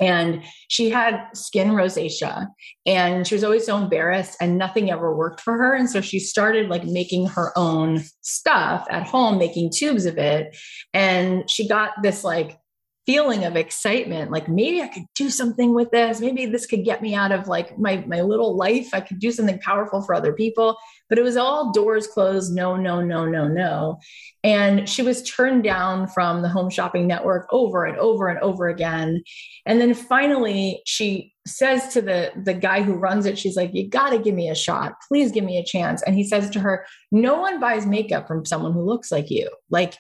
and 0.01 0.43
she 0.69 0.91
had 0.91 1.29
skin 1.35 1.71
rosacea 1.71 2.49
and 2.87 3.27
she 3.27 3.35
was 3.35 3.45
always 3.45 3.67
so 3.67 3.77
embarrassed 3.77 4.37
and 4.41 4.59
nothing 4.59 4.91
ever 4.91 5.15
worked 5.15 5.41
for 5.41 5.57
her. 5.57 5.75
And 5.75 5.89
so 5.89 6.01
she 6.01 6.19
started 6.19 6.69
like 6.69 6.85
making 6.85 7.27
her 7.29 7.53
own 7.57 8.03
stuff 8.21 8.87
at 8.91 9.07
home 9.07 9.39
making 9.39 9.71
tubes 9.75 10.07
of 10.07 10.19
it. 10.19 10.57
And 10.93 11.49
she 11.49 11.69
got 11.69 11.91
this 12.03 12.25
like 12.25 12.59
feeling 13.07 13.45
of 13.45 13.57
excitement 13.57 14.31
like 14.31 14.49
maybe 14.49 14.81
i 14.81 14.89
could 14.89 15.05
do 15.15 15.31
something 15.31 15.75
with 15.75 15.91
this. 15.91 16.21
Maybe 16.21 16.47
this 16.47 16.67
could 16.67 16.85
get 16.85 17.03
me 17.03 17.15
out 17.15 17.33
of 17.33 17.49
like 17.49 17.79
my 17.79 18.05
my 18.07 18.21
little 18.23 18.57
life. 18.57 18.91
I 18.93 19.01
could 19.01 19.19
do 19.19 19.31
something 19.31 19.59
powerful 19.61 20.03
for 20.03 20.15
other 20.15 20.33
people. 20.33 20.77
But 21.09 21.19
it 21.19 21.23
was 21.23 21.37
all 21.37 21.73
doors 21.73 22.07
closed 22.07 22.53
no 22.55 22.77
no 22.77 23.01
no 23.01 23.27
no 23.27 23.47
no. 23.47 23.99
And 24.43 24.89
she 24.89 25.03
was 25.03 25.23
turned 25.23 25.65
down 25.65 26.09
from 26.09 26.43
the 26.43 26.49
home 26.49 26.71
shopping 26.71 27.07
network 27.07 27.47
over 27.51 27.85
and 27.85 27.97
over 27.99 28.29
and 28.29 28.39
over 28.41 28.69
again. 28.69 29.23
And 29.67 29.81
then 29.81 29.95
finally 29.95 30.83
she 30.87 31.33
says 31.47 31.89
to 31.93 32.01
the 32.01 32.33
the 32.43 32.55
guy 32.55 32.83
who 32.83 32.95
runs 32.95 33.27
it 33.27 33.39
she's 33.39 33.57
like 33.57 33.71
you 33.75 33.87
got 33.89 34.11
to 34.11 34.19
give 34.19 34.35
me 34.35 34.49
a 34.49 34.55
shot. 34.55 34.95
Please 35.09 35.31
give 35.31 35.45
me 35.45 35.59
a 35.59 35.65
chance. 35.65 36.03
And 36.03 36.17
he 36.17 36.25
says 36.25 36.51
to 36.51 36.61
her 36.61 36.87
no 37.13 37.41
one 37.41 37.61
buys 37.61 37.87
makeup 37.87 38.27
from 38.27 38.45
someone 38.45 38.73
who 38.73 38.83
looks 38.85 39.13
like 39.13 39.31
you. 39.31 39.49
Like 39.71 39.95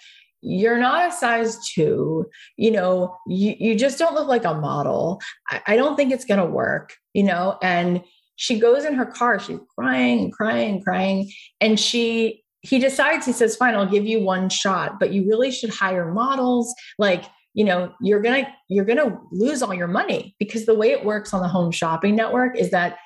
you're 0.44 0.78
not 0.78 1.08
a 1.08 1.12
size 1.12 1.58
two. 1.68 2.26
You 2.56 2.70
know 2.70 3.16
you, 3.26 3.54
you 3.58 3.74
just 3.74 3.98
don't 3.98 4.14
look 4.14 4.28
like 4.28 4.44
a 4.44 4.54
model. 4.54 5.20
I, 5.50 5.62
I 5.68 5.76
don't 5.76 5.96
think 5.96 6.12
it's 6.12 6.24
going 6.24 6.40
to 6.40 6.46
work 6.46 6.92
you 7.14 7.22
know? 7.22 7.56
And 7.62 8.02
she 8.36 8.58
goes 8.58 8.84
in 8.84 8.94
her 8.94 9.06
car 9.06 9.38
she's 9.38 9.60
crying 9.78 10.30
crying 10.30 10.82
crying. 10.82 11.30
And 11.60 11.80
she 11.80 12.42
he 12.60 12.78
decides 12.78 13.26
he 13.26 13.32
says 13.32 13.56
fine 13.56 13.74
i'll 13.74 13.84
give 13.86 14.06
you 14.06 14.20
one 14.20 14.48
shot 14.48 14.98
but 14.98 15.12
you 15.12 15.26
really 15.26 15.50
should 15.50 15.70
hire 15.70 16.12
models. 16.12 16.74
Like 16.98 17.24
you 17.54 17.64
know 17.64 17.94
you're 18.00 18.20
gonna 18.20 18.52
you're 18.68 18.84
gonna 18.84 19.18
lose 19.30 19.62
all 19.62 19.72
your 19.72 19.86
money 19.88 20.34
because 20.38 20.66
the 20.66 20.74
way 20.74 20.90
it 20.90 21.04
works 21.04 21.32
on 21.32 21.40
the 21.40 21.48
home 21.48 21.70
shopping 21.70 22.16
network 22.16 22.58
is 22.58 22.70
that 22.72 22.98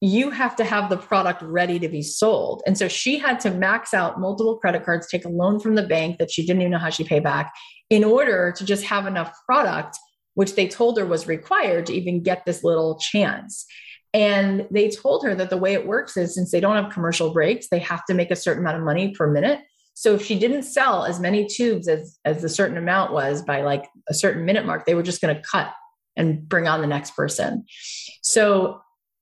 you 0.00 0.30
have 0.30 0.56
to 0.56 0.64
have 0.64 0.88
the 0.88 0.96
product 0.96 1.42
ready 1.42 1.78
to 1.78 1.88
be 1.88 2.02
sold. 2.02 2.62
And 2.66 2.76
so 2.76 2.88
she 2.88 3.18
had 3.18 3.38
to 3.40 3.50
max 3.50 3.92
out 3.92 4.18
multiple 4.18 4.56
credit 4.56 4.84
cards 4.84 5.06
take 5.06 5.26
a 5.26 5.28
loan 5.28 5.60
from 5.60 5.74
the 5.74 5.82
bank 5.82 6.18
that 6.18 6.30
she 6.30 6.46
didn't 6.46 6.62
even 6.62 6.72
know 6.72 6.78
how 6.78 6.88
she 6.90 7.04
pay 7.04 7.20
back 7.20 7.52
in 7.90 8.02
order 8.02 8.52
to 8.56 8.64
just 8.64 8.84
have 8.84 9.06
enough 9.06 9.32
product 9.44 9.98
which 10.34 10.54
they 10.54 10.68
told 10.68 10.96
her 10.96 11.04
was 11.04 11.26
required 11.26 11.86
to 11.86 11.92
even 11.92 12.22
get 12.22 12.46
this 12.46 12.64
little 12.64 12.98
chance. 12.98 13.66
And 14.14 14.66
they 14.70 14.88
told 14.88 15.24
her 15.24 15.34
that 15.34 15.50
the 15.50 15.56
way 15.56 15.74
it 15.74 15.86
works 15.86 16.16
is 16.16 16.34
since 16.34 16.50
they 16.50 16.60
don't 16.60 16.82
have 16.82 16.92
commercial 16.92 17.32
breaks 17.32 17.68
they 17.68 17.78
have 17.80 18.04
to 18.06 18.14
make 18.14 18.30
a 18.30 18.36
certain 18.36 18.62
amount 18.62 18.78
of 18.78 18.84
money 18.84 19.12
per 19.12 19.30
minute. 19.30 19.60
So 19.94 20.14
if 20.14 20.24
she 20.24 20.38
didn't 20.38 20.62
sell 20.62 21.04
as 21.04 21.20
many 21.20 21.46
tubes 21.46 21.88
as 21.88 22.18
as 22.24 22.42
the 22.42 22.48
certain 22.48 22.78
amount 22.78 23.12
was 23.12 23.42
by 23.42 23.62
like 23.62 23.84
a 24.08 24.14
certain 24.14 24.44
minute 24.44 24.64
mark, 24.64 24.86
they 24.86 24.94
were 24.94 25.02
just 25.02 25.20
going 25.20 25.34
to 25.34 25.42
cut 25.42 25.72
and 26.16 26.48
bring 26.48 26.66
on 26.66 26.80
the 26.80 26.86
next 26.86 27.14
person. 27.14 27.64
So 28.22 28.80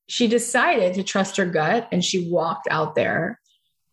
she 0.08 0.26
decided 0.26 0.94
to 0.94 1.02
trust 1.02 1.36
her 1.36 1.46
gut 1.46 1.88
and 1.92 2.04
she 2.04 2.30
walked 2.30 2.66
out 2.70 2.94
there 2.94 3.38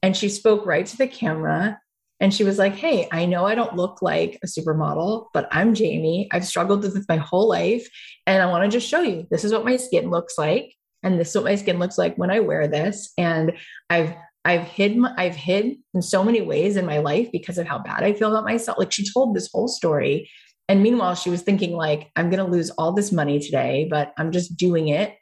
and 0.02 0.16
she 0.16 0.30
spoke 0.30 0.66
right 0.66 0.86
to 0.86 0.98
the 0.98 1.08
camera 1.08 1.80
and 2.20 2.34
she 2.34 2.46
was 2.46 2.58
like, 2.58 2.76
Hey, 2.76 3.08
I 3.12 3.26
know 3.26 3.46
I 3.46 3.56
don't 3.56 3.76
look 3.76 4.02
like 4.02 4.40
a 4.42 4.48
supermodel, 4.48 5.28
but 5.34 5.48
I'm 5.52 5.74
Jamie. 5.74 6.30
I've 6.32 6.46
struggled 6.46 6.84
with 6.84 6.94
this 6.94 7.06
my 7.10 7.18
whole 7.18 7.50
life. 7.50 7.88
And 8.26 8.42
I 8.42 8.46
want 8.46 8.64
to 8.64 8.70
just 8.70 8.88
show 8.88 9.02
you 9.02 9.28
this 9.30 9.44
is 9.44 9.52
what 9.52 9.66
my 9.66 9.76
skin 9.76 10.10
looks 10.10 10.38
like. 10.38 10.74
And 11.04 11.20
this 11.20 11.30
is 11.30 11.36
what 11.36 11.44
my 11.44 11.56
skin 11.56 11.78
looks 11.78 11.98
like 11.98 12.16
when 12.16 12.32
I 12.32 12.40
wear 12.40 12.68
this. 12.68 13.12
And 13.18 13.54
I've 13.90 14.16
I've 14.46 14.62
hid 14.62 14.98
I've 15.18 15.36
hid 15.36 15.76
in 15.94 16.02
so 16.02 16.24
many 16.24 16.42
ways 16.42 16.78
in 16.78 16.86
my 16.86 17.00
life 17.00 17.30
because 17.32 17.58
of 17.58 17.68
how 17.68 17.80
bad 17.80 18.04
I 18.04 18.14
feel 18.14 18.30
about 18.30 18.46
myself. 18.46 18.78
Like 18.78 18.92
she 18.92 19.12
told 19.12 19.36
this 19.36 19.50
whole 19.52 19.68
story. 19.68 20.30
And 20.70 20.82
meanwhile, 20.82 21.16
she 21.16 21.30
was 21.30 21.42
thinking 21.42 21.74
like, 21.74 22.10
I'm 22.16 22.32
to 22.32 22.44
lose 22.44 22.72
all 22.72 22.94
this 22.94 23.12
money 23.12 23.40
today, 23.40 23.88
but 23.90 24.14
I'm 24.18 24.32
just 24.32 24.56
doing 24.58 24.88
it. 24.88 25.16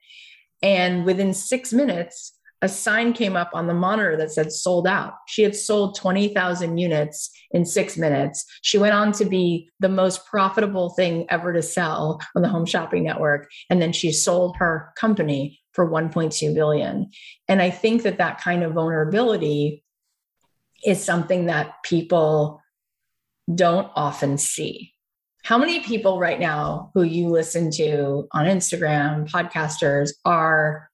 And 0.63 1.05
within 1.05 1.33
six 1.33 1.73
minutes, 1.73 2.33
a 2.63 2.69
sign 2.69 3.11
came 3.11 3.35
up 3.35 3.51
on 3.53 3.67
the 3.67 3.73
monitor 3.73 4.15
that 4.15 4.31
said 4.31 4.49
sold 4.49 4.87
out. 4.87 5.15
She 5.27 5.43
had 5.43 5.53
sold 5.53 5.97
20,000 5.97 6.77
units 6.77 7.29
in 7.51 7.65
six 7.65 7.97
minutes. 7.97 8.45
She 8.61 8.77
went 8.77 8.93
on 8.93 9.11
to 9.13 9.25
be 9.25 9.69
the 9.81 9.89
most 9.89 10.25
profitable 10.25 10.91
thing 10.91 11.25
ever 11.29 11.51
to 11.51 11.61
sell 11.61 12.21
on 12.37 12.41
the 12.41 12.47
home 12.47 12.65
shopping 12.65 13.03
network. 13.03 13.51
And 13.69 13.81
then 13.81 13.91
she 13.91 14.13
sold 14.13 14.55
her 14.59 14.93
company 14.95 15.59
for 15.73 15.89
1.2 15.89 16.55
billion. 16.55 17.11
And 17.49 17.61
I 17.61 17.69
think 17.69 18.03
that 18.03 18.19
that 18.19 18.39
kind 18.39 18.63
of 18.63 18.71
vulnerability 18.71 19.83
is 20.85 21.03
something 21.03 21.47
that 21.47 21.83
people 21.83 22.61
don't 23.53 23.91
often 23.93 24.37
see. 24.37 24.92
How 25.43 25.57
many 25.57 25.81
people 25.81 26.19
right 26.19 26.39
now 26.39 26.89
who 26.93 27.03
you 27.03 27.27
listen 27.27 27.69
to 27.71 28.29
on 28.31 28.45
Instagram, 28.45 29.29
podcasters, 29.29 30.11
are 30.23 30.89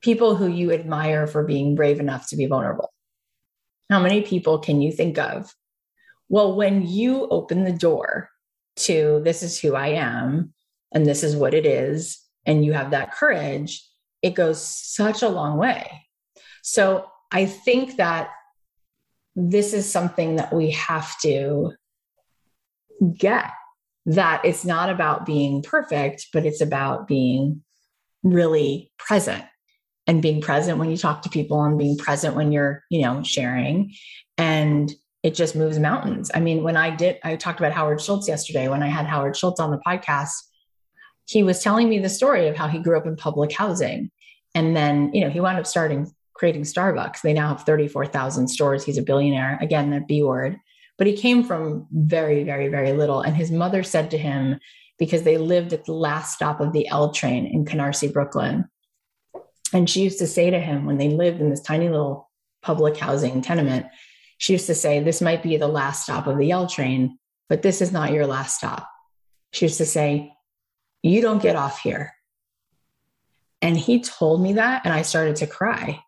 people 0.00 0.36
who 0.36 0.48
you 0.48 0.72
admire 0.72 1.26
for 1.26 1.44
being 1.44 1.74
brave 1.74 2.00
enough 2.00 2.30
to 2.30 2.36
be 2.36 2.46
vulnerable? 2.46 2.90
How 3.90 4.00
many 4.00 4.22
people 4.22 4.58
can 4.58 4.80
you 4.80 4.90
think 4.90 5.18
of? 5.18 5.54
Well, 6.30 6.56
when 6.56 6.86
you 6.86 7.28
open 7.28 7.64
the 7.64 7.72
door 7.72 8.30
to 8.76 9.20
this 9.22 9.42
is 9.42 9.60
who 9.60 9.74
I 9.74 9.88
am 9.88 10.54
and 10.94 11.04
this 11.04 11.22
is 11.22 11.36
what 11.36 11.52
it 11.52 11.66
is, 11.66 12.18
and 12.46 12.64
you 12.64 12.72
have 12.72 12.92
that 12.92 13.12
courage, 13.12 13.86
it 14.22 14.34
goes 14.34 14.66
such 14.66 15.20
a 15.20 15.28
long 15.28 15.58
way. 15.58 16.06
So 16.62 17.04
I 17.30 17.44
think 17.44 17.98
that 17.98 18.30
this 19.36 19.74
is 19.74 19.90
something 19.90 20.36
that 20.36 20.54
we 20.54 20.70
have 20.70 21.20
to 21.20 21.72
get 23.16 23.50
that 24.06 24.44
it's 24.44 24.64
not 24.64 24.88
about 24.88 25.26
being 25.26 25.62
perfect, 25.62 26.28
but 26.32 26.46
it's 26.46 26.60
about 26.60 27.06
being 27.06 27.62
really 28.22 28.90
present 28.98 29.44
and 30.06 30.22
being 30.22 30.40
present 30.40 30.78
when 30.78 30.90
you 30.90 30.96
talk 30.96 31.22
to 31.22 31.28
people 31.28 31.62
and 31.62 31.78
being 31.78 31.98
present 31.98 32.34
when 32.34 32.50
you're, 32.50 32.82
you 32.90 33.02
know, 33.02 33.22
sharing. 33.22 33.92
And 34.38 34.92
it 35.22 35.34
just 35.34 35.54
moves 35.54 35.78
mountains. 35.78 36.30
I 36.34 36.40
mean, 36.40 36.62
when 36.62 36.76
I 36.76 36.94
did, 36.94 37.18
I 37.22 37.36
talked 37.36 37.60
about 37.60 37.72
Howard 37.72 38.00
Schultz 38.00 38.28
yesterday. 38.28 38.68
When 38.68 38.82
I 38.82 38.88
had 38.88 39.06
Howard 39.06 39.36
Schultz 39.36 39.60
on 39.60 39.70
the 39.70 39.80
podcast, 39.86 40.30
he 41.26 41.42
was 41.42 41.62
telling 41.62 41.90
me 41.90 41.98
the 41.98 42.08
story 42.08 42.48
of 42.48 42.56
how 42.56 42.68
he 42.68 42.78
grew 42.78 42.96
up 42.96 43.06
in 43.06 43.16
public 43.16 43.52
housing. 43.52 44.10
And 44.54 44.74
then, 44.74 45.12
you 45.12 45.20
know, 45.20 45.28
he 45.28 45.40
wound 45.40 45.58
up 45.58 45.66
starting 45.66 46.10
creating 46.32 46.62
Starbucks. 46.62 47.20
They 47.20 47.34
now 47.34 47.48
have 47.48 47.64
34,000 47.64 48.48
stores. 48.48 48.84
He's 48.84 48.96
a 48.96 49.02
billionaire. 49.02 49.58
Again, 49.60 49.90
that 49.90 50.08
B 50.08 50.22
word. 50.22 50.58
But 50.98 51.06
he 51.06 51.16
came 51.16 51.44
from 51.44 51.86
very, 51.90 52.44
very, 52.44 52.68
very 52.68 52.92
little. 52.92 53.20
And 53.20 53.36
his 53.36 53.50
mother 53.50 53.82
said 53.82 54.10
to 54.10 54.18
him, 54.18 54.58
because 54.98 55.22
they 55.22 55.38
lived 55.38 55.72
at 55.72 55.84
the 55.84 55.92
last 55.92 56.34
stop 56.34 56.60
of 56.60 56.72
the 56.72 56.88
L 56.88 57.12
train 57.12 57.46
in 57.46 57.64
Canarsie, 57.64 58.12
Brooklyn. 58.12 58.68
And 59.72 59.88
she 59.88 60.02
used 60.02 60.18
to 60.18 60.26
say 60.26 60.50
to 60.50 60.58
him 60.58 60.84
when 60.84 60.98
they 60.98 61.08
lived 61.08 61.40
in 61.40 61.50
this 61.50 61.62
tiny 61.62 61.88
little 61.88 62.28
public 62.62 62.96
housing 62.96 63.40
tenement, 63.40 63.86
she 64.38 64.54
used 64.54 64.66
to 64.66 64.74
say, 64.74 64.98
This 64.98 65.20
might 65.20 65.42
be 65.42 65.56
the 65.56 65.68
last 65.68 66.02
stop 66.02 66.26
of 66.26 66.36
the 66.36 66.50
L 66.50 66.66
train, 66.66 67.18
but 67.48 67.62
this 67.62 67.80
is 67.80 67.92
not 67.92 68.12
your 68.12 68.26
last 68.26 68.56
stop. 68.56 68.88
She 69.52 69.66
used 69.66 69.78
to 69.78 69.86
say, 69.86 70.32
you 71.02 71.20
don't 71.20 71.42
get 71.42 71.56
off 71.56 71.80
here. 71.80 72.14
And 73.62 73.76
he 73.76 74.00
told 74.00 74.40
me 74.40 74.54
that, 74.54 74.82
and 74.84 74.92
I 74.92 75.02
started 75.02 75.36
to 75.36 75.46
cry. 75.46 76.02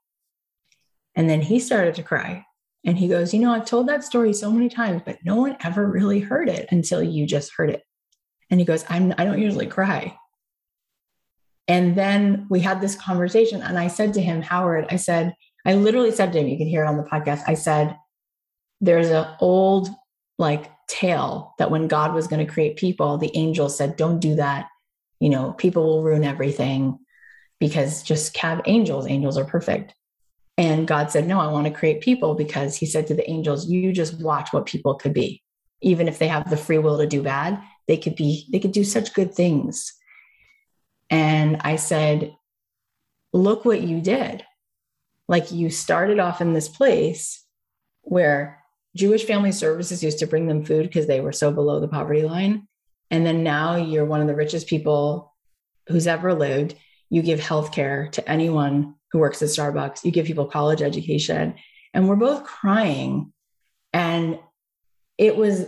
And 1.14 1.28
then 1.28 1.40
he 1.40 1.58
started 1.58 1.96
to 1.96 2.02
cry. 2.02 2.46
And 2.84 2.98
he 2.98 3.08
goes, 3.08 3.34
You 3.34 3.40
know, 3.40 3.52
I've 3.52 3.66
told 3.66 3.88
that 3.88 4.04
story 4.04 4.32
so 4.32 4.50
many 4.50 4.68
times, 4.68 5.02
but 5.04 5.18
no 5.24 5.36
one 5.36 5.56
ever 5.62 5.86
really 5.86 6.20
heard 6.20 6.48
it 6.48 6.68
until 6.70 7.02
you 7.02 7.26
just 7.26 7.52
heard 7.54 7.70
it. 7.70 7.82
And 8.50 8.58
he 8.58 8.66
goes, 8.66 8.84
I'm, 8.88 9.14
I 9.18 9.24
don't 9.24 9.40
usually 9.40 9.66
cry. 9.66 10.16
And 11.68 11.94
then 11.94 12.46
we 12.50 12.60
had 12.60 12.80
this 12.80 12.96
conversation. 12.96 13.62
And 13.62 13.78
I 13.78 13.86
said 13.86 14.14
to 14.14 14.20
him, 14.20 14.42
Howard, 14.42 14.86
I 14.90 14.96
said, 14.96 15.34
I 15.64 15.74
literally 15.74 16.10
said 16.10 16.32
to 16.32 16.40
him, 16.40 16.48
you 16.48 16.58
can 16.58 16.66
hear 16.66 16.84
it 16.84 16.88
on 16.88 16.96
the 16.96 17.04
podcast. 17.04 17.42
I 17.46 17.54
said, 17.54 17.96
there's 18.80 19.10
an 19.10 19.26
old 19.40 19.88
like 20.38 20.70
tale 20.88 21.54
that 21.58 21.70
when 21.70 21.86
God 21.86 22.14
was 22.14 22.26
going 22.26 22.44
to 22.44 22.52
create 22.52 22.76
people, 22.76 23.18
the 23.18 23.30
angel 23.36 23.68
said, 23.68 23.96
Don't 23.96 24.20
do 24.20 24.36
that 24.36 24.66
you 25.20 25.28
know, 25.28 25.52
people 25.52 25.84
will 25.84 26.02
ruin 26.02 26.24
everything 26.24 26.98
because 27.60 28.02
just 28.02 28.36
have 28.38 28.62
angels. 28.64 29.06
Angels 29.06 29.36
are 29.36 29.44
perfect. 29.44 29.94
And 30.60 30.86
God 30.86 31.10
said, 31.10 31.26
No, 31.26 31.40
I 31.40 31.46
want 31.46 31.66
to 31.66 31.72
create 31.72 32.02
people 32.02 32.34
because 32.34 32.76
He 32.76 32.84
said 32.84 33.06
to 33.06 33.14
the 33.14 33.28
angels, 33.28 33.66
You 33.66 33.94
just 33.94 34.20
watch 34.20 34.52
what 34.52 34.66
people 34.66 34.94
could 34.94 35.14
be. 35.14 35.42
Even 35.80 36.06
if 36.06 36.18
they 36.18 36.28
have 36.28 36.50
the 36.50 36.56
free 36.58 36.76
will 36.76 36.98
to 36.98 37.06
do 37.06 37.22
bad, 37.22 37.58
they 37.88 37.96
could 37.96 38.14
be, 38.14 38.46
they 38.52 38.58
could 38.58 38.72
do 38.72 38.84
such 38.84 39.14
good 39.14 39.32
things. 39.34 39.94
And 41.08 41.62
I 41.62 41.76
said, 41.76 42.36
Look 43.32 43.64
what 43.64 43.80
you 43.80 44.02
did. 44.02 44.44
Like 45.28 45.50
you 45.50 45.70
started 45.70 46.18
off 46.18 46.42
in 46.42 46.52
this 46.52 46.68
place 46.68 47.42
where 48.02 48.62
Jewish 48.94 49.24
Family 49.24 49.52
Services 49.52 50.04
used 50.04 50.18
to 50.18 50.26
bring 50.26 50.46
them 50.46 50.66
food 50.66 50.82
because 50.82 51.06
they 51.06 51.22
were 51.22 51.32
so 51.32 51.50
below 51.50 51.80
the 51.80 51.88
poverty 51.88 52.22
line. 52.22 52.68
And 53.10 53.24
then 53.24 53.42
now 53.42 53.76
you're 53.76 54.04
one 54.04 54.20
of 54.20 54.26
the 54.26 54.36
richest 54.36 54.66
people 54.66 55.34
who's 55.88 56.06
ever 56.06 56.34
lived. 56.34 56.74
You 57.08 57.22
give 57.22 57.40
healthcare 57.40 58.12
to 58.12 58.30
anyone 58.30 58.96
who 59.12 59.18
works 59.18 59.42
at 59.42 59.48
Starbucks. 59.48 60.04
You 60.04 60.10
give 60.10 60.26
people 60.26 60.46
college 60.46 60.82
education. 60.82 61.54
And 61.92 62.08
we're 62.08 62.16
both 62.16 62.44
crying. 62.44 63.32
And 63.92 64.38
it 65.18 65.36
was, 65.36 65.66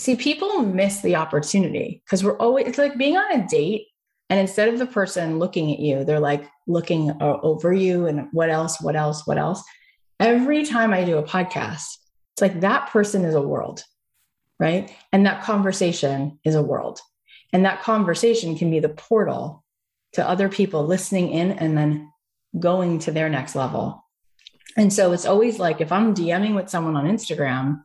see, 0.00 0.16
people 0.16 0.62
miss 0.62 1.00
the 1.00 1.16
opportunity 1.16 2.02
because 2.04 2.24
we're 2.24 2.38
always, 2.38 2.66
it's 2.66 2.78
like 2.78 2.98
being 2.98 3.16
on 3.16 3.40
a 3.40 3.46
date. 3.46 3.86
And 4.28 4.40
instead 4.40 4.68
of 4.68 4.78
the 4.78 4.86
person 4.86 5.38
looking 5.38 5.72
at 5.72 5.78
you, 5.78 6.04
they're 6.04 6.20
like 6.20 6.48
looking 6.66 7.12
over 7.20 7.72
you 7.72 8.06
and 8.06 8.28
what 8.32 8.50
else, 8.50 8.80
what 8.80 8.96
else, 8.96 9.26
what 9.26 9.38
else. 9.38 9.62
Every 10.18 10.64
time 10.64 10.92
I 10.92 11.04
do 11.04 11.18
a 11.18 11.22
podcast, 11.22 11.98
it's 12.32 12.40
like 12.40 12.60
that 12.60 12.88
person 12.90 13.24
is 13.24 13.34
a 13.34 13.42
world 13.42 13.84
right? 14.62 14.94
And 15.12 15.26
that 15.26 15.42
conversation 15.42 16.38
is 16.44 16.54
a 16.54 16.62
world. 16.62 17.00
And 17.52 17.64
that 17.64 17.82
conversation 17.82 18.56
can 18.56 18.70
be 18.70 18.78
the 18.78 18.88
portal 18.88 19.61
to 20.14 20.28
other 20.28 20.48
people 20.48 20.86
listening 20.86 21.30
in 21.30 21.52
and 21.52 21.76
then 21.76 22.12
going 22.58 22.98
to 23.00 23.10
their 23.10 23.28
next 23.28 23.54
level. 23.54 24.04
And 24.76 24.92
so 24.92 25.12
it's 25.12 25.26
always 25.26 25.58
like 25.58 25.80
if 25.80 25.92
I'm 25.92 26.14
DMing 26.14 26.54
with 26.54 26.70
someone 26.70 26.96
on 26.96 27.06
Instagram, 27.06 27.82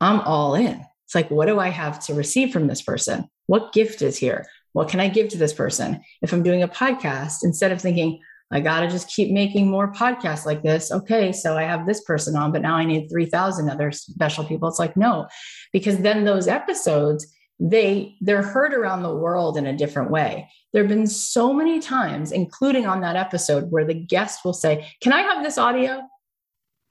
I'm 0.00 0.20
all 0.20 0.54
in. 0.54 0.84
It's 1.04 1.14
like, 1.14 1.30
what 1.30 1.46
do 1.46 1.58
I 1.58 1.68
have 1.68 2.00
to 2.06 2.14
receive 2.14 2.52
from 2.52 2.66
this 2.66 2.82
person? 2.82 3.28
What 3.46 3.72
gift 3.72 4.02
is 4.02 4.16
here? 4.16 4.46
What 4.72 4.88
can 4.88 5.00
I 5.00 5.08
give 5.08 5.28
to 5.30 5.38
this 5.38 5.54
person? 5.54 6.02
If 6.22 6.32
I'm 6.32 6.42
doing 6.42 6.62
a 6.62 6.68
podcast, 6.68 7.38
instead 7.42 7.72
of 7.72 7.80
thinking, 7.80 8.20
I 8.50 8.60
got 8.60 8.80
to 8.80 8.88
just 8.88 9.08
keep 9.08 9.30
making 9.30 9.68
more 9.68 9.92
podcasts 9.92 10.46
like 10.46 10.62
this. 10.62 10.90
Okay, 10.90 11.32
so 11.32 11.56
I 11.56 11.64
have 11.64 11.86
this 11.86 12.02
person 12.02 12.36
on, 12.36 12.52
but 12.52 12.62
now 12.62 12.76
I 12.76 12.84
need 12.84 13.08
3,000 13.08 13.68
other 13.68 13.90
special 13.92 14.44
people. 14.44 14.68
It's 14.68 14.78
like, 14.78 14.96
no, 14.96 15.28
because 15.72 15.98
then 15.98 16.24
those 16.24 16.48
episodes, 16.48 17.26
they 17.60 18.16
they're 18.20 18.42
heard 18.42 18.72
around 18.72 19.02
the 19.02 19.14
world 19.14 19.56
in 19.56 19.66
a 19.66 19.76
different 19.76 20.10
way. 20.10 20.48
There 20.72 20.82
have 20.82 20.88
been 20.88 21.06
so 21.06 21.52
many 21.52 21.80
times, 21.80 22.30
including 22.30 22.86
on 22.86 23.00
that 23.00 23.16
episode, 23.16 23.70
where 23.70 23.84
the 23.84 23.94
guest 23.94 24.44
will 24.44 24.52
say, 24.52 24.88
Can 25.00 25.12
I 25.12 25.22
have 25.22 25.42
this 25.42 25.58
audio? 25.58 26.02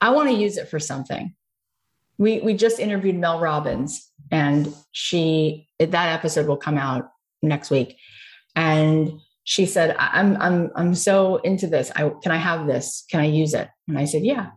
I 0.00 0.10
want 0.10 0.28
to 0.28 0.34
use 0.34 0.56
it 0.56 0.68
for 0.68 0.78
something. 0.78 1.34
We 2.18 2.40
we 2.40 2.54
just 2.54 2.80
interviewed 2.80 3.16
Mel 3.16 3.40
Robbins 3.40 4.10
and 4.30 4.74
she 4.92 5.68
that 5.78 5.94
episode 5.94 6.46
will 6.46 6.56
come 6.56 6.76
out 6.76 7.08
next 7.42 7.70
week. 7.70 7.96
And 8.54 9.12
she 9.44 9.64
said, 9.64 9.96
I'm 9.98 10.36
I'm 10.40 10.70
I'm 10.76 10.94
so 10.94 11.36
into 11.36 11.66
this. 11.66 11.90
I 11.96 12.10
can 12.22 12.32
I 12.32 12.36
have 12.36 12.66
this? 12.66 13.04
Can 13.10 13.20
I 13.20 13.26
use 13.26 13.54
it? 13.54 13.68
And 13.86 13.98
I 13.98 14.04
said, 14.04 14.24
Yeah. 14.24 14.50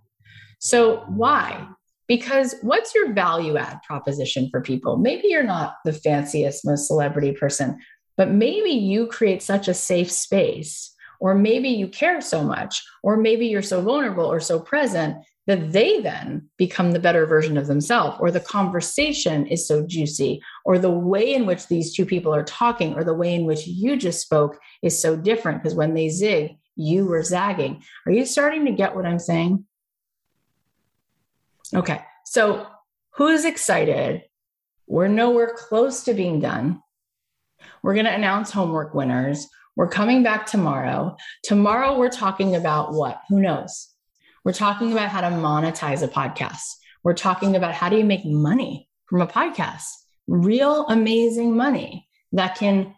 So 0.59 1.05
why? 1.07 1.68
Because 2.12 2.55
what's 2.62 2.93
your 2.93 3.14
value 3.14 3.55
add 3.55 3.80
proposition 3.88 4.49
for 4.51 4.59
people? 4.59 4.97
Maybe 4.97 5.30
you're 5.30 5.43
not 5.43 5.76
the 5.86 5.93
fanciest, 5.93 6.66
most 6.66 6.86
celebrity 6.86 7.32
person, 7.32 7.80
but 8.18 8.30
maybe 8.30 8.72
you 8.72 9.07
create 9.07 9.41
such 9.41 9.70
a 9.70 9.74
safe 9.74 10.12
space, 10.12 10.93
or 11.22 11.36
maybe 11.36 11.70
you 11.70 11.88
care 11.88 12.20
so 12.20 12.43
much, 12.43 12.84
or 13.01 13.16
maybe 13.16 13.45
you're 13.45 13.62
so 13.62 13.80
vulnerable 13.80 14.26
or 14.26 14.41
so 14.41 14.59
present 14.59 15.24
that 15.47 15.72
they 15.72 16.01
then 16.01 16.49
become 16.57 16.91
the 16.91 16.99
better 16.99 17.26
version 17.26 17.57
of 17.57 17.68
themselves, 17.68 18.18
or 18.20 18.30
the 18.30 18.41
conversation 18.41 19.47
is 19.47 19.66
so 19.66 19.88
juicy, 19.88 20.41
or 20.66 20.78
the 20.78 20.91
way 20.91 21.34
in 21.34 21.45
which 21.45 21.70
these 21.70 21.95
two 21.95 22.05
people 22.05 22.36
are 22.36 22.43
talking, 22.43 22.93
or 22.93 23.05
the 23.05 23.14
way 23.14 23.34
in 23.34 23.45
which 23.45 23.66
you 23.66 23.95
just 23.95 24.20
spoke 24.20 24.59
is 24.84 25.01
so 25.01 25.16
different 25.16 25.64
because 25.64 25.76
when 25.76 25.93
they 25.93 26.09
zig, 26.09 26.57
you 26.76 27.05
were 27.05 27.24
zagging. 27.24 27.82
Are 28.05 28.12
you 28.12 28.26
starting 28.26 28.66
to 28.66 28.74
get 28.74 28.97
what 28.97 29.05
I'm 29.05 29.18
saying? 29.18 29.66
Okay, 31.74 32.01
so 32.26 32.67
who's 33.11 33.45
excited? 33.45 34.24
We're 34.88 35.07
nowhere 35.07 35.53
close 35.55 36.03
to 36.03 36.13
being 36.13 36.41
done. 36.41 36.82
We're 37.82 37.93
going 37.93 38.05
to 38.05 38.13
announce 38.13 38.51
homework 38.51 38.93
winners. 38.93 39.47
We're 39.78 39.88
coming 39.88 40.22
back 40.22 40.45
tomorrow. 40.45 41.15
Tomorrow, 41.43 41.97
we're 41.97 42.09
talking 42.09 42.55
about 42.55 42.93
what? 42.93 43.22
Who 43.30 43.39
knows? 43.39 43.88
We're 44.43 44.51
talking 44.51 44.91
about 44.91 45.09
how 45.09 45.22
to 45.22 45.28
monetize 45.28 46.03
a 46.03 46.07
podcast. 46.07 46.61
We're 47.03 47.13
talking 47.13 47.55
about 47.55 47.74
how 47.74 47.88
do 47.88 47.97
you 47.97 48.03
make 48.03 48.26
money 48.26 48.89
from 49.05 49.22
a 49.22 49.28
podcast, 49.28 49.88
real 50.28 50.86
amazing 50.88 51.55
money 51.55 52.07
that 52.34 52.55
can 52.55 52.95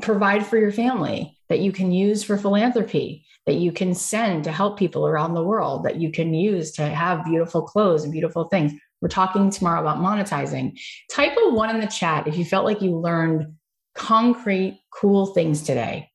provide 0.00 0.46
for 0.46 0.58
your 0.58 0.72
family, 0.72 1.38
that 1.48 1.60
you 1.60 1.72
can 1.72 1.92
use 1.92 2.22
for 2.22 2.36
philanthropy, 2.36 3.24
that 3.46 3.54
you 3.54 3.72
can 3.72 3.94
send 3.94 4.44
to 4.44 4.52
help 4.52 4.78
people 4.78 5.06
around 5.06 5.34
the 5.34 5.42
world, 5.42 5.84
that 5.84 5.96
you 5.96 6.10
can 6.10 6.32
use 6.32 6.72
to 6.72 6.82
have 6.82 7.24
beautiful 7.24 7.62
clothes 7.62 8.04
and 8.04 8.12
beautiful 8.12 8.44
things. 8.44 8.72
We're 9.00 9.08
talking 9.08 9.50
tomorrow 9.50 9.80
about 9.80 9.98
monetizing. 9.98 10.78
Type 11.10 11.36
a 11.36 11.50
one 11.50 11.70
in 11.70 11.80
the 11.80 11.86
chat 11.86 12.26
if 12.28 12.36
you 12.36 12.44
felt 12.44 12.64
like 12.64 12.82
you 12.82 12.96
learned 12.96 13.54
concrete, 13.94 14.80
cool 14.90 15.26
things 15.26 15.62
today. 15.62 16.08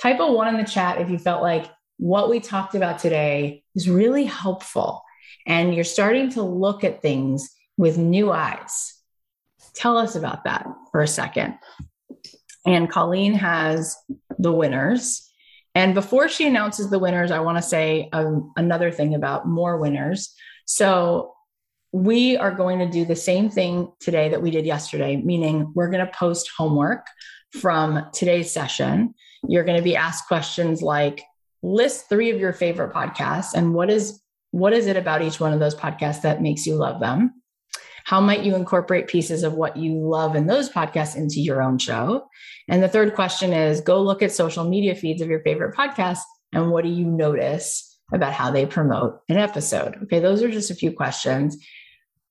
Type 0.00 0.20
a 0.20 0.30
one 0.30 0.48
in 0.48 0.56
the 0.56 0.68
chat 0.68 1.00
if 1.00 1.10
you 1.10 1.18
felt 1.18 1.42
like 1.42 1.66
what 1.98 2.30
we 2.30 2.40
talked 2.40 2.74
about 2.74 2.98
today 2.98 3.64
is 3.74 3.88
really 3.88 4.24
helpful 4.24 5.02
and 5.46 5.74
you're 5.74 5.84
starting 5.84 6.30
to 6.30 6.42
look 6.42 6.84
at 6.84 7.02
things 7.02 7.50
with 7.76 7.98
new 7.98 8.32
eyes. 8.32 8.94
Tell 9.74 9.98
us 9.98 10.14
about 10.14 10.44
that 10.44 10.66
for 10.92 11.02
a 11.02 11.08
second. 11.08 11.58
And 12.66 12.90
Colleen 12.90 13.34
has 13.34 13.96
the 14.38 14.52
winners. 14.52 15.22
And 15.74 15.94
before 15.94 16.28
she 16.28 16.46
announces 16.46 16.90
the 16.90 16.98
winners, 16.98 17.30
I 17.30 17.40
want 17.40 17.58
to 17.58 17.62
say 17.62 18.08
um, 18.12 18.52
another 18.56 18.90
thing 18.90 19.14
about 19.14 19.46
more 19.46 19.78
winners. 19.78 20.34
So, 20.64 21.32
we 21.92 22.36
are 22.36 22.50
going 22.50 22.80
to 22.80 22.90
do 22.90 23.06
the 23.06 23.16
same 23.16 23.48
thing 23.48 23.90
today 24.00 24.28
that 24.28 24.42
we 24.42 24.50
did 24.50 24.66
yesterday, 24.66 25.16
meaning 25.16 25.72
we're 25.74 25.88
going 25.88 26.04
to 26.04 26.12
post 26.12 26.50
homework 26.54 27.06
from 27.52 28.04
today's 28.12 28.50
session. 28.50 29.14
You're 29.48 29.64
going 29.64 29.78
to 29.78 29.84
be 29.84 29.96
asked 29.96 30.26
questions 30.26 30.82
like, 30.82 31.22
list 31.66 32.08
three 32.08 32.30
of 32.30 32.38
your 32.38 32.52
favorite 32.52 32.92
podcasts 32.92 33.54
and 33.54 33.74
what 33.74 33.90
is 33.90 34.20
what 34.52 34.72
is 34.72 34.86
it 34.86 34.96
about 34.96 35.20
each 35.20 35.40
one 35.40 35.52
of 35.52 35.58
those 35.58 35.74
podcasts 35.74 36.22
that 36.22 36.40
makes 36.40 36.64
you 36.64 36.76
love 36.76 37.00
them 37.00 37.35
how 38.06 38.20
might 38.20 38.44
you 38.44 38.54
incorporate 38.54 39.08
pieces 39.08 39.42
of 39.42 39.54
what 39.54 39.76
you 39.76 39.98
love 39.98 40.36
in 40.36 40.46
those 40.46 40.70
podcasts 40.70 41.16
into 41.16 41.40
your 41.40 41.60
own 41.60 41.76
show? 41.76 42.28
And 42.68 42.80
the 42.80 42.88
third 42.88 43.16
question 43.16 43.52
is 43.52 43.80
go 43.80 44.00
look 44.00 44.22
at 44.22 44.30
social 44.30 44.62
media 44.62 44.94
feeds 44.94 45.20
of 45.20 45.28
your 45.28 45.40
favorite 45.40 45.74
podcasts 45.74 46.22
and 46.52 46.70
what 46.70 46.84
do 46.84 46.90
you 46.90 47.04
notice 47.04 47.98
about 48.12 48.32
how 48.32 48.52
they 48.52 48.64
promote 48.64 49.20
an 49.28 49.38
episode? 49.38 49.96
Okay 50.04 50.20
those 50.20 50.40
are 50.40 50.50
just 50.50 50.70
a 50.70 50.76
few 50.76 50.92
questions. 50.92 51.56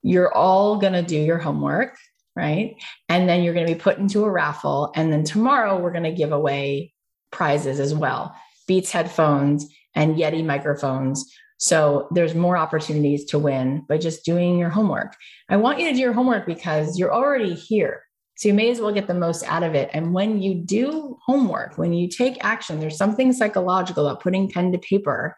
You're 0.01 0.33
all 0.33 0.77
going 0.77 0.93
to 0.93 1.03
do 1.03 1.17
your 1.17 1.39
homework 1.39 1.97
right? 2.37 2.75
And 3.07 3.29
then 3.29 3.43
you're 3.43 3.53
going 3.53 3.67
to 3.67 3.73
be 3.73 3.79
put 3.79 3.97
into 3.97 4.25
a 4.25 4.31
raffle 4.31 4.91
and 4.95 5.11
then 5.11 5.23
tomorrow 5.23 5.77
we're 5.77 5.91
going 5.91 6.03
to 6.03 6.11
give 6.11 6.31
away 6.31 6.93
prizes 7.31 7.79
as 7.81 7.93
well. 7.93 8.33
Beats 8.67 8.91
headphones, 8.91 9.67
and 9.95 10.17
Yeti 10.17 10.45
microphones. 10.45 11.33
So 11.57 12.07
there's 12.11 12.35
more 12.35 12.57
opportunities 12.57 13.25
to 13.25 13.39
win 13.39 13.85
by 13.87 13.97
just 13.97 14.25
doing 14.25 14.57
your 14.57 14.69
homework. 14.69 15.15
I 15.49 15.57
want 15.57 15.79
you 15.79 15.87
to 15.89 15.93
do 15.93 15.99
your 15.99 16.13
homework 16.13 16.45
because 16.45 16.99
you're 16.99 17.13
already 17.13 17.53
here. 17.53 18.03
So 18.37 18.49
you 18.49 18.53
may 18.53 18.69
as 18.69 18.81
well 18.81 18.91
get 18.91 19.07
the 19.07 19.13
most 19.13 19.43
out 19.45 19.63
of 19.63 19.75
it. 19.75 19.89
And 19.93 20.13
when 20.13 20.41
you 20.41 20.55
do 20.55 21.17
homework, 21.25 21.77
when 21.77 21.93
you 21.93 22.09
take 22.09 22.43
action, 22.43 22.79
there's 22.79 22.97
something 22.97 23.31
psychological 23.31 24.07
about 24.07 24.21
putting 24.21 24.51
pen 24.51 24.73
to 24.73 24.77
paper. 24.77 25.35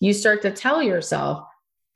You 0.00 0.12
start 0.12 0.42
to 0.42 0.50
tell 0.50 0.82
yourself, 0.82 1.46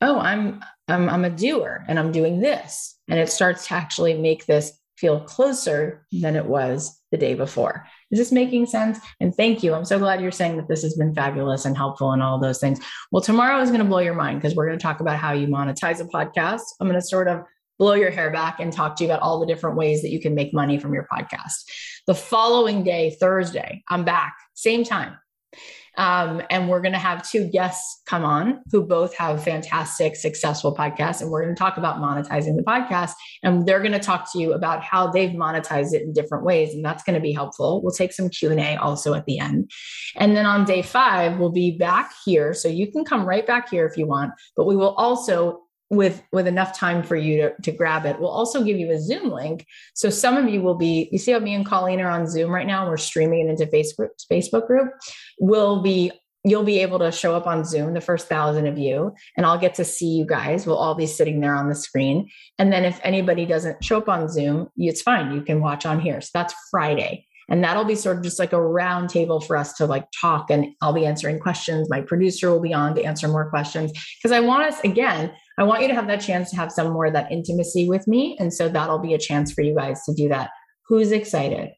"Oh, 0.00 0.18
I'm 0.20 0.62
I'm, 0.86 1.08
I'm 1.08 1.24
a 1.24 1.30
doer, 1.30 1.84
and 1.88 1.98
I'm 1.98 2.12
doing 2.12 2.40
this," 2.40 2.96
and 3.08 3.18
it 3.18 3.30
starts 3.30 3.66
to 3.66 3.74
actually 3.74 4.14
make 4.14 4.46
this 4.46 4.78
feel 4.96 5.20
closer 5.20 6.06
than 6.12 6.36
it 6.36 6.46
was 6.46 7.00
the 7.10 7.16
day 7.16 7.34
before. 7.34 7.86
Is 8.14 8.20
this 8.20 8.30
making 8.30 8.66
sense? 8.66 9.00
And 9.18 9.34
thank 9.34 9.64
you. 9.64 9.74
I'm 9.74 9.84
so 9.84 9.98
glad 9.98 10.20
you're 10.20 10.30
saying 10.30 10.56
that 10.58 10.68
this 10.68 10.82
has 10.82 10.94
been 10.94 11.12
fabulous 11.12 11.64
and 11.64 11.76
helpful 11.76 12.12
and 12.12 12.22
all 12.22 12.38
those 12.38 12.60
things. 12.60 12.78
Well, 13.10 13.20
tomorrow 13.20 13.60
is 13.60 13.70
going 13.70 13.82
to 13.82 13.88
blow 13.88 13.98
your 13.98 14.14
mind 14.14 14.40
because 14.40 14.54
we're 14.54 14.68
going 14.68 14.78
to 14.78 14.82
talk 14.82 15.00
about 15.00 15.18
how 15.18 15.32
you 15.32 15.48
monetize 15.48 16.00
a 16.00 16.04
podcast. 16.04 16.60
I'm 16.78 16.86
going 16.86 17.00
to 17.00 17.04
sort 17.04 17.26
of 17.26 17.42
blow 17.76 17.94
your 17.94 18.12
hair 18.12 18.30
back 18.30 18.60
and 18.60 18.72
talk 18.72 18.94
to 18.94 19.04
you 19.04 19.10
about 19.10 19.20
all 19.20 19.40
the 19.40 19.46
different 19.46 19.76
ways 19.76 20.02
that 20.02 20.10
you 20.10 20.20
can 20.20 20.32
make 20.36 20.54
money 20.54 20.78
from 20.78 20.94
your 20.94 21.08
podcast. 21.12 21.64
The 22.06 22.14
following 22.14 22.84
day, 22.84 23.16
Thursday, 23.18 23.82
I'm 23.88 24.04
back, 24.04 24.36
same 24.54 24.84
time. 24.84 25.16
Um, 25.96 26.42
and 26.50 26.68
we're 26.68 26.80
going 26.80 26.92
to 26.92 26.98
have 26.98 27.28
two 27.28 27.48
guests 27.48 28.02
come 28.06 28.24
on 28.24 28.60
who 28.72 28.82
both 28.82 29.14
have 29.16 29.42
fantastic, 29.42 30.16
successful 30.16 30.74
podcasts. 30.74 31.20
And 31.20 31.30
we're 31.30 31.42
going 31.42 31.54
to 31.54 31.58
talk 31.58 31.76
about 31.76 31.98
monetizing 31.98 32.56
the 32.56 32.64
podcast. 32.66 33.12
And 33.42 33.66
they're 33.66 33.80
going 33.80 33.92
to 33.92 34.00
talk 34.00 34.30
to 34.32 34.38
you 34.38 34.52
about 34.52 34.82
how 34.82 35.10
they've 35.10 35.30
monetized 35.30 35.92
it 35.92 36.02
in 36.02 36.12
different 36.12 36.44
ways. 36.44 36.74
And 36.74 36.84
that's 36.84 37.04
going 37.04 37.14
to 37.14 37.20
be 37.20 37.32
helpful. 37.32 37.82
We'll 37.82 37.92
take 37.92 38.12
some 38.12 38.28
Q&A 38.28 38.76
also 38.76 39.14
at 39.14 39.26
the 39.26 39.38
end. 39.38 39.70
And 40.16 40.36
then 40.36 40.46
on 40.46 40.64
day 40.64 40.82
five, 40.82 41.38
we'll 41.38 41.52
be 41.52 41.76
back 41.76 42.10
here. 42.24 42.54
So 42.54 42.68
you 42.68 42.90
can 42.90 43.04
come 43.04 43.24
right 43.24 43.46
back 43.46 43.70
here 43.70 43.86
if 43.86 43.96
you 43.96 44.06
want, 44.06 44.32
but 44.56 44.66
we 44.66 44.76
will 44.76 44.94
also 44.94 45.63
with 45.96 46.22
with 46.32 46.46
enough 46.46 46.76
time 46.78 47.02
for 47.02 47.16
you 47.16 47.42
to, 47.42 47.62
to 47.62 47.72
grab 47.72 48.06
it. 48.06 48.18
We'll 48.18 48.30
also 48.30 48.62
give 48.62 48.78
you 48.78 48.90
a 48.90 49.00
zoom 49.00 49.30
link. 49.30 49.66
So 49.94 50.10
some 50.10 50.36
of 50.36 50.48
you 50.48 50.62
will 50.62 50.76
be 50.76 51.08
you 51.12 51.18
see 51.18 51.32
how 51.32 51.38
me 51.38 51.54
and 51.54 51.66
colleen 51.66 52.00
are 52.00 52.10
on 52.10 52.26
zoom 52.26 52.50
right 52.50 52.66
now 52.66 52.82
and 52.82 52.90
we're 52.90 52.96
streaming 52.96 53.48
it 53.48 53.50
into 53.50 53.66
facebook 53.66 54.08
facebook 54.30 54.66
group 54.66 54.92
will 55.40 55.82
be 55.82 56.12
you'll 56.44 56.64
be 56.64 56.80
able 56.80 56.98
to 56.98 57.10
show 57.10 57.34
up 57.34 57.46
on 57.46 57.64
zoom 57.64 57.94
the 57.94 58.00
first 58.00 58.28
thousand 58.28 58.66
of 58.66 58.78
you 58.78 59.14
and 59.36 59.46
i'll 59.46 59.58
get 59.58 59.74
to 59.74 59.84
see 59.84 60.08
you 60.08 60.26
guys. 60.26 60.66
We'll 60.66 60.76
all 60.76 60.94
be 60.94 61.06
sitting 61.06 61.40
there 61.40 61.54
on 61.54 61.68
the 61.68 61.74
screen. 61.74 62.28
And 62.58 62.72
then 62.72 62.84
if 62.84 63.00
anybody 63.02 63.46
doesn't 63.46 63.82
show 63.82 63.98
up 63.98 64.08
on 64.08 64.28
zoom 64.28 64.68
it's 64.76 65.02
fine. 65.02 65.34
You 65.34 65.42
can 65.42 65.60
watch 65.60 65.86
on 65.86 66.00
here. 66.00 66.20
So 66.20 66.30
that's 66.34 66.54
friday. 66.70 67.26
And 67.48 67.62
that'll 67.62 67.84
be 67.84 67.94
sort 67.94 68.16
of 68.16 68.22
just 68.22 68.38
like 68.38 68.54
a 68.54 68.62
round 68.62 69.10
table 69.10 69.38
for 69.38 69.56
us 69.56 69.74
to 69.74 69.86
like 69.86 70.06
talk. 70.18 70.50
And 70.50 70.74
i'll 70.80 70.92
be 70.92 71.06
answering 71.06 71.40
questions. 71.40 71.90
My 71.90 72.00
producer 72.00 72.50
will 72.50 72.60
be 72.60 72.74
on 72.74 72.94
to 72.94 73.02
answer 73.02 73.28
more 73.28 73.48
questions. 73.50 73.92
Because 74.18 74.32
i 74.32 74.40
want 74.40 74.64
us 74.64 74.80
again 74.80 75.32
i 75.58 75.62
want 75.62 75.82
you 75.82 75.88
to 75.88 75.94
have 75.94 76.06
that 76.06 76.20
chance 76.20 76.50
to 76.50 76.56
have 76.56 76.72
some 76.72 76.92
more 76.92 77.06
of 77.06 77.12
that 77.12 77.30
intimacy 77.30 77.88
with 77.88 78.06
me 78.06 78.36
and 78.38 78.52
so 78.52 78.68
that'll 78.68 78.98
be 78.98 79.14
a 79.14 79.18
chance 79.18 79.52
for 79.52 79.62
you 79.62 79.74
guys 79.74 80.02
to 80.04 80.14
do 80.14 80.28
that 80.28 80.50
who's 80.88 81.12
excited 81.12 81.70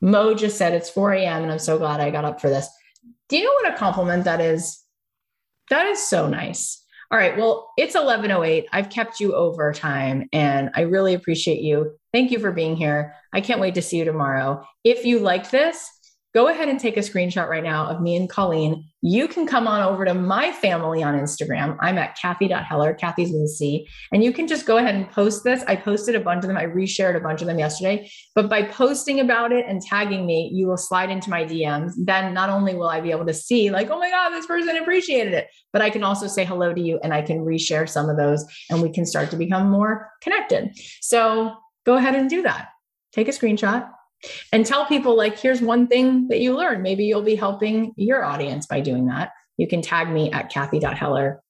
mo 0.00 0.34
just 0.34 0.56
said 0.56 0.72
it's 0.72 0.90
4 0.90 1.12
a.m 1.12 1.42
and 1.42 1.52
i'm 1.52 1.58
so 1.58 1.78
glad 1.78 2.00
i 2.00 2.10
got 2.10 2.24
up 2.24 2.40
for 2.40 2.48
this 2.48 2.68
do 3.28 3.36
you 3.36 3.44
know 3.44 3.52
what 3.62 3.74
a 3.74 3.78
compliment 3.78 4.24
that 4.24 4.40
is 4.40 4.82
that 5.70 5.86
is 5.86 6.02
so 6.02 6.28
nice 6.28 6.84
all 7.10 7.18
right. 7.18 7.38
Well, 7.38 7.72
it's 7.78 7.96
11:08. 7.96 8.66
I've 8.70 8.90
kept 8.90 9.18
you 9.18 9.34
over 9.34 9.72
time 9.72 10.28
and 10.32 10.70
I 10.74 10.82
really 10.82 11.14
appreciate 11.14 11.62
you. 11.62 11.96
Thank 12.12 12.30
you 12.30 12.38
for 12.38 12.52
being 12.52 12.76
here. 12.76 13.14
I 13.32 13.40
can't 13.40 13.60
wait 13.60 13.74
to 13.76 13.82
see 13.82 13.96
you 13.96 14.04
tomorrow. 14.04 14.62
If 14.84 15.06
you 15.06 15.18
liked 15.18 15.50
this, 15.50 15.88
go 16.38 16.46
ahead 16.46 16.68
and 16.68 16.78
take 16.78 16.96
a 16.96 17.00
screenshot 17.00 17.48
right 17.48 17.64
now 17.64 17.84
of 17.86 18.00
me 18.00 18.14
and 18.14 18.30
Colleen. 18.30 18.88
You 19.00 19.26
can 19.26 19.44
come 19.44 19.66
on 19.66 19.82
over 19.82 20.04
to 20.04 20.14
my 20.14 20.52
family 20.52 21.02
on 21.02 21.18
Instagram. 21.18 21.76
I'm 21.80 21.98
at 21.98 22.16
Cathy.Heller, 22.16 22.94
Cathy's 22.94 23.32
with 23.32 23.50
C. 23.50 23.88
And 24.12 24.22
you 24.22 24.32
can 24.32 24.46
just 24.46 24.64
go 24.64 24.76
ahead 24.76 24.94
and 24.94 25.10
post 25.10 25.42
this. 25.42 25.64
I 25.66 25.74
posted 25.74 26.14
a 26.14 26.20
bunch 26.20 26.44
of 26.44 26.48
them. 26.48 26.56
I 26.56 26.66
reshared 26.66 27.16
a 27.16 27.20
bunch 27.20 27.40
of 27.40 27.48
them 27.48 27.58
yesterday. 27.58 28.08
But 28.36 28.48
by 28.48 28.62
posting 28.62 29.18
about 29.18 29.50
it 29.50 29.66
and 29.66 29.82
tagging 29.82 30.26
me, 30.26 30.48
you 30.54 30.68
will 30.68 30.76
slide 30.76 31.10
into 31.10 31.28
my 31.28 31.44
DMs. 31.44 31.94
Then 31.96 32.34
not 32.34 32.50
only 32.50 32.76
will 32.76 32.88
I 32.88 33.00
be 33.00 33.10
able 33.10 33.26
to 33.26 33.34
see, 33.34 33.70
like, 33.70 33.90
oh 33.90 33.98
my 33.98 34.08
God, 34.08 34.30
this 34.30 34.46
person 34.46 34.76
appreciated 34.76 35.32
it, 35.32 35.48
but 35.72 35.82
I 35.82 35.90
can 35.90 36.04
also 36.04 36.28
say 36.28 36.44
hello 36.44 36.72
to 36.72 36.80
you 36.80 37.00
and 37.02 37.12
I 37.12 37.20
can 37.20 37.38
reshare 37.44 37.88
some 37.88 38.08
of 38.08 38.16
those 38.16 38.46
and 38.70 38.80
we 38.80 38.92
can 38.92 39.06
start 39.06 39.32
to 39.32 39.36
become 39.36 39.70
more 39.70 40.08
connected. 40.22 40.78
So 41.00 41.56
go 41.84 41.96
ahead 41.96 42.14
and 42.14 42.30
do 42.30 42.42
that. 42.42 42.68
Take 43.12 43.26
a 43.26 43.32
screenshot, 43.32 43.90
and 44.52 44.66
tell 44.66 44.86
people 44.86 45.16
like 45.16 45.38
here's 45.38 45.60
one 45.60 45.86
thing 45.86 46.28
that 46.28 46.40
you 46.40 46.56
learned 46.56 46.82
maybe 46.82 47.04
you'll 47.04 47.22
be 47.22 47.36
helping 47.36 47.92
your 47.96 48.24
audience 48.24 48.66
by 48.66 48.80
doing 48.80 49.06
that 49.06 49.30
you 49.56 49.66
can 49.66 49.82
tag 49.82 50.08
me 50.08 50.30
at 50.32 50.50
cathy.heller 50.50 51.42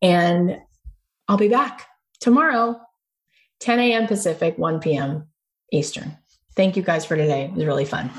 and 0.00 0.58
i'll 1.28 1.36
be 1.36 1.48
back 1.48 1.86
tomorrow 2.20 2.80
10 3.64 3.80
a.m. 3.80 4.06
Pacific, 4.06 4.58
1 4.58 4.80
p.m. 4.80 5.28
Eastern. 5.72 6.16
Thank 6.54 6.76
you 6.76 6.82
guys 6.82 7.06
for 7.06 7.16
today. 7.16 7.44
It 7.44 7.54
was 7.54 7.64
really 7.64 7.86
fun. 7.86 8.10